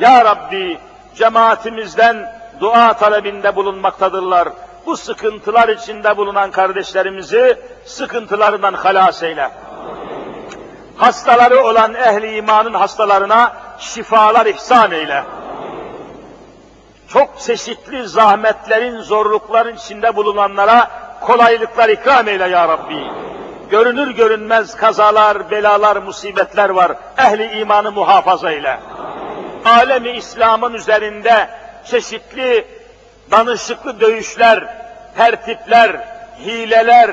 Ya 0.00 0.24
Rabbi 0.24 0.78
cemaatimizden 1.14 2.32
dua 2.60 2.92
talebinde 2.92 3.56
bulunmaktadırlar. 3.56 4.48
Bu 4.86 4.96
sıkıntılar 4.96 5.68
içinde 5.68 6.16
bulunan 6.16 6.50
kardeşlerimizi 6.50 7.58
sıkıntılarından 7.84 8.74
halas 8.74 9.22
eyle. 9.22 9.50
Hastaları 10.96 11.64
olan 11.64 11.94
ehli 11.94 12.36
imanın 12.36 12.74
hastalarına 12.74 13.52
şifalar 13.78 14.46
ihsan 14.46 14.92
eyle. 14.92 15.24
Çok 17.08 17.40
çeşitli 17.40 18.08
zahmetlerin, 18.08 19.00
zorlukların 19.00 19.76
içinde 19.76 20.16
bulunanlara 20.16 20.90
kolaylıklar 21.20 21.88
ikram 21.88 22.28
eyle 22.28 22.48
ya 22.48 22.68
Rabbi. 22.68 23.10
Görünür 23.70 24.10
görünmez 24.10 24.76
kazalar, 24.76 25.50
belalar, 25.50 25.96
musibetler 25.96 26.68
var. 26.68 26.92
Ehli 27.18 27.60
imanı 27.60 27.92
muhafaza 27.92 28.50
eyle. 28.50 28.80
Alemi 29.64 30.10
İslam'ın 30.10 30.74
üzerinde 30.74 31.48
çeşitli 31.84 32.66
danışıklı 33.30 34.00
dövüşler, 34.00 34.76
tertipler, 35.16 36.08
hileler, 36.40 37.10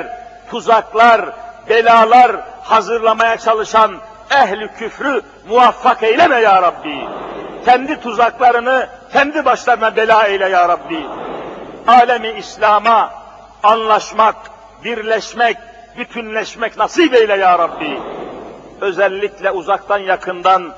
tuzaklar, 0.52 1.30
belalar 1.70 2.53
hazırlamaya 2.64 3.38
çalışan 3.38 3.92
ehli 4.32 4.68
küfrü 4.68 5.22
muvaffak 5.48 6.04
eyleme 6.04 6.40
ya 6.40 6.62
Rabbi. 6.62 7.08
Kendi 7.66 8.02
tuzaklarını 8.02 8.90
kendi 9.14 9.46
başlarına 9.46 9.96
bela 9.96 10.28
eyle 10.28 10.50
ya 10.50 10.70
Rabbi. 10.70 11.06
Alemi 11.88 12.30
İslam'a 12.30 13.14
anlaşmak, 13.64 14.36
birleşmek, 14.84 15.58
bütünleşmek 15.98 16.78
nasip 16.78 17.14
eyle 17.14 17.36
ya 17.36 17.60
Rabbi. 17.60 18.00
Özellikle 18.82 19.52
uzaktan 19.52 19.98
yakından 19.98 20.74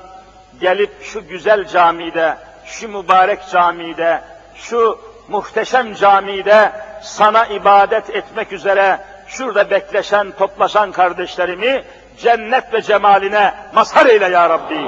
gelip 0.60 1.02
şu 1.02 1.28
güzel 1.28 1.68
camide, 1.68 2.36
şu 2.66 2.88
mübarek 2.88 3.40
camide, 3.52 4.20
şu 4.54 4.98
muhteşem 5.28 5.94
camide 5.94 6.72
sana 7.02 7.46
ibadet 7.46 8.10
etmek 8.10 8.52
üzere 8.52 8.98
şurada 9.28 9.70
bekleşen, 9.70 10.32
toplaşan 10.38 10.92
kardeşlerimi 10.92 11.82
cennet 12.18 12.72
ve 12.72 12.82
cemaline 12.82 13.54
mazhar 13.74 14.06
eyle 14.06 14.28
ya 14.28 14.50
Rabbi. 14.50 14.78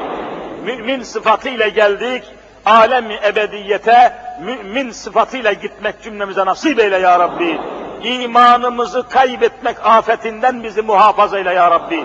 Mümin 0.64 1.02
sıfatıyla 1.02 1.68
geldik, 1.68 2.24
alemi 2.66 3.18
ebediyete 3.26 4.12
mümin 4.40 4.90
sıfatıyla 4.90 5.52
gitmek 5.52 6.02
cümlemize 6.02 6.46
nasip 6.46 6.80
eyle 6.80 6.98
ya 6.98 7.18
Rabbi. 7.18 7.60
İmanımızı 8.02 9.08
kaybetmek 9.08 9.76
afetinden 9.84 10.62
bizi 10.62 10.82
muhafaza 10.82 11.38
eyle 11.38 11.52
ya 11.54 11.70
Rabbi. 11.70 12.04